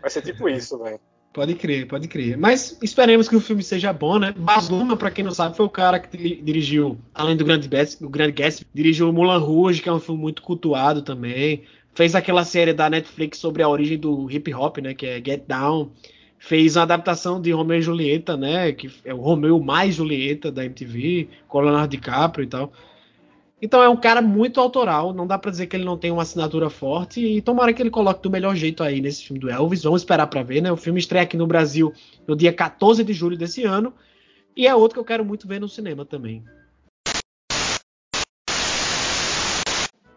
Vai 0.00 0.10
ser 0.10 0.22
tipo 0.22 0.48
isso, 0.48 0.78
velho. 0.78 1.00
Pode 1.36 1.54
crer, 1.54 1.86
pode 1.86 2.08
crer. 2.08 2.34
Mas 2.38 2.78
esperemos 2.82 3.28
que 3.28 3.36
o 3.36 3.40
filme 3.42 3.62
seja 3.62 3.92
bom, 3.92 4.18
né? 4.18 4.32
Baz 4.34 4.70
Luhrmann, 4.70 4.96
pra 4.96 5.10
quem 5.10 5.22
não 5.22 5.32
sabe, 5.32 5.54
foi 5.54 5.66
o 5.66 5.70
cara 5.70 6.00
que 6.00 6.16
dirigiu, 6.16 6.98
além 7.12 7.36
do 7.36 7.44
Grande 7.44 7.68
Gatsby, 7.68 8.06
o 8.06 8.08
Grande 8.08 8.42
dirigiu 8.72 9.12
Mulan 9.12 9.36
Rouge, 9.36 9.82
que 9.82 9.88
é 9.90 9.92
um 9.92 10.00
filme 10.00 10.18
muito 10.18 10.40
cultuado 10.40 11.02
também. 11.02 11.64
Fez 11.96 12.14
aquela 12.14 12.44
série 12.44 12.74
da 12.74 12.90
Netflix 12.90 13.38
sobre 13.38 13.62
a 13.62 13.68
origem 13.70 13.96
do 13.96 14.30
hip 14.30 14.52
hop, 14.52 14.76
né? 14.82 14.92
Que 14.92 15.06
é 15.06 15.14
Get 15.16 15.44
Down. 15.48 15.90
Fez 16.38 16.76
uma 16.76 16.82
adaptação 16.82 17.40
de 17.40 17.50
Romeo 17.50 17.78
e 17.78 17.82
Julieta, 17.82 18.36
né? 18.36 18.70
Que 18.70 18.90
é 19.02 19.14
o 19.14 19.16
Romeo 19.16 19.58
mais 19.58 19.94
Julieta 19.94 20.52
da 20.52 20.62
MTV, 20.62 21.26
com 21.48 21.60
Leonardo 21.60 21.88
DiCaprio 21.88 22.44
e 22.44 22.48
tal. 22.48 22.70
Então 23.62 23.82
é 23.82 23.88
um 23.88 23.96
cara 23.96 24.20
muito 24.20 24.60
autoral, 24.60 25.14
não 25.14 25.26
dá 25.26 25.38
para 25.38 25.50
dizer 25.50 25.68
que 25.68 25.74
ele 25.74 25.86
não 25.86 25.96
tem 25.96 26.10
uma 26.10 26.20
assinatura 26.20 26.68
forte 26.68 27.24
e 27.24 27.40
tomara 27.40 27.72
que 27.72 27.80
ele 27.80 27.88
coloque 27.88 28.22
do 28.22 28.30
melhor 28.30 28.54
jeito 28.54 28.82
aí 28.82 29.00
nesse 29.00 29.24
filme 29.24 29.40
do 29.40 29.48
Elvis. 29.48 29.82
Vamos 29.82 30.02
esperar 30.02 30.26
para 30.26 30.42
ver, 30.42 30.60
né? 30.60 30.70
O 30.70 30.76
filme 30.76 31.00
estreia 31.00 31.22
aqui 31.22 31.38
no 31.38 31.46
Brasil 31.46 31.94
no 32.26 32.36
dia 32.36 32.52
14 32.52 33.02
de 33.02 33.14
julho 33.14 33.38
desse 33.38 33.64
ano 33.64 33.94
e 34.54 34.66
é 34.66 34.74
outro 34.74 34.96
que 34.96 35.00
eu 35.00 35.04
quero 35.04 35.24
muito 35.24 35.48
ver 35.48 35.58
no 35.58 35.68
cinema 35.68 36.04
também. 36.04 36.44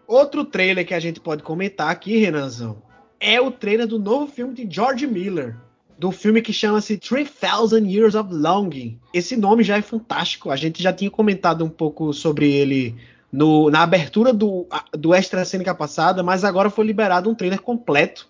Outro 0.10 0.44
trailer 0.44 0.88
que 0.88 0.96
a 0.96 1.00
gente 1.00 1.20
pode 1.20 1.44
comentar 1.44 1.92
aqui, 1.92 2.18
Renanzão, 2.18 2.82
é 3.20 3.40
o 3.40 3.52
trailer 3.52 3.86
do 3.86 4.00
novo 4.00 4.26
filme 4.26 4.56
de 4.56 4.68
George 4.68 5.06
Miller, 5.06 5.56
do 6.00 6.10
filme 6.10 6.42
que 6.42 6.52
chama-se 6.52 6.98
3000 6.98 7.86
Years 7.86 8.16
of 8.16 8.34
Longing. 8.34 9.00
Esse 9.14 9.38
nome 9.38 9.64
já 9.64 9.78
é 9.78 9.84
fantástico. 9.84 10.50
A 10.50 10.56
gente 10.56 10.82
já 10.82 10.92
tinha 10.92 11.12
comentado 11.12 11.64
um 11.64 11.70
pouco 11.70 12.12
sobre 12.12 12.52
ele 12.52 12.96
no, 13.32 13.70
na 13.70 13.84
abertura 13.84 14.34
do, 14.34 14.66
do 14.98 15.14
Extra 15.14 15.46
Cênica 15.46 15.76
passada, 15.76 16.24
mas 16.24 16.44
agora 16.44 16.72
foi 16.72 16.88
liberado 16.88 17.30
um 17.30 17.36
trailer 17.36 17.62
completo 17.62 18.28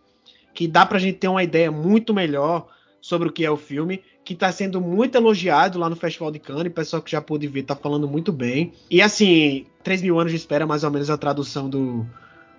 que 0.54 0.68
dá 0.68 0.86
pra 0.86 1.00
gente 1.00 1.20
ter 1.20 1.30
uma 1.30 1.44
ideia 1.44 1.72
muito 1.72 2.14
melhor 2.14 2.68
sobre 3.00 3.30
o 3.30 3.32
que 3.32 3.46
é 3.46 3.50
o 3.50 3.56
filme, 3.56 4.04
que 4.30 4.36
está 4.36 4.52
sendo 4.52 4.80
muito 4.80 5.16
elogiado 5.16 5.80
lá 5.80 5.90
no 5.90 5.96
Festival 5.96 6.30
de 6.30 6.38
Cannes, 6.38 6.68
o 6.68 6.76
pessoal 6.76 7.02
que 7.02 7.10
já 7.10 7.20
pôde 7.20 7.48
ver 7.48 7.64
tá 7.64 7.76
falando 7.76 8.08
muito 8.08 8.32
bem. 8.32 8.74
E 8.88 9.02
assim, 9.02 9.66
3 9.84 10.04
mil 10.04 10.20
anos 10.20 10.32
de 10.32 10.38
espera, 10.38 10.68
mais 10.68 10.84
ou 10.84 10.92
menos 10.92 11.10
a 11.10 11.18
tradução 11.18 11.68
do, 11.68 12.06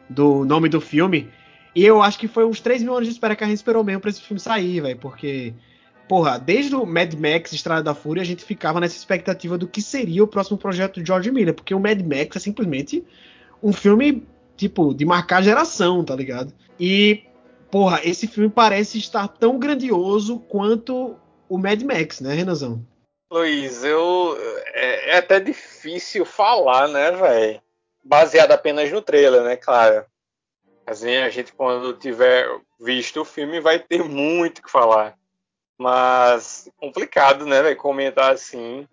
do 0.09 0.45
nome 0.45 0.69
do 0.69 0.81
filme. 0.81 1.29
E 1.73 1.85
eu 1.85 2.03
acho 2.03 2.19
que 2.19 2.27
foi 2.27 2.45
uns 2.45 2.61
3 2.61 2.83
mil 2.83 2.93
anos 2.93 3.07
de 3.07 3.13
espera 3.13 3.37
que 3.37 3.45
a 3.45 3.47
gente 3.47 3.59
esperou 3.59 3.85
mesmo 3.85 4.01
pra 4.01 4.11
esse 4.11 4.21
filme 4.21 4.41
sair, 4.41 4.81
velho, 4.81 4.99
porque 4.99 5.55
porra, 6.09 6.41
desde 6.41 6.75
o 6.75 6.85
Mad 6.85 7.15
Max 7.15 7.53
Estrada 7.53 7.85
da 7.85 7.95
Fúria, 7.95 8.21
a 8.21 8.27
gente 8.27 8.45
ficava 8.45 8.81
nessa 8.81 8.97
expectativa 8.97 9.57
do 9.57 9.69
que 9.69 9.81
seria 9.81 10.25
o 10.25 10.27
próximo 10.27 10.59
projeto 10.59 11.01
de 11.01 11.07
George 11.07 11.31
Miller, 11.31 11.55
porque 11.55 11.73
o 11.73 11.79
Mad 11.79 12.01
Max 12.01 12.35
é 12.35 12.41
simplesmente 12.41 13.05
um 13.63 13.73
filme, 13.73 14.27
tipo, 14.57 14.93
de 14.93 15.05
marcar 15.05 15.41
geração, 15.41 16.03
tá 16.03 16.17
ligado? 16.17 16.53
E, 16.81 17.23
porra, 17.71 18.01
esse 18.03 18.27
filme 18.27 18.51
parece 18.51 18.99
estar 18.99 19.29
tão 19.29 19.57
grandioso 19.57 20.41
quanto 20.41 21.15
o 21.51 21.59
Mad 21.59 21.83
Max, 21.83 22.21
né, 22.21 22.33
Renazão? 22.33 22.87
Luiz, 23.29 23.83
eu. 23.83 24.39
É, 24.73 25.11
é 25.11 25.17
até 25.19 25.41
difícil 25.41 26.25
falar, 26.25 26.87
né, 26.89 27.11
velho? 27.11 27.61
Baseado 28.03 28.53
apenas 28.53 28.91
no 28.91 29.03
trailer, 29.03 29.43
né, 29.43 29.57
claro. 29.57 30.07
Assim, 30.87 31.17
a 31.17 31.29
gente, 31.29 31.53
quando 31.53 31.93
tiver 31.95 32.49
visto 32.81 33.21
o 33.21 33.25
filme, 33.25 33.61
vai 33.61 33.81
ter 33.81 34.03
muito 34.05 34.63
que 34.63 34.71
falar. 34.71 35.19
Mas 35.77 36.71
complicado, 36.77 37.45
né, 37.45 37.63
véio, 37.63 37.77
comentar 37.77 38.33
assim, 38.33 38.87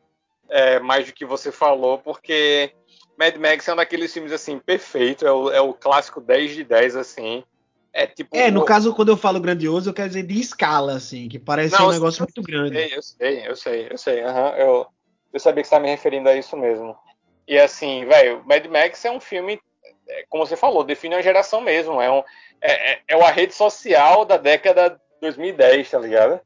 é, 0.49 0.79
mais 0.79 1.05
do 1.05 1.13
que 1.13 1.25
você 1.25 1.51
falou, 1.51 1.99
porque 1.99 2.71
Mad 3.17 3.35
Max 3.35 3.67
é 3.67 3.73
um 3.73 3.75
daqueles 3.75 4.11
filmes 4.11 4.31
assim, 4.31 4.57
perfeito, 4.57 5.27
é 5.27 5.31
o, 5.31 5.51
é 5.51 5.61
o 5.61 5.73
clássico 5.73 6.21
10 6.21 6.55
de 6.55 6.63
10, 6.63 6.95
assim. 6.95 7.43
É, 7.97 8.05
tipo, 8.05 8.38
é, 8.38 8.51
no 8.51 8.62
o... 8.62 8.63
caso, 8.63 8.93
quando 8.93 9.10
eu 9.10 9.17
falo 9.17 9.39
grandioso, 9.39 9.89
eu 9.89 9.93
quero 9.93 10.10
dizer 10.10 10.21
de 10.21 10.39
escala, 10.39 10.93
assim, 10.93 11.27
que 11.27 11.39
parece 11.39 11.73
Não, 11.79 11.88
um 11.88 11.91
negócio 11.91 12.21
muito 12.21 12.43
grande. 12.43 12.77
Eu 12.93 13.01
sei, 13.01 13.47
eu 13.47 13.55
sei, 13.55 13.88
eu 13.89 13.97
sei. 13.97 14.23
Uhum, 14.23 14.49
eu, 14.49 14.88
eu 15.33 15.39
sabia 15.39 15.63
que 15.63 15.67
você 15.67 15.73
estava 15.73 15.83
me 15.83 15.89
referindo 15.89 16.29
a 16.29 16.36
isso 16.36 16.55
mesmo. 16.55 16.95
E 17.47 17.57
assim, 17.57 18.05
velho, 18.05 18.43
Mad 18.45 18.63
Max 18.67 19.03
é 19.03 19.10
um 19.10 19.19
filme, 19.19 19.60
é, 20.07 20.25
como 20.29 20.45
você 20.45 20.55
falou, 20.55 20.83
define 20.83 21.15
uma 21.15 21.23
geração 21.23 21.60
mesmo. 21.60 21.99
É, 21.99 22.12
um, 22.12 22.23
é, 22.62 22.91
é, 22.91 22.99
é 23.07 23.15
a 23.19 23.31
rede 23.31 23.55
social 23.55 24.25
da 24.25 24.38
década 24.38 25.01
2010, 25.19 25.89
tá 25.89 25.97
ligado? 25.97 26.39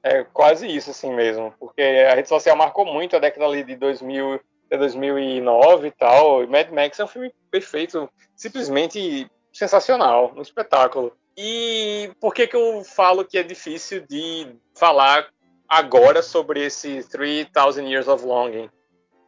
É 0.00 0.22
quase 0.22 0.68
isso, 0.68 0.92
assim 0.92 1.12
mesmo. 1.12 1.52
Porque 1.58 1.82
a 1.82 2.14
rede 2.14 2.28
social 2.28 2.54
marcou 2.54 2.86
muito 2.86 3.16
a 3.16 3.18
década 3.18 3.46
ali 3.46 3.64
de 3.64 3.74
2000 3.74 4.40
até 4.66 4.78
2009 4.78 5.88
e 5.88 5.90
tal. 5.90 6.46
Mad 6.46 6.70
Max 6.70 7.00
é 7.00 7.04
um 7.04 7.08
filme 7.08 7.34
perfeito, 7.50 8.08
simplesmente 8.36 9.28
sensacional, 9.54 10.32
um 10.36 10.42
espetáculo. 10.42 11.16
E 11.36 12.10
por 12.20 12.34
que, 12.34 12.46
que 12.46 12.56
eu 12.56 12.84
falo 12.84 13.24
que 13.24 13.38
é 13.38 13.42
difícil 13.42 14.04
de 14.06 14.54
falar 14.74 15.28
agora 15.68 16.22
sobre 16.22 16.64
esse 16.64 17.02
3000 17.08 17.88
Years 17.88 18.08
of 18.08 18.24
Longing? 18.24 18.68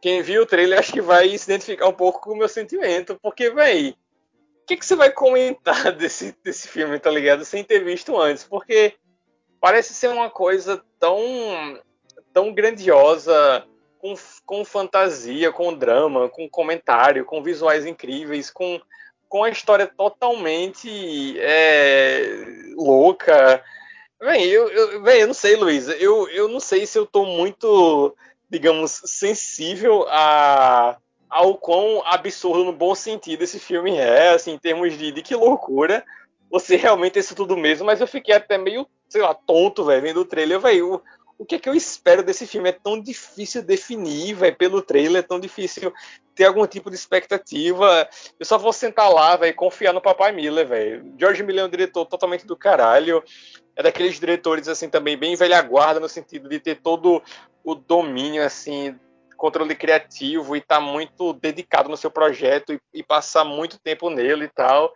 Quem 0.01 0.21
viu 0.21 0.43
o 0.43 0.45
trailer 0.45 0.79
acho 0.79 0.93
que 0.93 1.01
vai 1.01 1.35
se 1.37 1.49
identificar 1.51 1.87
um 1.87 1.93
pouco 1.93 2.21
com 2.21 2.33
o 2.33 2.37
meu 2.37 2.47
sentimento, 2.47 3.17
porque, 3.21 3.49
véi, 3.49 3.95
o 4.61 4.65
que, 4.67 4.77
que 4.77 4.85
você 4.85 4.95
vai 4.95 5.11
comentar 5.11 5.91
desse, 5.95 6.35
desse 6.43 6.67
filme, 6.67 6.99
tá 6.99 7.09
ligado? 7.09 7.43
Sem 7.43 7.63
ter 7.63 7.83
visto 7.83 8.15
antes? 8.19 8.43
Porque 8.43 8.93
parece 9.59 9.93
ser 9.93 10.09
uma 10.09 10.29
coisa 10.29 10.83
tão, 10.99 11.17
tão 12.31 12.53
grandiosa, 12.53 13.65
com, 13.97 14.13
com 14.45 14.63
fantasia, 14.63 15.51
com 15.51 15.73
drama, 15.73 16.29
com 16.29 16.47
comentário, 16.49 17.25
com 17.25 17.41
visuais 17.41 17.85
incríveis, 17.85 18.51
com, 18.51 18.79
com 19.27 19.43
a 19.43 19.49
história 19.49 19.87
totalmente 19.87 21.39
é, 21.39 22.71
louca. 22.75 23.63
Bem, 24.19 24.45
eu, 24.45 24.69
eu, 24.69 25.01
bem, 25.01 25.21
eu 25.21 25.27
não 25.27 25.33
sei, 25.33 25.55
Luiz. 25.55 25.87
Eu, 25.87 26.27
eu 26.29 26.47
não 26.47 26.59
sei 26.59 26.85
se 26.85 26.97
eu 26.97 27.05
tô 27.05 27.25
muito, 27.25 28.15
digamos, 28.49 29.01
sensível 29.05 30.05
a, 30.09 30.97
ao 31.29 31.57
quão 31.57 32.01
absurdo, 32.05 32.63
no 32.63 32.73
bom 32.73 32.95
sentido, 32.95 33.43
esse 33.43 33.59
filme 33.59 33.97
é, 33.97 34.29
assim, 34.29 34.51
em 34.51 34.57
termos 34.57 34.97
de, 34.97 35.11
de 35.11 35.21
que 35.21 35.35
loucura. 35.35 36.03
Você 36.49 36.75
realmente 36.77 37.17
é 37.17 37.19
isso 37.19 37.35
tudo 37.35 37.57
mesmo, 37.57 37.85
mas 37.85 37.99
eu 37.99 38.07
fiquei 38.07 38.33
até 38.33 38.57
meio 38.57 38.87
sei 39.09 39.21
lá, 39.21 39.33
tonto, 39.33 39.85
velho, 39.85 40.01
vendo 40.01 40.21
o 40.21 40.25
trailer, 40.25 40.59
velho. 40.59 41.01
O, 41.37 41.45
que 41.45 41.55
é 41.55 41.59
que 41.59 41.69
eu 41.69 41.75
espero 41.75 42.23
desse 42.23 42.47
filme? 42.47 42.69
É 42.69 42.71
tão 42.71 42.99
difícil 42.99 43.61
definir, 43.61 44.33
velho, 44.33 44.55
pelo 44.55 44.81
trailer, 44.81 45.19
é 45.19 45.25
tão 45.25 45.39
difícil 45.39 45.93
ter 46.33 46.45
algum 46.45 46.65
tipo 46.65 46.89
de 46.89 46.95
expectativa. 46.95 48.07
Eu 48.39 48.45
só 48.45 48.57
vou 48.57 48.73
sentar 48.73 49.11
lá, 49.11 49.35
velho, 49.35 49.55
confiar 49.55 49.93
no 49.93 50.01
Papai 50.01 50.31
Miller, 50.31 50.67
velho. 50.67 51.13
George 51.19 51.43
Miller 51.43 51.63
é 51.63 51.67
um 51.67 51.69
diretor 51.69 52.05
totalmente 52.05 52.45
do 52.45 52.55
caralho. 52.55 53.23
É 53.75 53.83
daqueles 53.83 54.19
diretores, 54.19 54.67
assim, 54.67 54.89
também 54.89 55.17
bem 55.17 55.35
velha 55.35 55.61
guarda, 55.61 55.99
no 55.99 56.09
sentido 56.09 56.49
de 56.49 56.59
ter 56.59 56.81
todo 56.81 57.21
o 57.63 57.75
domínio, 57.75 58.43
assim, 58.43 58.97
controle 59.35 59.75
criativo 59.75 60.55
e 60.55 60.61
tá 60.61 60.79
muito 60.79 61.33
dedicado 61.33 61.87
no 61.87 61.95
seu 61.95 62.09
projeto 62.09 62.73
e, 62.73 62.81
e 62.93 63.03
passar 63.03 63.45
muito 63.45 63.79
tempo 63.79 64.09
nele 64.09 64.45
e 64.45 64.49
tal. 64.49 64.91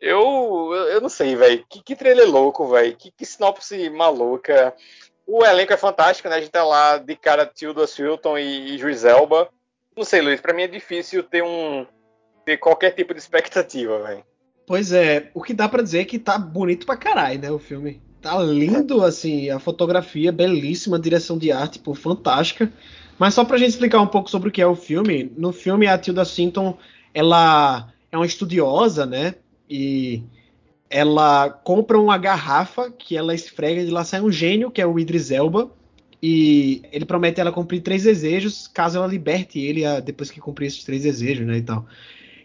Eu, 0.00 0.72
eu 0.90 1.00
não 1.00 1.08
sei, 1.08 1.34
velho. 1.34 1.64
Que, 1.68 1.82
que 1.82 1.96
trailer 1.96 2.30
louco, 2.30 2.68
velho. 2.68 2.94
Que, 2.96 3.10
que 3.10 3.24
sinopse 3.24 3.88
maluca. 3.90 4.74
O 5.26 5.44
elenco 5.44 5.72
é 5.72 5.76
fantástico, 5.76 6.28
né? 6.28 6.36
A 6.36 6.40
gente 6.40 6.50
tá 6.50 6.64
lá 6.64 6.98
de 6.98 7.16
cara 7.16 7.46
Tilda 7.46 7.86
Swilton 7.86 8.38
e, 8.38 8.74
e 8.74 8.78
Juiz 8.78 9.04
Elba. 9.04 9.48
Não 9.96 10.04
sei, 10.04 10.20
Luiz, 10.20 10.40
pra 10.40 10.54
mim 10.54 10.62
é 10.62 10.68
difícil 10.68 11.22
ter 11.22 11.42
um 11.42 11.86
ter 12.44 12.58
qualquer 12.58 12.92
tipo 12.92 13.12
de 13.12 13.18
expectativa, 13.18 14.02
velho. 14.04 14.24
Pois 14.66 14.92
é, 14.92 15.30
o 15.34 15.42
que 15.42 15.52
dá 15.52 15.68
para 15.68 15.82
dizer 15.82 16.00
é 16.00 16.04
que 16.04 16.18
tá 16.18 16.38
bonito 16.38 16.86
pra 16.86 16.96
caralho, 16.96 17.40
né, 17.40 17.50
o 17.50 17.58
filme. 17.58 18.00
Tá 18.22 18.38
lindo, 18.38 19.04
assim, 19.04 19.50
a 19.50 19.58
fotografia 19.58 20.30
belíssima, 20.30 20.96
a 20.96 21.00
direção 21.00 21.38
de 21.38 21.50
arte, 21.50 21.78
pô, 21.78 21.94
fantástica. 21.94 22.72
Mas 23.18 23.34
só 23.34 23.44
pra 23.44 23.58
gente 23.58 23.70
explicar 23.70 24.00
um 24.00 24.06
pouco 24.06 24.30
sobre 24.30 24.48
o 24.48 24.52
que 24.52 24.62
é 24.62 24.66
o 24.66 24.76
filme, 24.76 25.32
no 25.36 25.52
filme 25.52 25.88
a 25.88 25.98
Tilda 25.98 26.24
Swinton, 26.24 26.76
ela 27.12 27.92
é 28.12 28.16
uma 28.16 28.26
estudiosa, 28.26 29.06
né? 29.06 29.34
e 29.68 30.22
ela 30.88 31.50
compra 31.50 31.98
uma 31.98 32.16
garrafa 32.16 32.90
que 32.90 33.16
ela 33.16 33.34
esfrega 33.34 33.82
e 33.82 33.90
lá 33.90 34.04
sai 34.04 34.20
um 34.20 34.30
gênio, 34.30 34.70
que 34.70 34.80
é 34.80 34.86
o 34.86 34.98
Idris 34.98 35.30
Elba, 35.30 35.70
e 36.22 36.82
ele 36.92 37.04
promete 37.04 37.40
ela 37.40 37.52
cumprir 37.52 37.82
três 37.82 38.04
desejos 38.04 38.66
caso 38.68 38.98
ela 38.98 39.06
liberte 39.06 39.58
ele 39.58 39.84
a, 39.84 40.00
depois 40.00 40.30
que 40.30 40.40
cumprir 40.40 40.66
esses 40.66 40.84
três 40.84 41.02
desejos, 41.02 41.46
né, 41.46 41.58
e 41.58 41.62
tal. 41.62 41.86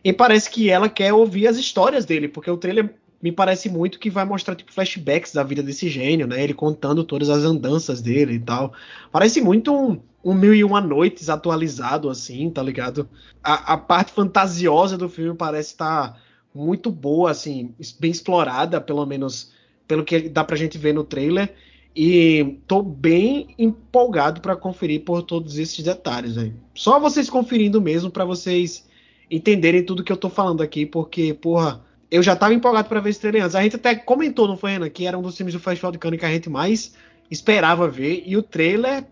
E 0.03 0.11
parece 0.11 0.49
que 0.49 0.69
ela 0.69 0.89
quer 0.89 1.13
ouvir 1.13 1.47
as 1.47 1.57
histórias 1.57 2.05
dele, 2.05 2.27
porque 2.27 2.49
o 2.49 2.57
trailer 2.57 2.93
me 3.21 3.31
parece 3.31 3.69
muito 3.69 3.99
que 3.99 4.09
vai 4.09 4.25
mostrar 4.25 4.55
tipo 4.55 4.73
flashbacks 4.73 5.31
da 5.31 5.43
vida 5.43 5.61
desse 5.61 5.87
gênio, 5.87 6.25
né? 6.25 6.43
Ele 6.43 6.55
contando 6.55 7.03
todas 7.03 7.29
as 7.29 7.43
andanças 7.43 8.01
dele 8.01 8.33
e 8.33 8.39
tal. 8.39 8.73
Parece 9.11 9.39
muito 9.39 9.71
um, 9.71 10.01
um 10.23 10.33
Mil 10.33 10.55
e 10.55 10.63
Uma 10.63 10.81
Noites 10.81 11.29
atualizado, 11.29 12.09
assim, 12.09 12.49
tá 12.49 12.63
ligado? 12.63 13.07
A, 13.43 13.73
a 13.73 13.77
parte 13.77 14.11
fantasiosa 14.11 14.97
do 14.97 15.07
filme 15.07 15.37
parece 15.37 15.73
estar 15.73 16.13
tá 16.13 16.19
muito 16.53 16.91
boa, 16.91 17.31
assim, 17.31 17.73
bem 17.99 18.11
explorada, 18.11 18.81
pelo 18.81 19.05
menos 19.05 19.51
pelo 19.87 20.03
que 20.03 20.29
dá 20.29 20.43
pra 20.43 20.55
gente 20.55 20.77
ver 20.77 20.93
no 20.93 21.03
trailer. 21.03 21.53
E 21.95 22.59
tô 22.67 22.81
bem 22.81 23.53
empolgado 23.59 24.39
para 24.39 24.55
conferir 24.55 25.03
por 25.03 25.23
todos 25.23 25.57
esses 25.57 25.83
detalhes 25.83 26.37
aí. 26.37 26.53
Só 26.73 26.99
vocês 26.99 27.29
conferindo 27.29 27.81
mesmo 27.81 28.09
para 28.09 28.23
vocês 28.23 28.87
entenderem 29.29 29.83
tudo 29.83 30.03
que 30.03 30.11
eu 30.11 30.17
tô 30.17 30.29
falando 30.29 30.61
aqui, 30.61 30.85
porque, 30.85 31.33
porra, 31.33 31.81
eu 32.09 32.23
já 32.23 32.35
tava 32.35 32.53
empolgado 32.53 32.87
para 32.87 32.99
ver 32.99 33.09
esse 33.09 33.19
trailer 33.19 33.43
antes. 33.43 33.55
A 33.55 33.63
gente 33.63 33.75
até 33.75 33.95
comentou, 33.95 34.47
não 34.47 34.57
foi, 34.57 34.75
Ana, 34.75 34.89
que 34.89 35.05
era 35.05 35.17
um 35.17 35.21
dos 35.21 35.35
filmes 35.35 35.53
do 35.53 35.59
Festival 35.59 35.91
de 35.91 35.97
Cannes 35.97 36.19
que 36.19 36.25
a 36.25 36.31
gente 36.31 36.49
mais 36.49 36.93
esperava 37.29 37.87
ver. 37.89 38.23
E 38.25 38.35
o 38.37 38.43
trailer, 38.43 39.05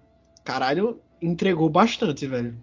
caralho, 0.44 1.00
entregou 1.22 1.70
bastante, 1.70 2.26
velho. 2.28 2.56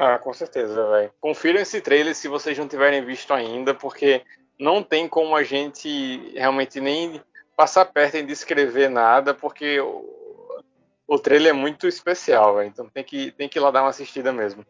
Ah, 0.00 0.16
com 0.16 0.32
certeza, 0.32 0.88
velho. 0.90 1.10
Confiram 1.20 1.58
esse 1.58 1.80
trailer 1.80 2.14
se 2.14 2.28
vocês 2.28 2.56
não 2.56 2.68
tiverem 2.68 3.04
visto 3.04 3.34
ainda, 3.34 3.74
porque 3.74 4.22
não 4.56 4.80
tem 4.80 5.08
como 5.08 5.34
a 5.34 5.42
gente 5.42 6.30
realmente 6.36 6.80
nem 6.80 7.20
passar 7.56 7.84
perto 7.86 8.16
em 8.16 8.24
descrever 8.24 8.88
nada, 8.88 9.34
porque 9.34 9.80
o, 9.80 10.04
o 11.04 11.18
trailer 11.18 11.50
é 11.50 11.52
muito 11.52 11.88
especial, 11.88 12.54
véio. 12.54 12.68
então 12.68 12.88
tem 12.88 13.02
que, 13.02 13.32
tem 13.32 13.48
que 13.48 13.58
ir 13.58 13.60
lá 13.60 13.72
dar 13.72 13.82
uma 13.82 13.88
assistida 13.88 14.32
mesmo. 14.32 14.64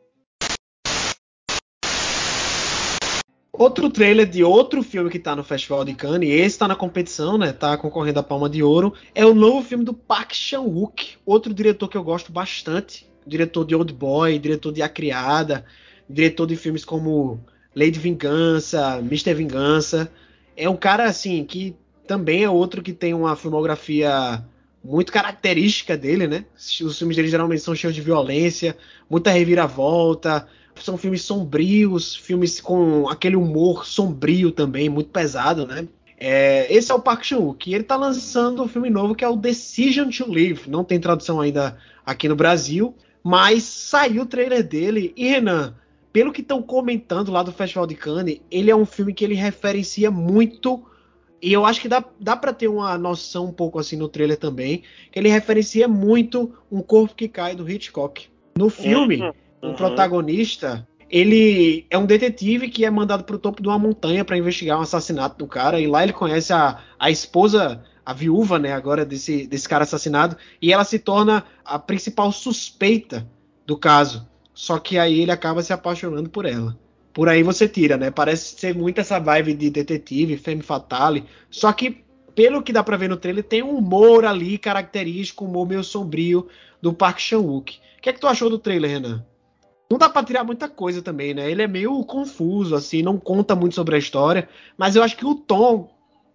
Outro 3.52 3.90
trailer 3.90 4.24
de 4.24 4.42
outro 4.42 4.82
filme 4.82 5.10
que 5.10 5.18
tá 5.18 5.36
no 5.36 5.44
Festival 5.44 5.84
de 5.84 5.92
Cannes, 5.92 6.26
e 6.26 6.32
esse 6.32 6.58
tá 6.58 6.66
na 6.66 6.74
competição, 6.74 7.36
né? 7.36 7.52
Tá 7.52 7.76
concorrendo 7.76 8.20
à 8.20 8.22
Palma 8.22 8.48
de 8.48 8.62
Ouro. 8.62 8.94
É 9.14 9.26
o 9.26 9.34
novo 9.34 9.62
filme 9.62 9.84
do 9.84 9.92
Park 9.92 10.32
Chan-wook, 10.32 11.18
outro 11.26 11.52
diretor 11.52 11.86
que 11.86 11.98
eu 11.98 12.02
gosto 12.02 12.32
bastante 12.32 13.06
diretor 13.28 13.64
de 13.64 13.74
Old 13.74 13.92
Boy, 13.92 14.38
diretor 14.38 14.72
de 14.72 14.82
A 14.82 14.88
Criada, 14.88 15.64
diretor 16.08 16.46
de 16.46 16.56
filmes 16.56 16.84
como 16.84 17.40
Lady 17.74 17.98
Vingança, 17.98 18.98
Mr. 18.98 19.34
Vingança. 19.34 20.10
É 20.56 20.68
um 20.68 20.76
cara 20.76 21.04
assim 21.04 21.44
que 21.44 21.76
também 22.06 22.42
é 22.42 22.50
outro 22.50 22.82
que 22.82 22.92
tem 22.92 23.14
uma 23.14 23.36
filmografia 23.36 24.42
muito 24.82 25.12
característica 25.12 25.96
dele, 25.96 26.26
né? 26.26 26.44
Os 26.56 26.98
filmes 26.98 27.16
dele 27.16 27.28
geralmente 27.28 27.62
são 27.62 27.74
cheios 27.74 27.94
de 27.94 28.00
violência, 28.00 28.76
muita 29.08 29.30
reviravolta, 29.30 30.46
são 30.76 30.96
filmes 30.96 31.22
sombrios, 31.22 32.16
filmes 32.16 32.60
com 32.60 33.08
aquele 33.08 33.36
humor 33.36 33.84
sombrio 33.84 34.50
também, 34.50 34.88
muito 34.88 35.10
pesado, 35.10 35.66
né? 35.66 35.86
É, 36.20 36.66
esse 36.72 36.90
é 36.90 36.94
o 36.94 37.00
Park 37.00 37.24
Chan-wook, 37.24 37.72
ele 37.72 37.84
tá 37.84 37.94
lançando 37.94 38.62
um 38.62 38.68
filme 38.68 38.90
novo 38.90 39.14
que 39.14 39.24
é 39.24 39.28
o 39.28 39.36
Decision 39.36 40.08
to 40.10 40.28
Live, 40.28 40.68
não 40.68 40.82
tem 40.82 40.98
tradução 40.98 41.40
ainda 41.40 41.78
aqui 42.04 42.28
no 42.28 42.34
Brasil, 42.34 42.94
mas 43.28 43.62
saiu 43.64 44.22
o 44.22 44.26
trailer 44.26 44.66
dele 44.66 45.12
e 45.14 45.28
Renan, 45.28 45.74
pelo 46.10 46.32
que 46.32 46.40
estão 46.40 46.62
comentando 46.62 47.30
lá 47.30 47.42
do 47.42 47.52
Festival 47.52 47.86
de 47.86 47.94
Cannes, 47.94 48.40
ele 48.50 48.70
é 48.70 48.74
um 48.74 48.86
filme 48.86 49.12
que 49.12 49.22
ele 49.22 49.34
referencia 49.34 50.10
muito 50.10 50.82
e 51.42 51.52
eu 51.52 51.66
acho 51.66 51.78
que 51.78 51.90
dá, 51.90 52.02
dá 52.18 52.34
para 52.34 52.54
ter 52.54 52.68
uma 52.68 52.96
noção 52.96 53.44
um 53.44 53.52
pouco 53.52 53.78
assim 53.78 53.96
no 53.96 54.08
trailer 54.08 54.38
também, 54.38 54.82
que 55.12 55.18
ele 55.18 55.28
referencia 55.28 55.86
muito 55.86 56.54
um 56.72 56.80
corpo 56.80 57.14
que 57.14 57.28
cai 57.28 57.54
do 57.54 57.68
Hitchcock. 57.68 58.28
No 58.56 58.70
filme, 58.70 59.20
uhum. 59.20 59.72
o 59.72 59.74
protagonista, 59.74 60.88
ele 61.10 61.84
é 61.90 61.98
um 61.98 62.06
detetive 62.06 62.70
que 62.70 62.82
é 62.82 62.90
mandado 62.90 63.24
para 63.24 63.36
o 63.36 63.38
topo 63.38 63.60
de 63.60 63.68
uma 63.68 63.78
montanha 63.78 64.24
para 64.24 64.38
investigar 64.38 64.78
um 64.78 64.82
assassinato 64.82 65.36
do 65.36 65.46
cara, 65.46 65.78
e 65.78 65.86
lá 65.86 66.02
ele 66.02 66.14
conhece 66.14 66.50
a, 66.50 66.78
a 66.98 67.10
esposa, 67.10 67.84
a 68.08 68.12
viúva, 68.14 68.58
né, 68.58 68.72
agora 68.72 69.04
desse, 69.04 69.46
desse 69.46 69.68
cara 69.68 69.84
assassinado, 69.84 70.36
e 70.62 70.72
ela 70.72 70.84
se 70.84 70.98
torna 70.98 71.44
a 71.64 71.78
principal 71.78 72.32
suspeita 72.32 73.28
do 73.66 73.76
caso. 73.76 74.26
Só 74.54 74.78
que 74.78 74.98
aí 74.98 75.20
ele 75.20 75.30
acaba 75.30 75.62
se 75.62 75.72
apaixonando 75.72 76.30
por 76.30 76.46
ela 76.46 76.76
por 77.18 77.28
aí 77.28 77.42
você 77.42 77.66
tira, 77.66 77.96
né? 77.96 78.12
Parece 78.12 78.56
ser 78.56 78.76
muito 78.76 79.00
essa 79.00 79.18
vibe 79.18 79.52
de 79.52 79.70
detetive, 79.70 80.36
femme 80.36 80.62
fatale. 80.62 81.24
Só 81.50 81.72
que, 81.72 82.04
pelo 82.32 82.62
que 82.62 82.72
dá 82.72 82.84
pra 82.84 82.96
ver 82.96 83.08
no 83.08 83.16
trailer, 83.16 83.42
tem 83.42 83.60
um 83.60 83.76
humor 83.76 84.24
ali 84.24 84.56
característico, 84.56 85.44
um 85.44 85.48
humor 85.48 85.66
meio 85.66 85.82
sombrio 85.82 86.46
do 86.80 86.92
Park 86.92 87.18
Chan-wook. 87.18 87.80
O 87.98 88.00
que 88.00 88.08
é 88.08 88.12
que 88.12 88.20
tu 88.20 88.28
achou 88.28 88.48
do 88.48 88.56
trailer, 88.56 88.88
Renan? 88.88 89.26
Não 89.90 89.98
dá 89.98 90.08
pra 90.08 90.22
tirar 90.22 90.44
muita 90.44 90.68
coisa 90.68 91.02
também, 91.02 91.34
né? 91.34 91.50
Ele 91.50 91.60
é 91.60 91.66
meio 91.66 92.04
confuso, 92.04 92.76
assim, 92.76 93.02
não 93.02 93.18
conta 93.18 93.56
muito 93.56 93.74
sobre 93.74 93.96
a 93.96 93.98
história, 93.98 94.48
mas 94.76 94.94
eu 94.94 95.02
acho 95.02 95.16
que 95.16 95.26
o 95.26 95.34
tom 95.34 95.90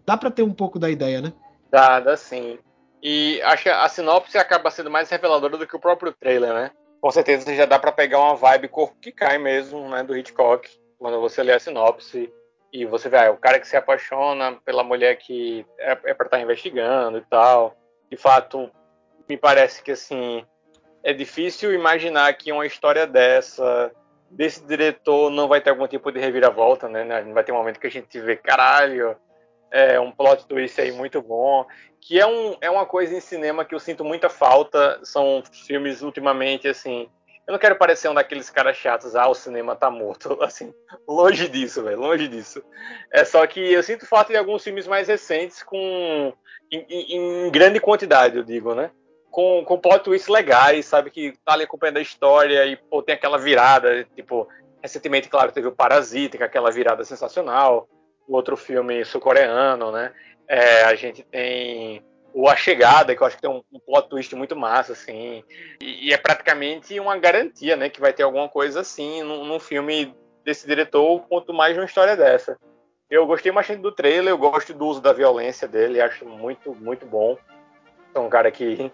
dá 0.05 0.17
pra 0.17 0.30
ter 0.30 0.43
um 0.43 0.51
pouco 0.51 0.78
da 0.78 0.91
ideia, 0.91 1.21
né? 1.21 1.32
Dá 1.74 2.15
sim. 2.15 2.59
E 3.01 3.41
acho 3.41 3.63
que 3.63 3.69
a 3.69 3.89
sinopse 3.89 4.38
acaba 4.38 4.69
sendo 4.71 4.91
mais 4.91 5.09
reveladora 5.09 5.57
do 5.57 5.67
que 5.67 5.76
o 5.76 5.80
próprio 5.80 6.13
trailer, 6.13 6.53
né? 6.53 6.71
com 7.03 7.11
certeza 7.11 7.53
já 7.53 7.65
dá 7.65 7.78
para 7.78 7.91
pegar 7.91 8.17
uma 8.17 8.38
vibe 8.38 8.69
corpo 8.69 8.95
que 9.01 9.11
cai 9.11 9.38
mesmo, 9.38 9.89
né, 9.89 10.03
do 10.03 10.15
Hitchcock, 10.15 10.69
quando 10.97 11.19
você 11.19 11.43
lê 11.43 11.51
a 11.51 11.59
sinopse 11.59 12.34
e 12.71 12.86
você 12.86 13.09
vê, 13.09 13.17
ah, 13.17 13.24
é 13.26 13.30
o 13.30 13.36
cara 13.36 13.59
que 13.59 13.67
se 13.67 13.76
apaixona 13.76 14.53
pela 14.63 14.86
mulher 14.86 15.17
que 15.17 15.65
é, 15.78 15.91
é 15.91 16.13
para 16.13 16.28
estar 16.28 16.38
tá 16.38 16.39
investigando 16.39 17.17
e 17.17 17.21
tal. 17.30 17.76
De 18.09 18.15
fato, 18.15 18.71
me 19.28 19.36
parece 19.36 19.84
que 19.84 19.91
assim 19.91 20.45
é 21.03 21.11
difícil 21.11 21.74
imaginar 21.74 22.34
que 22.36 22.53
uma 22.53 22.65
história 22.65 23.05
dessa 23.05 23.91
desse 24.32 24.65
diretor 24.65 25.30
não 25.30 25.49
vai 25.49 25.59
ter 25.59 25.71
algum 25.71 25.88
tipo 25.88 26.09
de 26.09 26.21
reviravolta, 26.21 26.88
né? 26.88 27.03
Não 27.21 27.34
vai 27.34 27.43
ter 27.43 27.51
um 27.51 27.57
momento 27.57 27.82
que 27.82 27.88
a 27.88 27.91
gente 27.91 28.17
vê, 28.21 28.38
caralho, 28.38 29.17
é 29.74 29.99
um 29.99 30.11
plot 30.11 30.45
twist 30.45 30.80
aí 30.80 30.91
muito 30.91 31.19
bom, 31.19 31.65
que 31.99 32.19
é, 32.19 32.28
um, 32.28 32.55
é 32.61 32.69
uma 32.69 32.86
coisa 32.86 33.15
em 33.15 33.19
cinema 33.19 33.65
que 33.65 33.74
eu 33.74 33.80
sinto 33.80 34.05
muita 34.05 34.30
falta, 34.30 34.99
são 35.03 35.41
filmes 35.51 36.03
ultimamente, 36.03 36.67
assim, 36.67 37.09
eu 37.47 37.51
não 37.51 37.59
quero 37.59 37.76
parecer 37.76 38.07
um 38.07 38.13
daqueles 38.13 38.51
caras 38.51 38.78
chatos, 38.78 39.15
ah, 39.15 39.28
o 39.28 39.34
cinema 39.34 39.76
tá 39.76 39.89
morto, 39.89 40.38
assim, 40.43 40.71
longe 41.07 41.49
disso, 41.49 41.84
velho, 41.84 41.99
longe 41.99 42.28
disso. 42.28 42.63
É 43.11 43.26
só 43.26 43.45
que 43.47 43.59
eu 43.59 43.82
sinto 43.82 44.05
falta 44.05 44.32
de 44.32 44.38
alguns 44.38 44.63
filmes 44.63 44.88
mais 44.88 45.07
recentes 45.07 45.63
com, 45.63 46.32
em, 46.71 46.86
em, 46.88 47.51
grande 47.51 47.80
quantidade, 47.80 48.38
eu 48.38 48.43
digo, 48.43 48.76
né? 48.76 48.91
Com, 49.32 49.65
com 49.65 49.80
plot 49.80 50.03
twists 50.03 50.30
legais, 50.30 50.86
sabe, 50.86 51.09
que 51.09 51.34
tá 51.43 51.53
ali 51.53 51.63
acompanhando 51.63 51.97
a 51.97 52.01
história 52.01 52.65
e, 52.67 52.76
pô, 52.76 53.01
tem 53.01 53.15
aquela 53.15 53.39
virada, 53.39 54.07
tipo, 54.15 54.47
recentemente, 54.84 55.28
claro, 55.28 55.51
teve 55.51 55.67
o 55.67 55.76
Parasita, 55.76 56.38
com 56.38 56.43
aquela 56.43 56.69
virada 56.69 57.03
sensacional, 57.03 57.89
outro 58.28 58.55
filme 58.55 59.03
sul-coreano, 59.05 59.91
né? 59.91 60.13
É, 60.47 60.84
a 60.84 60.95
gente 60.95 61.24
tem 61.24 62.03
o 62.34 62.49
A 62.49 62.55
Chegada, 62.55 63.15
que 63.15 63.21
eu 63.21 63.28
acho 63.28 63.36
que 63.36 63.41
tem 63.41 63.51
um, 63.51 63.63
um 63.71 63.80
plot 63.80 64.09
twist 64.09 64.36
muito 64.36 64.55
massa, 64.55 64.93
assim. 64.93 65.43
E, 65.82 66.09
e, 66.09 66.13
é 66.13 66.17
praticamente 66.17 66.99
uma 66.99 67.17
garantia, 67.17 67.76
né? 67.76 67.89
Que 67.89 68.01
vai 68.01 68.11
ter 68.11 68.24
alguma 68.24 68.49
coisa 68.49 68.82
assim 68.82 69.21
num, 69.21 69.45
num 69.45 69.59
filme 69.59 70.13
desse 70.43 70.67
diretor, 70.67 71.21
quanto 71.28 71.53
mais 71.53 71.78
uma 71.78 71.86
história 71.86 72.17
dessa. 72.17 72.57
Eu 73.09 73.28
gostei 73.28 73.51
bastante 73.51 73.82
do 73.82 73.91
trailer, 73.91 74.32
eu 74.32 74.38
gosto 74.38 74.74
do 74.74 74.86
uso 74.86 74.99
da 74.99 75.13
violência 75.13 75.67
dele, 75.67 76.01
acho 76.01 76.26
muito, 76.26 76.74
muito 76.74 77.05
bom. 77.05 77.38
É 78.13 78.19
um 78.19 78.30
cara 78.30 78.51
que, 78.51 78.91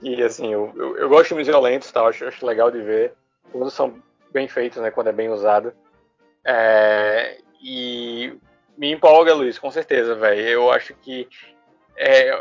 que 0.00 0.22
assim, 0.22 0.52
eu, 0.52 0.72
eu, 0.76 0.96
eu 0.98 1.08
gosto 1.08 1.22
de 1.22 1.28
filmes 1.28 1.46
violentos, 1.46 1.90
tá? 1.90 2.02
acho, 2.06 2.26
acho 2.26 2.44
legal 2.44 2.70
de 2.70 2.80
ver. 2.80 3.14
Quando 3.50 3.70
são 3.70 4.02
bem 4.32 4.46
feitos, 4.48 4.82
né? 4.82 4.90
Quando 4.90 5.08
é 5.08 5.12
bem 5.12 5.30
usado. 5.30 5.72
É, 6.44 7.38
e 7.62 8.36
me 8.76 8.92
empolga, 8.92 9.34
Luiz, 9.34 9.58
com 9.58 9.70
certeza, 9.70 10.14
velho. 10.14 10.40
Eu 10.40 10.70
acho 10.70 10.94
que 10.94 11.28
é, 11.96 12.36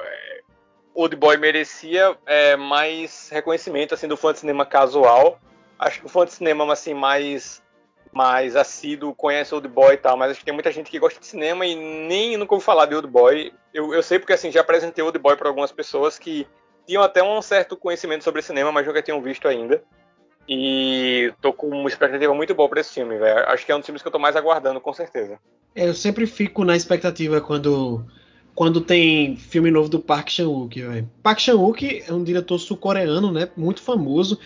Old 0.93 1.15
Boy 1.15 1.38
merecia 1.38 2.15
é, 2.25 2.55
mais 2.55 3.29
reconhecimento 3.31 3.93
assim 3.93 4.07
do 4.07 4.17
fã 4.17 4.34
de 4.34 4.39
cinema 4.39 4.65
casual. 4.65 5.39
Acho 5.77 5.99
que 5.99 6.05
o 6.05 6.09
fã 6.09 6.25
de 6.25 6.34
cinema 6.34 6.71
assim 6.71 6.93
mais 6.93 7.61
mais 8.11 8.55
assíduo 8.55 9.15
conhece 9.15 9.55
Old 9.55 9.67
Boy 9.67 9.95
e 9.95 9.97
tal, 9.97 10.15
mas 10.15 10.29
acho 10.29 10.39
que 10.39 10.45
tem 10.45 10.53
muita 10.53 10.71
gente 10.71 10.91
que 10.91 10.99
gosta 10.99 11.19
de 11.19 11.25
cinema 11.25 11.65
e 11.65 11.75
nem 11.75 12.38
nunca 12.38 12.53
ouviu 12.53 12.63
falar 12.63 12.86
de 12.86 12.93
Old 12.93 13.07
Boy. 13.07 13.51
Eu, 13.73 13.91
eu 13.91 14.03
sei 14.03 14.19
porque 14.19 14.34
assim 14.34 14.51
já 14.51 14.61
apresentei 14.61 15.03
Old 15.03 15.17
Boy 15.17 15.36
para 15.36 15.47
algumas 15.47 15.71
pessoas 15.71 16.19
que 16.19 16.47
tinham 16.86 17.01
até 17.01 17.23
um 17.23 17.41
certo 17.41 17.75
conhecimento 17.75 18.23
sobre 18.23 18.43
cinema, 18.43 18.71
mas 18.71 18.86
nunca 18.86 19.01
tinham 19.01 19.21
visto 19.21 19.47
ainda. 19.47 19.84
E 20.48 21.34
tô 21.41 21.54
com 21.54 21.70
uma 21.70 21.88
expectativa 21.88 22.34
muito 22.34 22.54
boa 22.54 22.68
para 22.68 22.82
esse 22.82 22.94
filme, 22.94 23.18
velho. 23.18 23.50
Acho 23.50 23.66
que 23.66 23.72
é 23.72 23.76
um 23.76 23.80
dos 23.80 23.86
filmes 23.86 24.02
que 24.02 24.08
eu 24.08 24.12
tô 24.12 24.20
mais 24.20 24.36
aguardando, 24.36 24.82
com 24.82 24.94
certeza. 24.94 25.39
É, 25.76 25.88
eu 25.88 25.94
sempre 25.94 26.28
fico 26.28 26.64
na 26.66 26.76
expectativa 26.76 27.39
quando 27.39 28.06
quando 28.56 28.82
tem 28.82 29.36
filme 29.36 29.72
novo 29.72 29.89
do 29.89 30.00
Park 30.00 30.30
Chan-wook, 30.30 30.80
velho. 30.80 31.10
Park 31.24 31.39
Chan-wook 31.39 32.04
é 32.08 32.14
um 32.14 32.24
diretor 32.24 32.60
sul-coreano, 32.60 33.32
né, 33.32 33.50
muito 33.58 33.82
famoso. 33.82 34.38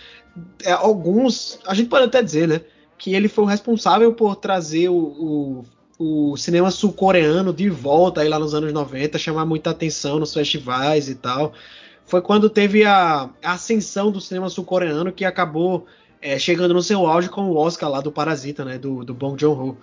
É, 0.63 0.71
alguns, 0.71 1.59
a 1.65 1.73
gente 1.73 1.89
pode 1.89 2.05
até 2.05 2.23
dizer, 2.23 2.47
né, 2.47 2.61
que 2.97 3.13
ele 3.13 3.27
foi 3.27 3.43
o 3.43 3.47
responsável 3.47 4.13
por 4.13 4.37
trazer 4.37 4.89
o, 4.89 5.63
o, 5.99 6.31
o 6.31 6.37
cinema 6.37 6.71
sul-coreano 6.71 7.53
de 7.53 7.69
volta 7.69 8.21
aí 8.21 8.29
lá 8.29 8.39
nos 8.39 8.53
anos 8.53 8.71
90, 8.71 9.17
chamar 9.17 9.45
muita 9.45 9.71
atenção 9.71 10.19
nos 10.19 10.33
festivais 10.33 11.09
e 11.09 11.15
tal. 11.15 11.53
Foi 12.07 12.21
quando 12.21 12.49
teve 12.49 12.85
a, 12.85 13.29
ascensão 13.43 14.09
do 14.09 14.21
cinema 14.21 14.49
sul-coreano 14.49 15.11
que 15.11 15.25
acabou 15.25 15.85
é, 16.21 16.39
chegando 16.39 16.73
no 16.73 16.81
seu 16.81 17.05
auge 17.05 17.29
com 17.29 17.49
o 17.49 17.55
Oscar 17.57 17.89
lá 17.89 18.01
do 18.01 18.11
Parasita, 18.11 18.63
né, 18.63 18.77
do, 18.77 19.03
do 19.03 19.13
Bong 19.13 19.39
Joon-ho. 19.39 19.77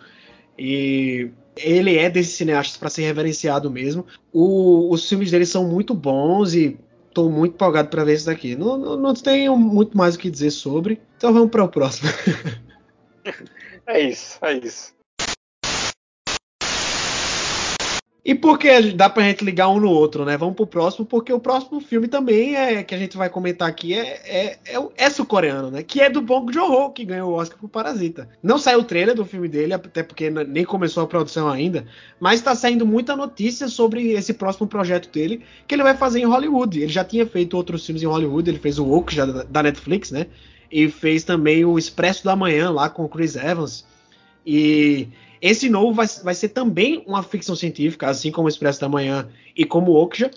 E 0.59 1.31
ele 1.57 1.97
é 1.99 2.09
desses 2.09 2.35
cineastas 2.35 2.79
para 2.79 2.89
ser 2.89 3.03
reverenciado 3.03 3.70
mesmo. 3.70 4.07
O, 4.33 4.91
os 4.91 5.07
filmes 5.09 5.31
dele 5.31 5.45
são 5.45 5.68
muito 5.68 5.95
bons 5.95 6.55
e 6.55 6.79
estou 7.09 7.31
muito 7.31 7.55
empolgado 7.55 7.89
para 7.91 8.05
ver 8.05 8.14
isso 8.14 8.27
daqui. 8.27 8.57
Não, 8.57 8.77
não, 8.77 8.97
não, 8.97 9.14
tenho 9.14 9.57
muito 9.57 9.97
mais 9.97 10.14
o 10.14 10.18
que 10.18 10.31
dizer 10.31 10.51
sobre, 10.51 11.01
então 11.16 11.33
vamos 11.33 11.51
para 11.51 11.62
o 11.62 11.68
próximo. 11.68 12.09
é 13.87 14.01
isso, 14.01 14.39
é 14.43 14.55
isso. 14.55 14.95
E 18.25 18.35
por 18.35 18.59
que 18.59 18.93
dá 18.93 19.11
pra 19.11 19.25
gente 19.25 19.45
ligar 19.45 19.68
um 19.68 19.79
no 19.79 19.91
outro, 19.91 20.25
né? 20.25 20.35
Vamos 20.35 20.55
pro 20.55 20.66
próximo, 20.66 21.05
porque 21.05 21.31
o 21.31 21.39
próximo 21.39 21.79
filme 21.79 22.09
também 22.09 22.57
é 22.57 22.83
que 22.83 22.95
a 22.95 22.99
gente 22.99 23.18
vai 23.18 23.29
comentar 23.29 23.68
aqui 23.68 23.93
é, 23.93 24.22
é, 24.25 24.59
é, 24.64 24.89
é 24.97 25.11
sul-coreano, 25.11 25.70
né? 25.70 25.83
Que 25.83 26.01
é 26.01 26.09
do 26.09 26.22
Bong 26.22 26.51
Joon-ho, 26.51 26.91
que 26.91 27.05
ganhou 27.05 27.33
o 27.33 27.35
Oscar 27.35 27.59
por 27.59 27.68
Parasita. 27.68 28.27
Não 28.43 28.57
saiu 28.57 28.79
o 28.79 28.85
trailer 28.85 29.14
do 29.14 29.27
filme 29.27 29.47
dele, 29.47 29.75
até 29.75 30.03
porque 30.03 30.31
nem 30.31 30.64
começou 30.64 31.03
a 31.03 31.07
produção 31.07 31.51
ainda, 31.51 31.85
mas 32.18 32.41
tá 32.41 32.55
saindo 32.55 32.87
muita 32.87 33.14
notícia 33.14 33.68
sobre 33.68 34.12
esse 34.12 34.33
próximo 34.33 34.66
projeto 34.66 35.12
dele, 35.12 35.43
que 35.68 35.75
ele 35.75 35.83
vai 35.83 35.95
fazer 35.95 36.20
em 36.20 36.25
Hollywood. 36.25 36.81
Ele 36.81 36.93
já 36.93 37.05
tinha 37.05 37.27
feito 37.27 37.59
outros 37.59 37.85
filmes 37.85 38.03
em 38.03 38.07
Hollywood, 38.07 38.49
ele 38.49 38.59
fez 38.59 38.79
o 38.79 38.87
Woke 38.87 39.14
já 39.14 39.27
da 39.27 39.62
Netflix, 39.62 40.11
né? 40.11 40.29
E 40.72 40.89
fez 40.89 41.25
também 41.25 41.62
o 41.66 41.79
Expresso 41.79 42.25
da 42.25 42.35
Manhã 42.35 42.70
lá 42.70 42.89
com 42.89 43.05
o 43.05 43.09
Chris 43.09 43.37
Evans. 43.37 43.85
E 44.47 45.09
esse 45.45 45.68
novo 45.68 45.92
vai, 45.92 46.07
vai 46.22 46.34
ser 46.34 46.49
também 46.49 47.05
uma 47.07 47.22
ficção 47.22 47.55
científica, 47.55 48.09
assim 48.09 48.32
como 48.32 48.47
o 48.47 48.49
Expresso 48.49 48.80
da 48.80 48.88
Manhã 48.88 49.28
e 49.55 49.66
como 49.66 49.92
o 49.92 50.03
Okja. 50.03 50.30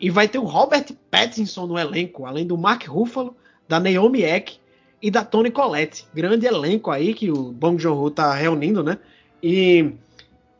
E 0.00 0.08
vai 0.08 0.26
ter 0.26 0.38
o 0.38 0.44
Robert 0.44 0.86
Pattinson 1.10 1.66
no 1.66 1.78
elenco, 1.78 2.24
além 2.24 2.46
do 2.46 2.56
Mark 2.56 2.88
Ruffalo, 2.88 3.36
da 3.68 3.78
Naomi 3.78 4.22
Eck 4.22 4.58
e 5.02 5.10
da 5.10 5.22
Toni 5.22 5.50
Collette. 5.50 6.06
Grande 6.14 6.46
elenco 6.46 6.90
aí 6.90 7.12
que 7.12 7.30
o 7.30 7.52
Bong 7.52 7.78
Joon-ho 7.78 8.10
tá 8.10 8.32
reunindo, 8.32 8.82
né? 8.82 8.96
E 9.42 9.92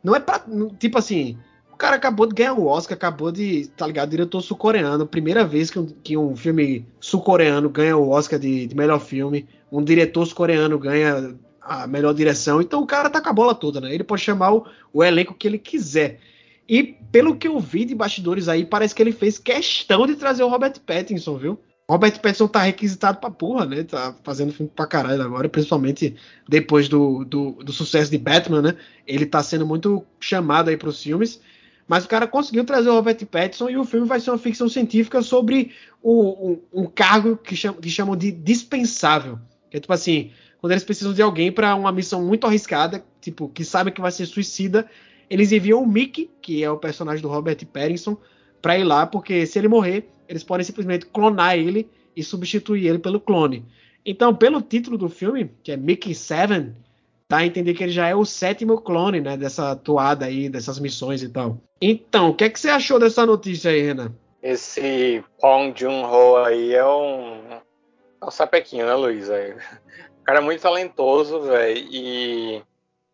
não 0.03 0.15
é 0.15 0.19
pra... 0.19 0.45
Tipo 0.77 0.99
assim, 0.99 1.35
o 1.73 1.75
cara 1.75 1.95
acabou 1.95 2.27
de 2.27 2.35
ganhar 2.35 2.53
o 2.53 2.67
Oscar, 2.67 2.95
acabou 2.95 3.31
de, 3.31 3.71
tá 3.75 3.87
ligado, 3.87 4.11
diretor 4.11 4.41
sul-coreano, 4.41 5.07
primeira 5.07 5.43
vez 5.43 5.71
que 5.71 5.79
um, 5.79 5.87
que 5.87 6.15
um 6.15 6.35
filme 6.35 6.85
sul-coreano 6.99 7.67
ganha 7.71 7.97
o 7.97 8.09
Oscar 8.09 8.37
de, 8.37 8.67
de 8.67 8.75
melhor 8.75 8.99
filme, 8.99 9.47
um 9.71 9.83
diretor 9.83 10.27
sul-coreano 10.27 10.77
ganha 10.77 11.35
a 11.69 11.85
melhor 11.85 12.13
direção. 12.15 12.59
Então 12.59 12.81
o 12.81 12.87
cara 12.87 13.09
tá 13.09 13.21
com 13.21 13.29
a 13.29 13.33
bola 13.33 13.53
toda, 13.53 13.79
né? 13.79 13.93
Ele 13.93 14.03
pode 14.03 14.23
chamar 14.23 14.53
o, 14.53 14.65
o 14.91 15.03
elenco 15.03 15.35
que 15.35 15.47
ele 15.47 15.59
quiser. 15.59 16.19
E 16.67 16.83
pelo 16.83 17.35
que 17.35 17.47
eu 17.47 17.59
vi 17.59 17.85
de 17.85 17.93
bastidores 17.93 18.47
aí, 18.47 18.65
parece 18.65 18.95
que 18.95 19.01
ele 19.01 19.11
fez 19.11 19.37
questão 19.37 20.07
de 20.07 20.15
trazer 20.15 20.43
o 20.43 20.47
Robert 20.47 20.73
Pattinson, 20.85 21.37
viu? 21.37 21.59
Robert 21.87 22.19
Pattinson 22.19 22.47
tá 22.47 22.63
requisitado 22.63 23.19
pra 23.19 23.29
porra, 23.29 23.65
né? 23.65 23.83
Tá 23.83 24.15
fazendo 24.23 24.51
filme 24.51 24.71
pra 24.75 24.87
caralho 24.87 25.21
agora, 25.21 25.47
principalmente 25.47 26.15
depois 26.47 26.87
do, 26.87 27.23
do, 27.23 27.51
do 27.63 27.71
sucesso 27.71 28.09
de 28.09 28.17
Batman, 28.17 28.61
né? 28.61 28.75
Ele 29.05 29.25
tá 29.25 29.41
sendo 29.43 29.65
muito 29.65 30.03
chamado 30.19 30.69
aí 30.69 30.77
pros 30.77 31.01
filmes. 31.01 31.39
Mas 31.87 32.05
o 32.05 32.07
cara 32.07 32.27
conseguiu 32.27 32.63
trazer 32.63 32.89
o 32.89 32.93
Robert 32.93 33.17
Pattinson 33.25 33.69
e 33.69 33.77
o 33.77 33.83
filme 33.83 34.07
vai 34.07 34.19
ser 34.19 34.29
uma 34.29 34.37
ficção 34.37 34.69
científica 34.69 35.23
sobre 35.23 35.71
o, 36.03 36.51
um, 36.51 36.81
um, 36.81 36.85
cargo 36.85 37.35
que, 37.35 37.55
cham, 37.55 37.73
que 37.73 37.89
chamam 37.89 38.15
de 38.15 38.31
dispensável. 38.31 39.39
Que 39.71 39.77
é 39.77 39.79
tipo 39.79 39.93
assim, 39.93 40.31
quando 40.59 40.71
eles 40.71 40.83
precisam 40.83 41.13
de 41.13 41.21
alguém 41.21 41.51
para 41.51 41.75
uma 41.75 41.91
missão 41.91 42.23
muito 42.23 42.45
arriscada, 42.45 43.03
tipo, 43.21 43.49
que 43.49 43.63
sabe 43.63 43.91
que 43.91 44.01
vai 44.01 44.11
ser 44.11 44.25
suicida, 44.25 44.89
eles 45.29 45.51
enviam 45.51 45.81
o 45.81 45.87
Mickey, 45.87 46.29
que 46.41 46.63
é 46.63 46.69
o 46.69 46.77
personagem 46.77 47.21
do 47.21 47.29
Robert 47.29 47.57
Pattinson, 47.67 48.17
para 48.61 48.77
ir 48.77 48.83
lá, 48.83 49.05
porque 49.05 49.45
se 49.45 49.57
ele 49.57 49.67
morrer, 49.67 50.09
eles 50.27 50.43
podem 50.43 50.65
simplesmente 50.65 51.05
clonar 51.05 51.57
ele 51.57 51.89
e 52.15 52.23
substituir 52.23 52.87
ele 52.87 52.99
pelo 52.99 53.19
clone. 53.19 53.65
Então, 54.05 54.35
pelo 54.35 54.61
título 54.61 54.97
do 54.97 55.07
filme, 55.07 55.51
que 55.63 55.71
é 55.71 55.77
Mickey 55.77 56.13
Seven, 56.13 56.75
dá 57.29 57.37
a 57.37 57.45
entender 57.45 57.73
que 57.73 57.83
ele 57.83 57.91
já 57.91 58.07
é 58.07 58.15
o 58.15 58.25
sétimo 58.25 58.81
clone, 58.81 59.21
né, 59.21 59.37
dessa 59.37 59.75
toada 59.75 60.25
aí, 60.25 60.49
dessas 60.49 60.79
missões 60.79 61.21
e 61.21 61.29
tal. 61.29 61.57
Então, 61.81 62.29
o 62.29 62.33
que 62.33 62.43
é 62.43 62.49
que 62.49 62.59
você 62.59 62.69
achou 62.69 62.99
dessa 62.99 63.25
notícia 63.25 63.71
aí, 63.71 63.81
Renan? 63.81 64.11
Esse 64.41 65.23
Pong 65.39 65.73
Jun-ho 65.77 66.37
aí 66.37 66.73
é 66.73 66.85
um, 66.85 67.39
é 68.21 68.25
um 68.25 68.31
sapequinho, 68.31 68.85
né, 68.85 68.93
Luiz? 68.95 69.29
É... 69.29 69.55
Cara 70.29 70.41
muito 70.41 70.61
talentoso, 70.61 71.41
velho, 71.41 71.87
e 71.89 72.63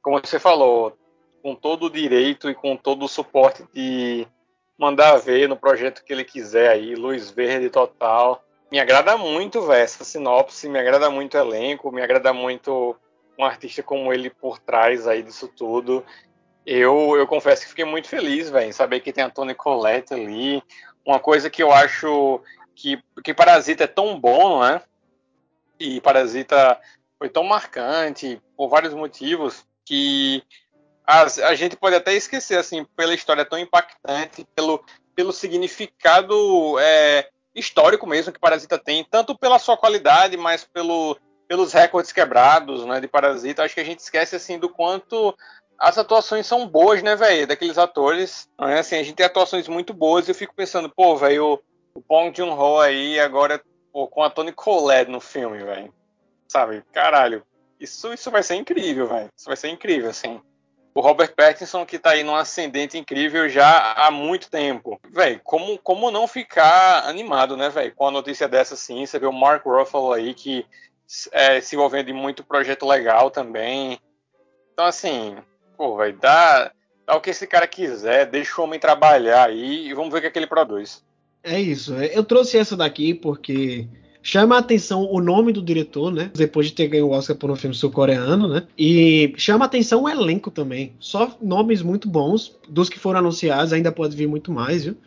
como 0.01 0.19
você 0.19 0.37
falou, 0.37 0.97
com 1.41 1.55
todo 1.55 1.85
o 1.85 1.89
direito 1.89 2.49
e 2.49 2.53
com 2.53 2.75
todo 2.75 3.05
o 3.05 3.07
suporte 3.07 3.63
de 3.73 4.27
mandar 4.77 5.15
ver 5.15 5.47
no 5.47 5.55
projeto 5.55 6.03
que 6.03 6.11
ele 6.11 6.25
quiser 6.25 6.69
aí, 6.71 6.93
luz 6.93 7.31
verde 7.31 7.69
total. 7.69 8.43
Me 8.69 8.81
agrada 8.81 9.15
muito, 9.15 9.61
velho, 9.61 9.81
essa 9.81 10.03
sinopse, 10.03 10.67
me 10.67 10.77
agrada 10.77 11.09
muito 11.09 11.37
o 11.37 11.39
elenco, 11.39 11.89
me 11.89 12.01
agrada 12.01 12.33
muito 12.33 12.93
um 13.39 13.45
artista 13.45 13.81
como 13.81 14.11
ele 14.11 14.29
por 14.29 14.59
trás 14.59 15.07
aí 15.07 15.23
disso 15.23 15.47
tudo. 15.47 16.03
Eu, 16.65 17.15
eu 17.15 17.25
confesso 17.25 17.61
que 17.61 17.69
fiquei 17.69 17.85
muito 17.85 18.09
feliz, 18.09 18.49
velho, 18.49 18.67
em 18.67 18.73
saber 18.73 18.99
que 18.99 19.13
tem 19.13 19.23
a 19.23 19.29
Tony 19.29 19.55
Collette 19.55 20.13
ali. 20.13 20.61
Uma 21.05 21.21
coisa 21.21 21.49
que 21.49 21.63
eu 21.63 21.71
acho 21.71 22.41
que, 22.75 23.01
que 23.23 23.33
Parasita 23.33 23.85
é 23.85 23.87
tão 23.87 24.19
bom, 24.19 24.59
né? 24.59 24.81
E 25.79 26.01
Parasita 26.01 26.77
foi 27.17 27.29
tão 27.29 27.43
marcante 27.43 28.41
por 28.55 28.69
vários 28.69 28.93
motivos 28.93 29.65
que 29.85 30.43
a, 31.05 31.21
a 31.21 31.55
gente 31.55 31.77
pode 31.77 31.95
até 31.95 32.13
esquecer, 32.13 32.57
assim, 32.57 32.85
pela 32.95 33.13
história 33.13 33.45
tão 33.45 33.59
impactante, 33.59 34.45
pelo, 34.55 34.83
pelo 35.15 35.31
significado 35.31 36.79
é, 36.79 37.29
histórico 37.53 38.07
mesmo 38.07 38.33
que 38.33 38.39
Parasita 38.39 38.77
tem, 38.77 39.03
tanto 39.03 39.37
pela 39.37 39.59
sua 39.59 39.77
qualidade, 39.77 40.35
mas 40.35 40.63
pelo, 40.63 41.17
pelos 41.47 41.73
recordes 41.73 42.11
quebrados, 42.11 42.85
né, 42.85 42.99
de 42.99 43.07
Parasita. 43.07 43.63
Acho 43.63 43.75
que 43.75 43.81
a 43.81 43.85
gente 43.85 43.99
esquece, 43.99 44.35
assim, 44.35 44.57
do 44.57 44.69
quanto 44.69 45.35
as 45.77 45.97
atuações 45.97 46.47
são 46.47 46.67
boas, 46.67 47.03
né, 47.03 47.15
velho, 47.15 47.47
daqueles 47.47 47.77
atores. 47.77 48.49
Né? 48.59 48.79
Assim, 48.79 48.95
a 48.95 49.03
gente 49.03 49.15
tem 49.15 49.25
atuações 49.25 49.67
muito 49.67 49.93
boas 49.93 50.27
e 50.27 50.31
eu 50.31 50.35
fico 50.35 50.55
pensando, 50.55 50.89
pô, 50.89 51.15
velho, 51.15 51.45
o, 51.45 51.99
o 51.99 52.01
Bong 52.01 52.35
Joon-ho 52.35 52.79
aí 52.79 53.19
agora 53.19 53.61
pô, 53.91 54.07
com 54.07 54.23
a 54.23 54.29
Toni 54.29 54.51
Collette 54.51 55.11
no 55.11 55.21
filme, 55.21 55.63
velho. 55.63 55.93
Sabe? 56.47 56.83
Caralho. 56.91 57.43
Isso, 57.79 58.13
isso 58.13 58.31
vai 58.31 58.43
ser 58.43 58.55
incrível, 58.55 59.07
velho. 59.07 59.29
Isso 59.35 59.47
vai 59.47 59.57
ser 59.57 59.69
incrível, 59.69 60.09
assim 60.09 60.41
o 60.95 61.01
Robert 61.01 61.35
Pattinson 61.35 61.85
que 61.85 61.99
tá 61.99 62.11
aí 62.11 62.23
num 62.23 62.35
ascendente 62.35 62.97
incrível 62.97 63.49
já 63.49 63.91
há 63.91 64.09
muito 64.09 64.49
tempo. 64.49 64.97
Véi, 65.11 65.41
como, 65.43 65.77
como 65.79 66.09
não 66.09 66.25
ficar 66.25 67.05
animado, 67.05 67.57
né, 67.57 67.69
velho? 67.69 67.93
Com 67.93 68.07
a 68.07 68.11
notícia 68.11 68.47
dessa 68.47 68.77
sim, 68.77 69.05
você 69.05 69.19
vê 69.19 69.25
o 69.25 69.33
Mark 69.33 69.65
Ruffalo 69.65 70.13
aí 70.13 70.33
que 70.33 70.65
é, 71.33 71.59
se 71.59 71.75
envolvendo 71.75 72.09
em 72.09 72.13
muito 72.13 72.45
projeto 72.45 72.87
legal 72.87 73.29
também. 73.29 73.99
Então, 74.71 74.85
assim, 74.85 75.35
pô, 75.75 75.97
vai 75.97 76.13
dar, 76.13 76.73
dá 77.05 77.13
o 77.17 77.19
que 77.21 77.31
esse 77.31 77.45
cara 77.45 77.67
quiser, 77.67 78.25
deixa 78.25 78.61
o 78.61 78.63
homem 78.63 78.79
trabalhar 78.79 79.49
aí 79.49 79.89
e 79.89 79.93
vamos 79.93 80.13
ver 80.13 80.19
o 80.19 80.21
que, 80.21 80.27
é 80.27 80.31
que 80.31 80.39
ele 80.39 80.47
produz. 80.47 81.03
É 81.43 81.59
isso. 81.59 81.93
Eu 81.93 82.23
trouxe 82.23 82.57
essa 82.57 82.77
daqui 82.77 83.13
porque 83.13 83.85
chama 84.25 84.55
a 84.55 84.59
atenção 84.59 85.03
o 85.03 85.21
nome 85.21 85.53
do 85.53 85.61
diretor, 85.61 86.11
né? 86.11 86.31
Depois 86.33 86.65
de 86.65 86.73
ter 86.73 86.87
ganho 86.87 87.05
o 87.05 87.11
Oscar 87.11 87.35
por 87.35 87.51
um 87.51 87.55
filme 87.55 87.75
sul-coreano, 87.75 88.47
né? 88.47 88.63
E 88.75 89.31
chama 89.37 89.65
a 89.65 89.67
atenção 89.67 90.01
o 90.01 90.09
elenco 90.09 90.49
também. 90.49 90.93
Só 90.99 91.37
nomes 91.39 91.83
muito 91.83 92.09
bons. 92.09 92.57
Dos 92.67 92.89
que 92.89 92.97
foram 92.97 93.19
anunciados, 93.19 93.71
ainda 93.71 93.91
pode 93.91 94.15
vir 94.15 94.27
muito 94.27 94.51
mais, 94.51 94.83
viu? 94.83 94.97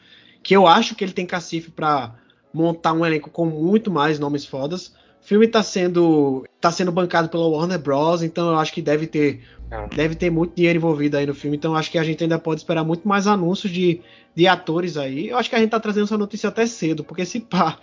Que 0.41 0.55
eu 0.55 0.69
acho 0.69 0.95
que 0.95 1.03
ele 1.03 1.13
tem 1.13 1.27
cacife 1.27 1.69
para 1.69 2.15
montar 2.55 2.93
um 2.93 3.05
elenco 3.05 3.29
com 3.29 3.45
muito 3.45 3.91
mais 3.91 4.21
nomes 4.21 4.47
fodas. 4.47 4.95
O 5.21 5.27
filme 5.27 5.47
está 5.47 5.65
sendo 5.65 6.47
tá 6.61 6.71
sendo 6.71 6.93
bancado 6.93 7.29
pela 7.29 7.49
Warner 7.49 7.79
Bros, 7.79 8.23
então 8.23 8.51
eu 8.51 8.59
acho 8.59 8.73
que 8.73 8.81
deve 8.81 9.09
ter 9.09 9.41
é. 9.69 9.97
deve 9.97 10.15
ter 10.15 10.31
muito 10.31 10.55
dinheiro 10.55 10.79
envolvido 10.79 11.17
aí 11.17 11.27
no 11.27 11.35
filme, 11.35 11.57
então 11.57 11.73
eu 11.73 11.77
acho 11.77 11.91
que 11.91 11.99
a 11.99 12.05
gente 12.05 12.23
ainda 12.23 12.39
pode 12.39 12.61
esperar 12.61 12.85
muito 12.85 13.07
mais 13.07 13.27
anúncios 13.27 13.73
de, 13.73 14.01
de 14.35 14.47
atores 14.47 14.97
aí. 14.97 15.29
Eu 15.29 15.39
acho 15.39 15.51
que 15.51 15.57
a 15.57 15.59
gente 15.59 15.71
tá 15.71 15.81
trazendo 15.81 16.05
essa 16.05 16.17
notícia 16.17 16.49
até 16.49 16.67
cedo, 16.67 17.03
porque 17.03 17.27
se 17.27 17.41
pá, 17.41 17.79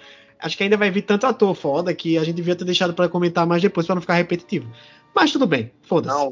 acho 0.46 0.56
que 0.56 0.64
ainda 0.64 0.78
vai 0.78 0.92
vir 0.92 1.02
tanto 1.02 1.26
ator 1.26 1.56
foda 1.56 1.94
que 1.94 2.20
a 2.20 2.24
gente 2.24 2.36
devia 2.36 2.56
ter 2.56 2.66
deixado 2.66 2.94
para 2.94 3.10
comentar 3.10 3.48
mais 3.48 3.64
depois 3.64 3.88
para 3.88 3.96
não 3.96 4.02
ficar 4.02 4.14
repetitivo. 4.14 4.72
Mas 5.14 5.32
tudo 5.32 5.48
bem, 5.48 5.72
foda-se. 5.82 6.16
Não, 6.16 6.32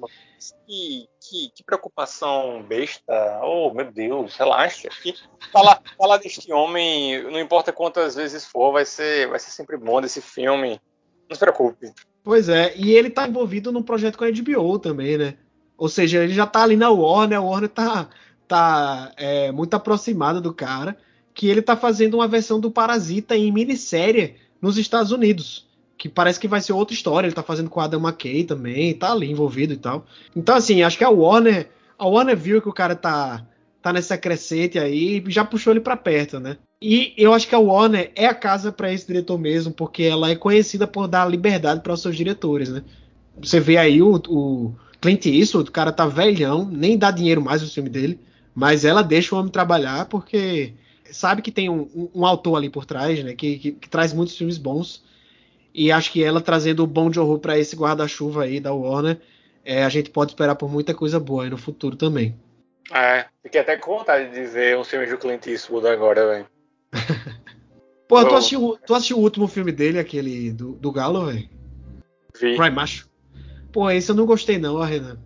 que, 0.68 1.07
que, 1.20 1.49
que, 1.55 1.64
preocupação 1.64 2.64
besta. 2.68 3.39
Oh, 3.41 3.74
meu 3.74 3.91
Deus, 3.91 4.36
relaxa. 4.36 4.89
Falar, 5.51 5.82
falar 5.97 6.18
deste 6.18 6.51
homem, 6.53 7.24
não 7.24 7.39
importa 7.39 7.74
quantas 7.74 8.14
vezes 8.14 8.45
for, 8.45 8.72
vai 8.72 8.86
ser, 8.86 9.28
vai 9.30 9.39
ser 9.39 9.49
sempre 9.49 9.78
bom 9.78 9.99
desse 9.99 10.22
filme. 10.22 10.80
Não 11.28 11.36
se 11.36 11.39
preocupe. 11.39 11.91
Pois 12.24 12.49
é, 12.49 12.76
e 12.78 12.91
ele 12.91 13.09
tá 13.09 13.28
envolvido 13.28 13.72
num 13.72 13.82
projeto 13.82 14.18
com 14.18 14.26
a 14.26 14.32
HBO 14.32 14.78
também, 14.78 15.18
né? 15.18 15.38
Ou 15.76 15.89
seja, 15.89 16.24
ele 16.24 16.34
já 16.34 16.45
tá 16.45 16.61
ali 16.61 16.76
na 16.76 16.91
Warner, 16.91 17.39
a 17.39 17.41
Warner 17.41 17.70
tá, 17.70 18.09
tá 18.47 19.11
é, 19.18 19.51
muito 19.51 19.74
aproximada 19.74 20.39
do 20.39 20.53
cara 20.53 20.95
que 21.34 21.48
ele 21.48 21.62
tá 21.62 21.76
fazendo 21.76 22.16
uma 22.16 22.28
versão 22.28 22.60
do 22.60 22.72
Parasita 22.72 23.36
em 23.36 23.52
minissérie 23.52 24.36
nos 24.62 24.78
Estados 24.78 25.12
Unidos. 25.12 25.68
Que 25.98 26.08
parece 26.10 26.40
que 26.40 26.48
vai 26.48 26.62
ser 26.62 26.74
outra 26.74 26.94
história. 26.94 27.28
Ele 27.28 27.36
tá 27.36 27.44
fazendo 27.44 27.70
com 27.70 27.80
a 27.80 27.86
Adam 27.86 28.02
McKay 28.02 28.44
também, 28.44 28.94
tá 28.94 29.12
ali 29.12 29.32
envolvido 29.32 29.74
e 29.74 29.78
tal. 29.78 30.06
Então, 30.36 30.56
assim, 30.56 30.84
acho 30.84 30.98
que 30.98 31.04
a 31.04 31.10
Warner. 31.10 31.70
A 31.98 32.06
Warner 32.08 32.36
viu 32.36 32.62
que 32.62 32.68
o 32.68 32.74
cara 32.74 32.96
tá, 32.96 33.46
tá 33.82 33.94
nessa 33.94 34.18
crescente 34.18 34.78
aí 34.78 35.24
e 35.26 35.32
já 35.32 35.46
puxou 35.46 35.72
ele 35.72 35.80
para 35.80 35.96
perto, 35.96 36.40
né? 36.40 36.58
E 36.82 37.14
eu 37.16 37.34
acho 37.34 37.48
que 37.48 37.56
a 37.56 37.60
Warner 37.60 38.12
é 38.14 38.26
a 38.26 38.34
casa 38.34 38.72
para 38.72 38.92
esse 38.92 39.08
diretor 39.08 39.40
mesmo, 39.40 39.72
porque 39.72 40.04
ela 40.04 40.30
é 40.30 40.36
conhecida 40.36 40.86
por 40.86 41.08
dar 41.08 41.30
liberdade 41.30 41.82
para 41.82 41.94
os 41.94 42.02
seus 42.02 42.16
diretores, 42.16 42.68
né? 42.68 42.84
Você 43.42 43.60
vê 43.60 43.78
aí 43.78 44.02
o, 44.02 44.22
o 44.28 44.76
Clint 45.00 45.26
Eastwood, 45.26 45.70
o 45.70 45.72
cara 45.72 45.92
tá 45.92 46.06
velhão, 46.06 46.66
nem 46.70 46.98
dá 46.98 47.10
dinheiro 47.10 47.42
mais 47.42 47.62
no 47.62 47.70
filme 47.70 47.90
dele, 47.90 48.20
mas 48.54 48.84
ela 48.84 49.02
deixa 49.02 49.34
o 49.34 49.40
homem 49.40 49.52
trabalhar 49.52 50.06
porque 50.06 50.74
sabe 51.14 51.41
que 51.41 51.51
tem 51.51 51.70
um, 51.70 51.82
um, 51.95 52.09
um 52.16 52.26
autor 52.26 52.57
ali 52.57 52.70
por 52.70 52.86
trás, 52.86 53.24
né? 53.24 53.34
Que, 53.34 53.57
que, 53.57 53.72
que, 53.74 53.89
traz 53.89 54.11
muitos 54.11 54.38
filmes 54.38 54.57
bons. 54.57 55.03
E 55.74 55.91
acho 55.91 56.11
que 56.11 56.24
ela 56.24 56.41
trazendo 56.41 56.84
o 56.84 56.88
bom 56.88 57.09
de 57.09 57.20
horror 57.20 57.39
para 57.39 57.57
esse 57.57 57.76
guarda-chuva 57.76 58.43
aí 58.43 58.59
da 58.59 58.74
Warner, 58.74 59.20
é, 59.66 59.84
a 59.84 59.89
gente 59.89 60.09
pode 60.09 60.32
esperar 60.32 60.55
por 60.55 60.70
muita 60.70 60.93
coisa 60.93 61.20
boa 61.20 61.43
aí 61.43 61.49
no 61.49 61.57
futuro 61.57 61.95
também. 61.95 62.36
É, 62.91 63.26
fiquei 63.41 63.61
até 63.61 63.78
com 63.78 63.97
vontade 63.97 64.32
de 64.32 64.45
ver 64.45 64.78
um 64.78 64.84
filme 64.84 65.05
do 65.07 65.18
Clint 65.18 65.47
Eastwood 65.47 65.88
agora, 65.88 66.28
velho. 66.28 66.47
Pô, 68.07 68.24
tu 68.26 68.36
assistiu, 68.36 68.78
tu 68.86 68.93
assistiu 68.93 69.18
o 69.18 69.22
último 69.22 69.47
filme 69.47 69.72
dele, 69.72 69.97
aquele 69.97 70.51
do, 70.51 70.74
do 70.74 70.91
Galo, 70.91 71.26
velho? 71.28 71.49
Vi. 72.39 72.57
Macho. 72.70 73.09
Pô, 73.72 73.89
esse 73.89 74.11
eu 74.11 74.16
não 74.16 74.26
gostei 74.26 74.59
não, 74.59 74.80
Renan. 74.82 75.18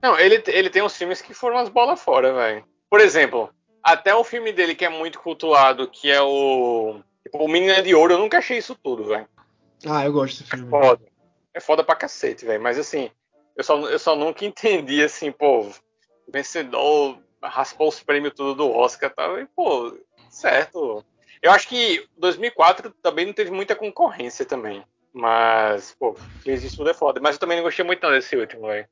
Não, 0.00 0.18
ele, 0.18 0.40
ele 0.46 0.70
tem 0.70 0.82
uns 0.82 0.96
filmes 0.96 1.20
que 1.20 1.34
foram 1.34 1.56
umas 1.56 1.68
bolas 1.68 2.00
fora, 2.00 2.32
velho. 2.32 2.64
Por 2.88 3.00
exemplo, 3.00 3.50
até 3.86 4.12
o 4.14 4.24
filme 4.24 4.52
dele 4.52 4.74
que 4.74 4.84
é 4.84 4.88
muito 4.88 5.20
cultuado, 5.20 5.88
que 5.88 6.10
é 6.10 6.20
o. 6.20 7.00
Tipo, 7.22 7.38
o 7.38 7.48
Menina 7.48 7.80
de 7.80 7.94
Ouro, 7.94 8.14
eu 8.14 8.18
nunca 8.18 8.38
achei 8.38 8.58
isso 8.58 8.74
tudo, 8.74 9.04
velho. 9.04 9.28
Ah, 9.86 10.04
eu 10.04 10.12
gosto 10.12 10.38
desse 10.38 10.50
filme. 10.50 10.66
É 10.66 10.70
foda. 10.70 11.04
É 11.54 11.60
foda 11.60 11.84
pra 11.84 11.94
cacete, 11.94 12.44
velho. 12.44 12.60
Mas 12.60 12.78
assim, 12.78 13.10
eu 13.56 13.62
só, 13.62 13.78
eu 13.88 13.98
só 13.98 14.16
nunca 14.16 14.44
entendi, 14.44 15.02
assim, 15.02 15.30
pô, 15.30 15.70
vencedor 16.28 17.18
raspou 17.40 17.88
os 17.88 18.02
prêmios 18.02 18.34
tudo 18.34 18.54
do 18.56 18.70
Oscar, 18.70 19.14
tá? 19.14 19.40
E, 19.40 19.46
pô, 19.46 19.96
certo. 20.28 21.04
Eu 21.40 21.52
acho 21.52 21.68
que 21.68 22.08
2004 22.18 22.90
também 23.02 23.26
não 23.26 23.32
teve 23.32 23.52
muita 23.52 23.76
concorrência 23.76 24.44
também. 24.44 24.84
Mas, 25.12 25.94
pô, 25.98 26.14
fez 26.42 26.64
isso 26.64 26.78
tudo 26.78 26.90
é 26.90 26.94
foda. 26.94 27.20
Mas 27.20 27.36
eu 27.36 27.40
também 27.40 27.56
não 27.56 27.64
gostei 27.64 27.84
muito 27.84 28.02
não 28.02 28.10
desse 28.10 28.36
último, 28.36 28.66
velho. 28.66 28.88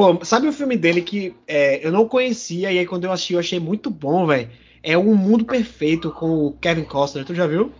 Pô, 0.00 0.24
sabe 0.24 0.48
o 0.48 0.52
filme 0.52 0.78
dele 0.78 1.02
que 1.02 1.36
é, 1.46 1.86
eu 1.86 1.92
não 1.92 2.08
conhecia 2.08 2.72
e 2.72 2.78
aí 2.78 2.86
quando 2.86 3.04
eu 3.04 3.12
assisti 3.12 3.34
eu 3.34 3.38
achei 3.38 3.60
muito 3.60 3.90
bom, 3.90 4.26
velho? 4.26 4.48
É 4.82 4.96
Um 4.96 5.14
Mundo 5.14 5.44
Perfeito 5.44 6.10
com 6.10 6.46
o 6.46 6.56
Kevin 6.56 6.84
Costner. 6.84 7.26
Tu 7.26 7.34
já 7.34 7.46
viu? 7.46 7.70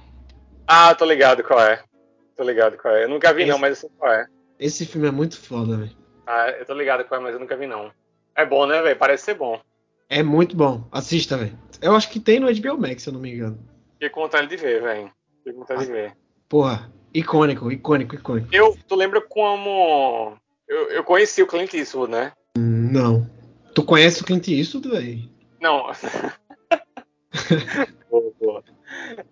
Ah, 0.67 0.95
tô 0.95 1.07
ligado 1.07 1.43
qual 1.43 1.59
é. 1.61 1.83
Tô 2.37 2.45
ligado 2.45 2.77
qual 2.77 2.95
é. 2.95 3.05
Eu 3.05 3.09
nunca 3.09 3.33
vi 3.33 3.45
esse, 3.45 3.51
não, 3.51 3.59
mas 3.59 3.71
eu 3.71 3.77
sei 3.77 3.91
qual 3.97 4.13
é. 4.13 4.27
Esse 4.59 4.85
filme 4.85 5.09
é 5.09 5.11
muito 5.11 5.41
foda, 5.41 5.79
velho. 5.79 5.91
Ah, 6.27 6.51
eu 6.51 6.67
tô 6.67 6.75
ligado 6.75 7.07
qual 7.07 7.19
é, 7.19 7.25
mas 7.25 7.33
eu 7.33 7.41
nunca 7.41 7.57
vi 7.57 7.67
não. 7.67 7.91
É 8.37 8.45
bom, 8.45 8.67
né, 8.67 8.83
velho? 8.83 8.99
Parece 8.99 9.25
ser 9.25 9.35
bom. 9.35 9.59
É 10.11 10.23
muito 10.23 10.55
bom. 10.55 10.85
Assista, 10.93 11.39
velho. 11.39 11.59
Eu 11.81 11.97
acho 11.97 12.11
que 12.11 12.21
tem 12.21 12.39
no 12.39 12.55
HBO 12.55 12.77
Max, 12.77 13.03
se 13.03 13.09
eu 13.09 13.15
não 13.15 13.21
me 13.21 13.33
engano. 13.33 13.59
Fiquei 13.95 14.11
com 14.11 14.21
vontade 14.21 14.47
de 14.47 14.59
ver, 14.59 14.83
velho. 14.83 15.11
Fiquei 15.39 15.55
com 15.55 15.61
vontade 15.61 15.87
de 15.87 15.91
ver. 15.91 16.15
Porra, 16.51 16.93
icônico, 17.15 17.73
icônico, 17.73 18.15
icônico. 18.15 18.49
Eu, 18.53 18.77
tu 18.87 18.95
lembra 18.95 19.23
como. 19.23 20.37
Eu, 20.71 20.89
eu 20.91 21.03
conheci 21.03 21.43
o 21.43 21.49
Clint 21.49 21.75
Eastwood, 21.75 22.13
né? 22.13 22.33
Não. 22.57 23.29
Tu 23.75 23.85
conhece 23.85 24.23
o 24.23 24.25
Clint 24.25 24.47
Eastwood, 24.47 24.89
velho? 24.89 25.29
Não. 25.61 25.83
boa, 28.09 28.33
boa. 28.41 28.65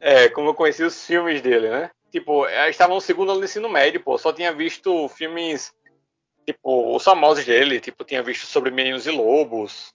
É, 0.00 0.28
como 0.30 0.48
eu 0.48 0.54
conheci 0.54 0.82
os 0.82 1.06
filmes 1.06 1.40
dele, 1.40 1.70
né? 1.70 1.92
Tipo, 2.10 2.44
eu 2.44 2.68
estava 2.68 2.92
no 2.92 3.00
segundo 3.00 3.30
ano 3.30 3.38
do 3.38 3.44
ensino 3.44 3.68
médio, 3.68 4.02
pô. 4.02 4.18
Só 4.18 4.32
tinha 4.32 4.52
visto 4.52 5.08
filmes, 5.10 5.72
tipo, 6.44 6.96
os 6.96 7.04
famosos 7.04 7.44
dele. 7.44 7.78
Tipo, 7.78 8.02
tinha 8.02 8.20
visto 8.20 8.44
Sobre 8.44 8.72
Meninos 8.72 9.06
e 9.06 9.12
Lobos. 9.12 9.94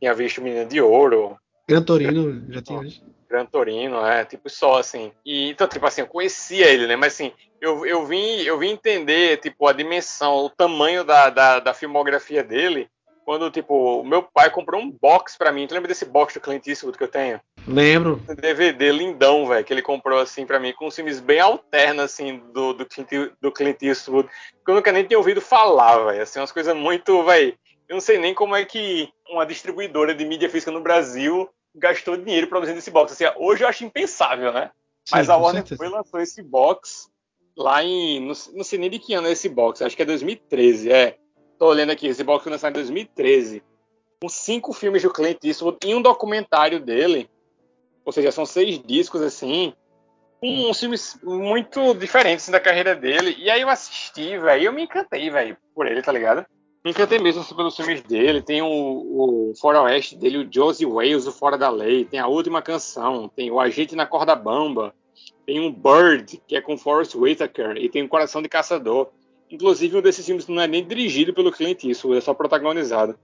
Tinha 0.00 0.14
visto 0.14 0.40
Menina 0.40 0.64
de 0.64 0.80
Ouro. 0.80 1.36
Gran 1.72 1.82
Torino, 1.82 2.44
já 2.50 2.62
tinha 2.62 2.80
visto. 2.80 3.04
Gran 3.28 3.46
Torino, 3.46 4.04
é, 4.04 4.26
tipo, 4.26 4.50
só 4.50 4.78
assim. 4.78 5.10
E, 5.24 5.48
então, 5.48 5.66
tipo 5.66 5.86
assim, 5.86 6.02
eu 6.02 6.06
conhecia 6.06 6.68
ele, 6.68 6.86
né? 6.86 6.96
Mas 6.96 7.14
assim, 7.14 7.32
eu, 7.60 7.86
eu, 7.86 8.04
vim, 8.04 8.42
eu 8.42 8.58
vim 8.58 8.70
entender, 8.70 9.38
tipo, 9.38 9.66
a 9.66 9.72
dimensão, 9.72 10.44
o 10.44 10.50
tamanho 10.50 11.02
da, 11.02 11.30
da, 11.30 11.58
da 11.58 11.72
filmografia 11.72 12.44
dele 12.44 12.88
quando, 13.24 13.50
tipo, 13.50 14.00
o 14.00 14.04
meu 14.04 14.22
pai 14.22 14.50
comprou 14.50 14.80
um 14.80 14.90
box 14.90 15.38
pra 15.38 15.52
mim. 15.52 15.66
Tu 15.66 15.72
lembra 15.72 15.88
desse 15.88 16.04
box 16.04 16.34
do 16.34 16.40
Clint 16.40 16.66
Eastwood 16.66 16.98
que 16.98 17.04
eu 17.04 17.08
tenho? 17.08 17.40
Lembro. 17.66 18.20
Um 18.28 18.34
DVD 18.34 18.92
lindão, 18.92 19.46
velho, 19.46 19.64
que 19.64 19.72
ele 19.72 19.80
comprou, 19.80 20.18
assim, 20.18 20.44
pra 20.44 20.58
mim, 20.60 20.72
com 20.72 20.90
filmes 20.90 21.20
bem 21.20 21.40
alternos, 21.40 22.04
assim, 22.04 22.42
do, 22.52 22.74
do, 22.74 22.84
Clint, 22.84 23.08
do 23.40 23.52
Clint 23.52 23.80
Eastwood, 23.80 24.28
que 24.28 24.70
eu 24.70 24.74
nunca 24.74 24.92
nem 24.92 25.04
tinha 25.04 25.18
ouvido 25.18 25.40
falar, 25.40 26.04
velho. 26.04 26.22
Assim, 26.22 26.40
umas 26.40 26.52
coisas 26.52 26.76
muito, 26.76 27.24
velho. 27.24 27.54
Eu 27.88 27.94
não 27.94 28.00
sei 28.00 28.18
nem 28.18 28.34
como 28.34 28.56
é 28.56 28.64
que 28.64 29.08
uma 29.30 29.46
distribuidora 29.46 30.14
de 30.14 30.24
mídia 30.24 30.50
física 30.50 30.70
no 30.70 30.80
Brasil 30.80 31.48
gastou 31.74 32.16
dinheiro 32.16 32.46
produzindo 32.46 32.78
esse 32.78 32.90
box. 32.90 33.12
Assim, 33.12 33.24
hoje 33.36 33.64
eu 33.64 33.68
acho 33.68 33.84
impensável, 33.84 34.52
né? 34.52 34.70
Mas 35.10 35.26
Sim, 35.26 35.32
a 35.32 35.34
com 35.36 35.42
Warner 35.42 35.62
certeza. 35.62 35.78
foi 35.78 35.88
lançou 35.88 36.20
esse 36.20 36.42
box 36.42 37.10
lá 37.56 37.82
em. 37.82 38.20
Não, 38.20 38.34
não 38.54 38.64
sei 38.64 38.78
nem 38.78 38.90
de 38.90 38.98
que 38.98 39.14
ano 39.14 39.28
é 39.28 39.32
esse 39.32 39.48
box, 39.48 39.82
acho 39.82 39.96
que 39.96 40.02
é 40.02 40.06
2013. 40.06 40.90
É. 40.92 41.16
Tô 41.58 41.66
olhando 41.66 41.90
aqui, 41.90 42.06
esse 42.08 42.24
box 42.24 42.42
foi 42.42 42.52
lançado 42.52 42.72
em 42.72 42.74
2013. 42.74 43.62
Com 44.20 44.28
cinco 44.28 44.72
filmes 44.72 45.02
do 45.02 45.12
Clint 45.12 45.38
Eastwood 45.44 45.78
e 45.84 45.94
um 45.94 46.02
documentário 46.02 46.80
dele. 46.80 47.28
Ou 48.04 48.12
seja, 48.12 48.32
são 48.32 48.46
seis 48.46 48.80
discos 48.82 49.20
assim. 49.20 49.72
Com 50.40 50.70
uns 50.70 50.80
filmes 50.80 51.18
muito 51.22 51.94
diferentes 51.94 52.44
assim, 52.44 52.52
da 52.52 52.60
carreira 52.60 52.96
dele. 52.96 53.36
E 53.38 53.48
aí 53.48 53.60
eu 53.60 53.68
assisti, 53.68 54.38
velho. 54.38 54.62
E 54.62 54.64
eu 54.64 54.72
me 54.72 54.82
encantei, 54.82 55.30
velho, 55.30 55.56
por 55.74 55.86
ele, 55.86 56.02
tá 56.02 56.10
ligado? 56.10 56.44
Me 56.84 56.90
encantei 56.90 57.18
mesmo 57.18 57.42
assim, 57.42 57.54
pelos 57.54 57.76
filmes 57.76 58.02
dele. 58.02 58.42
Tem 58.42 58.60
o, 58.60 58.68
o 58.68 59.52
Faroeste 59.60 60.16
dele, 60.16 60.38
o 60.38 60.48
Josie 60.52 60.86
Wales, 60.86 61.26
o 61.26 61.32
Fora 61.32 61.56
da 61.56 61.70
Lei. 61.70 62.04
Tem 62.04 62.18
a 62.18 62.26
última 62.26 62.60
canção. 62.60 63.28
Tem 63.28 63.50
o 63.50 63.60
Agente 63.60 63.94
na 63.94 64.04
Corda 64.04 64.34
Bamba. 64.34 64.92
Tem 65.46 65.60
um 65.60 65.72
Bird, 65.72 66.42
que 66.46 66.56
é 66.56 66.60
com 66.60 66.76
Forrest 66.76 67.14
Whitaker. 67.14 67.76
E 67.76 67.88
tem 67.88 68.02
o 68.02 68.08
Coração 68.08 68.42
de 68.42 68.48
Caçador. 68.48 69.10
Inclusive, 69.48 69.96
um 69.96 70.02
desses 70.02 70.24
filmes 70.24 70.48
não 70.48 70.62
é 70.62 70.66
nem 70.66 70.84
dirigido 70.84 71.34
pelo 71.34 71.52
Clint 71.52 71.84
Eastwood, 71.84 72.16
é 72.16 72.20
só 72.22 72.32
protagonizado. 72.32 73.18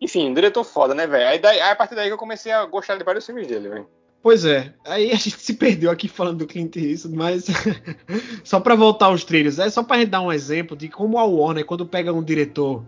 Enfim, 0.00 0.34
diretor 0.34 0.64
foda, 0.64 0.94
né, 0.94 1.06
velho? 1.06 1.28
Aí, 1.28 1.40
aí 1.44 1.70
a 1.70 1.74
partir 1.74 1.94
daí 1.94 2.08
que 2.08 2.12
eu 2.12 2.18
comecei 2.18 2.52
a 2.52 2.66
gostar 2.66 2.96
de 2.98 3.04
vários 3.04 3.24
filmes 3.24 3.46
dele, 3.46 3.68
velho. 3.68 3.88
Pois 4.22 4.44
é, 4.44 4.72
aí 4.84 5.10
a 5.10 5.16
gente 5.16 5.32
se 5.40 5.54
perdeu 5.54 5.90
aqui 5.90 6.06
falando 6.06 6.38
do 6.38 6.46
Clint 6.46 6.76
Eastwood, 6.76 7.16
mas 7.16 7.46
só 8.44 8.60
pra 8.60 8.74
voltar 8.74 9.06
aos 9.06 9.24
trilhos, 9.24 9.58
é 9.58 9.68
só 9.68 9.82
pra 9.82 9.98
gente 9.98 10.10
dar 10.10 10.20
um 10.20 10.32
exemplo 10.32 10.76
de 10.76 10.88
como 10.88 11.18
a 11.18 11.24
Warner, 11.24 11.64
quando 11.64 11.84
pega 11.84 12.12
um 12.12 12.22
diretor 12.22 12.84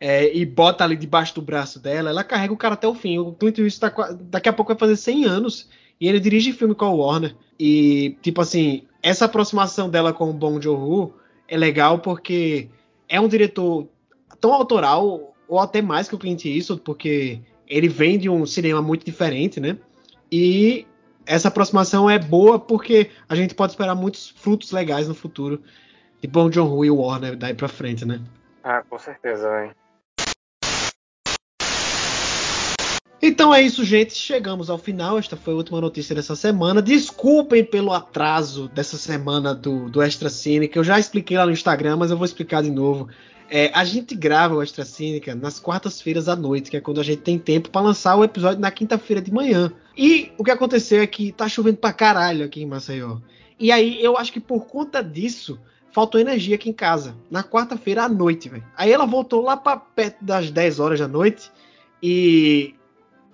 é, 0.00 0.34
e 0.34 0.44
bota 0.46 0.84
ali 0.84 0.96
debaixo 0.96 1.34
do 1.34 1.42
braço 1.42 1.80
dela, 1.80 2.10
ela 2.10 2.22
carrega 2.22 2.52
o 2.52 2.56
cara 2.56 2.74
até 2.74 2.86
o 2.86 2.94
fim. 2.94 3.18
O 3.18 3.32
Clint 3.32 3.58
Eastwood 3.58 3.80
tá 3.94 4.16
daqui 4.20 4.48
a 4.48 4.52
pouco 4.52 4.72
vai 4.72 4.78
fazer 4.78 4.96
100 4.96 5.24
anos 5.24 5.68
e 6.00 6.06
ele 6.06 6.20
dirige 6.20 6.52
filme 6.52 6.74
com 6.74 6.84
a 6.84 6.90
Warner. 6.90 7.34
E, 7.58 8.16
tipo 8.22 8.40
assim, 8.40 8.82
essa 9.02 9.24
aproximação 9.24 9.88
dela 9.88 10.12
com 10.12 10.30
o 10.30 10.32
Bong 10.32 10.62
Joon-ho 10.62 11.14
é 11.48 11.56
legal 11.56 11.98
porque 11.98 12.68
é 13.08 13.20
um 13.20 13.28
diretor 13.28 13.88
tão 14.40 14.52
autoral, 14.52 15.34
ou 15.48 15.58
até 15.58 15.80
mais 15.80 16.08
que 16.08 16.14
o 16.14 16.18
Clint 16.18 16.44
Eastwood, 16.44 16.82
porque 16.82 17.40
ele 17.66 17.88
vem 17.88 18.18
de 18.18 18.28
um 18.28 18.44
cinema 18.44 18.82
muito 18.82 19.04
diferente, 19.04 19.58
né? 19.58 19.78
E 20.30 20.86
essa 21.24 21.48
aproximação 21.48 22.08
é 22.08 22.18
boa 22.18 22.58
porque 22.58 23.10
a 23.28 23.34
gente 23.34 23.54
pode 23.54 23.72
esperar 23.72 23.94
muitos 23.94 24.30
frutos 24.30 24.70
legais 24.72 25.08
no 25.08 25.14
futuro 25.14 25.62
de 26.20 26.28
Bong 26.28 26.54
Joon-ho 26.54 26.84
e 26.84 26.90
Warner 26.90 27.36
daí 27.36 27.54
pra 27.54 27.68
frente, 27.68 28.04
né? 28.04 28.20
Ah, 28.62 28.82
com 28.88 28.98
certeza, 28.98 29.48
velho. 29.48 29.74
Então 33.20 33.52
é 33.52 33.60
isso, 33.60 33.84
gente. 33.84 34.14
Chegamos 34.14 34.70
ao 34.70 34.78
final. 34.78 35.18
Esta 35.18 35.36
foi 35.36 35.52
a 35.52 35.56
última 35.56 35.80
notícia 35.80 36.14
dessa 36.14 36.36
semana. 36.36 36.80
Desculpem 36.80 37.64
pelo 37.64 37.92
atraso 37.92 38.68
dessa 38.68 38.96
semana 38.96 39.54
do, 39.54 39.88
do 39.88 40.00
Extra 40.00 40.30
Cínica. 40.30 40.78
Eu 40.78 40.84
já 40.84 40.98
expliquei 40.98 41.36
lá 41.36 41.44
no 41.44 41.52
Instagram, 41.52 41.96
mas 41.96 42.10
eu 42.10 42.16
vou 42.16 42.24
explicar 42.24 42.62
de 42.62 42.70
novo. 42.70 43.08
É, 43.48 43.70
a 43.72 43.84
gente 43.84 44.14
grava 44.14 44.54
o 44.54 44.62
Extra 44.62 44.84
Cínica 44.84 45.34
nas 45.34 45.60
quartas-feiras 45.60 46.28
à 46.28 46.34
noite, 46.34 46.70
que 46.70 46.76
é 46.76 46.80
quando 46.80 47.00
a 47.00 47.04
gente 47.04 47.22
tem 47.22 47.38
tempo 47.38 47.70
para 47.70 47.80
lançar 47.80 48.16
o 48.16 48.24
episódio 48.24 48.60
na 48.60 48.70
quinta-feira 48.70 49.22
de 49.22 49.32
manhã. 49.32 49.72
E 49.96 50.32
o 50.36 50.44
que 50.44 50.50
aconteceu 50.50 51.00
é 51.00 51.06
que 51.06 51.32
tá 51.32 51.48
chovendo 51.48 51.78
pra 51.78 51.92
caralho 51.92 52.44
aqui 52.44 52.62
em 52.62 52.66
Maceió. 52.66 53.18
E 53.58 53.70
aí 53.70 54.02
eu 54.02 54.16
acho 54.16 54.32
que 54.32 54.40
por 54.40 54.66
conta 54.66 55.02
disso 55.02 55.58
faltou 55.92 56.20
energia 56.20 56.56
aqui 56.56 56.68
em 56.68 56.74
casa. 56.74 57.16
Na 57.30 57.42
quarta-feira 57.42 58.04
à 58.04 58.08
noite, 58.08 58.48
velho. 58.48 58.64
Aí 58.76 58.92
ela 58.92 59.06
voltou 59.06 59.42
lá 59.42 59.56
pra 59.56 59.76
perto 59.76 60.22
das 60.22 60.50
10 60.50 60.80
horas 60.80 61.00
da 61.00 61.08
noite. 61.08 61.50
E 62.02 62.74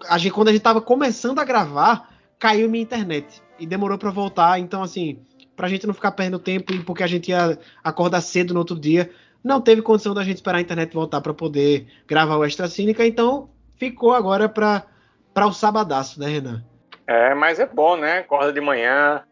a 0.09 0.17
gente, 0.19 0.33
quando 0.33 0.49
a 0.49 0.53
gente 0.53 0.63
tava 0.63 0.81
começando 0.81 1.41
a 1.41 1.45
gravar, 1.45 2.15
caiu 2.39 2.71
minha 2.71 2.83
internet. 2.83 3.43
E 3.59 3.67
demorou 3.67 3.99
pra 3.99 4.11
voltar. 4.11 4.61
Então, 4.61 4.83
assim, 4.83 5.19
pra 5.57 5.69
gente 5.69 5.87
não 5.87 5.95
ficar 5.95 6.13
perdendo 6.13 6.39
tempo 6.39 6.73
e 6.73 6.79
porque 6.81 7.03
a 7.03 7.07
gente 7.07 7.31
ia 7.31 7.59
acordar 7.83 8.21
cedo 8.21 8.55
no 8.55 8.61
outro 8.61 8.79
dia, 8.79 9.11
não 9.43 9.61
teve 9.61 9.83
condição 9.83 10.15
da 10.15 10.23
gente 10.23 10.37
esperar 10.37 10.59
a 10.59 10.63
internet 10.63 10.95
voltar 10.95 11.21
pra 11.21 11.35
poder 11.35 11.87
gravar 12.07 12.37
o 12.37 12.45
Extra 12.45 12.69
Cínica. 12.69 13.05
Então, 13.05 13.51
ficou 13.77 14.13
agora 14.13 14.49
pra, 14.49 14.85
pra 15.35 15.47
o 15.47 15.53
sabadaço, 15.53 16.21
né, 16.21 16.29
Renan? 16.29 16.65
É, 17.07 17.35
mas 17.35 17.59
é 17.59 17.67
bom, 17.67 17.97
né? 17.97 18.19
Acorda 18.19 18.53
de 18.53 18.61
manhã, 18.61 19.25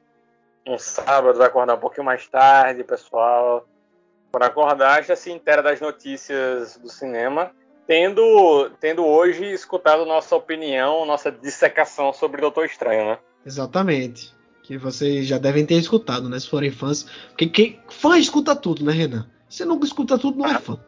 um 0.66 0.78
sábado 0.78 1.38
vai 1.38 1.46
acordar 1.46 1.74
um 1.74 1.80
pouquinho 1.80 2.04
mais 2.04 2.26
tarde, 2.26 2.84
pessoal. 2.84 3.66
Para 4.32 4.46
acordar, 4.46 5.04
já 5.04 5.16
se 5.16 5.30
inteira 5.30 5.62
das 5.62 5.80
notícias 5.80 6.76
do 6.76 6.88
cinema, 6.88 7.50
tendo, 7.86 8.70
tendo 8.80 9.04
hoje 9.04 9.44
escutado 9.52 10.04
nossa 10.04 10.36
opinião, 10.36 11.04
nossa 11.04 11.32
dissecação 11.32 12.12
sobre 12.12 12.40
Doutor 12.40 12.64
Estranho, 12.64 13.06
né? 13.06 13.18
Exatamente. 13.44 14.32
Que 14.62 14.76
vocês 14.78 15.26
já 15.26 15.38
devem 15.38 15.66
ter 15.66 15.74
escutado, 15.74 16.28
né? 16.28 16.38
Se 16.38 16.48
forem 16.48 16.70
fãs. 16.70 17.04
Porque 17.30 17.46
quem, 17.46 17.80
fã 17.88 18.16
escuta 18.16 18.54
tudo, 18.54 18.84
né, 18.84 18.92
Renan? 18.92 19.28
Se 19.50 19.64
não 19.66 19.78
escuta 19.80 20.16
tudo, 20.18 20.38
não 20.38 20.46
é 20.46 20.58
fã. 20.58 20.78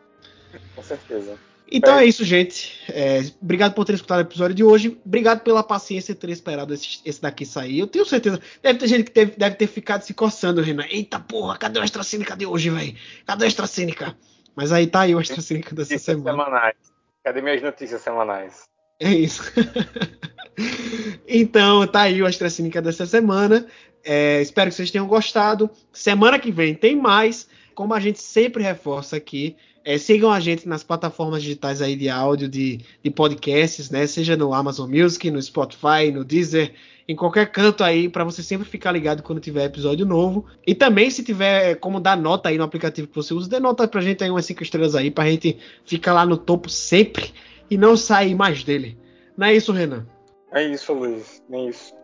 Com 0.74 0.82
certeza. 0.82 1.36
Então 1.74 1.98
É. 1.98 2.04
é 2.04 2.06
isso, 2.06 2.22
gente. 2.24 2.78
É, 2.90 3.22
obrigado 3.40 3.72
por 3.74 3.84
ter 3.86 3.94
escutado 3.94 4.18
o 4.18 4.22
episódio 4.22 4.54
de 4.54 4.62
hoje. 4.62 4.98
Obrigado 5.04 5.40
pela 5.40 5.62
paciência 5.62 6.12
de 6.14 6.20
ter 6.20 6.28
esperado 6.30 6.72
esse, 6.74 7.00
esse 7.04 7.20
daqui 7.20 7.44
sair. 7.46 7.78
Eu 7.78 7.86
tenho 7.86 8.04
certeza. 8.04 8.38
Deve 8.62 8.78
ter 8.78 8.86
gente 8.88 9.04
que 9.04 9.10
teve- 9.10 9.34
deve 9.36 9.56
ter 9.56 9.66
ficado 9.66 10.02
se 10.02 10.12
coçando, 10.14 10.60
Renan. 10.60 10.84
Eita 10.90 11.18
porra, 11.18 11.56
cadê 11.56 11.78
o 11.80 11.82
Extra 11.82 12.02
Cínica 12.02 12.36
de 12.36 12.44
hoje, 12.46 12.68
velho? 12.70 12.94
Cadê 13.26 13.44
o 13.44 13.48
Extra 13.48 13.66
Cínica? 13.66 14.14
Mas 14.54 14.70
aí 14.70 14.86
tá 14.86 15.00
aí 15.00 15.14
o 15.14 15.20
Extra 15.20 15.40
Cínica 15.40 15.74
dessa 15.74 15.96
semana. 15.98 16.30
semanais. 16.44 16.76
Cadê 17.24 17.40
minhas 17.40 17.62
notícias 17.62 18.02
semanais? 18.02 18.64
É 19.00 19.10
isso. 19.10 19.42
então, 21.26 21.86
tá 21.86 22.02
aí 22.02 22.22
o 22.22 22.26
Extra 22.26 22.50
Cínica 22.50 22.82
dessa 22.82 23.06
semana. 23.06 23.66
É, 24.04 24.40
espero 24.42 24.70
que 24.70 24.76
vocês 24.76 24.90
tenham 24.90 25.06
gostado. 25.06 25.70
Semana 25.92 26.38
que 26.38 26.50
vem 26.50 26.74
tem 26.74 26.96
mais. 26.96 27.48
Como 27.75 27.95
a 27.95 28.01
gente 28.01 28.20
sempre 28.20 28.62
reforça 28.62 29.16
aqui, 29.16 29.57
é, 29.85 29.99
sigam 29.99 30.31
a 30.31 30.39
gente 30.41 30.68
nas 30.68 30.85
plataformas 30.85 31.43
digitais 31.43 31.83
aí 31.83 31.97
de 31.97 32.09
áudio, 32.09 32.49
de, 32.49 32.81
de 33.03 33.11
podcasts, 33.11 33.91
né? 33.91 34.07
Seja 34.07 34.37
no 34.37 34.55
Amazon 34.55 34.91
Music, 34.91 35.31
no 35.31 35.43
Spotify, 35.43 36.11
no 36.12 36.25
Deezer, 36.25 36.73
em 37.09 37.16
qualquer 37.16 37.51
canto 37.51 37.83
aí, 37.83 38.09
para 38.09 38.25
você 38.25 38.43
sempre 38.43 38.66
ficar 38.66 38.93
ligado 38.93 39.23
quando 39.23 39.41
tiver 39.41 39.64
episódio 39.64 40.07
novo. 40.07 40.47
E 40.66 40.75
também, 40.75 41.11
se 41.11 41.25
tiver 41.25 41.75
como 41.77 42.01
dar 42.01 42.16
nota 42.16 42.49
aí 42.49 42.59
no 42.59 42.64
aplicativo 42.64 43.09
que 43.09 43.14
você 43.14 43.35
usa, 43.35 43.49
dê 43.49 43.59
nota 43.59 43.89
pra 43.89 44.01
gente 44.01 44.23
aí 44.23 44.31
umas 44.31 44.47
5 44.47 44.62
estrelas 44.62 44.95
aí, 44.95 45.11
pra 45.11 45.25
gente 45.25 45.59
ficar 45.85 46.12
lá 46.12 46.25
no 46.25 46.37
topo 46.37 46.68
sempre 46.68 47.33
e 47.70 47.77
não 47.77 47.97
sair 47.97 48.35
mais 48.35 48.62
dele. 48.62 48.97
Não 49.37 49.47
é 49.47 49.55
isso, 49.55 49.73
Renan? 49.73 50.07
É 50.53 50.62
isso, 50.62 50.93
Luiz. 50.93 51.43
É 51.51 51.68
isso. 51.68 51.95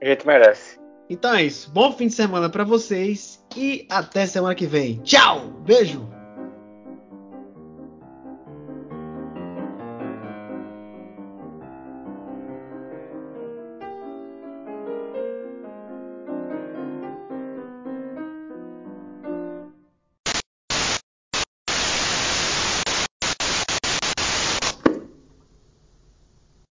A 0.00 0.06
gente 0.06 0.26
merece. 0.26 0.85
Então 1.08 1.34
é 1.34 1.44
isso. 1.44 1.70
Bom 1.70 1.92
fim 1.92 2.08
de 2.08 2.14
semana 2.14 2.48
pra 2.48 2.64
vocês 2.64 3.42
e 3.56 3.86
até 3.88 4.26
semana 4.26 4.54
que 4.54 4.66
vem. 4.66 5.00
Tchau! 5.02 5.50
Beijo! 5.64 6.15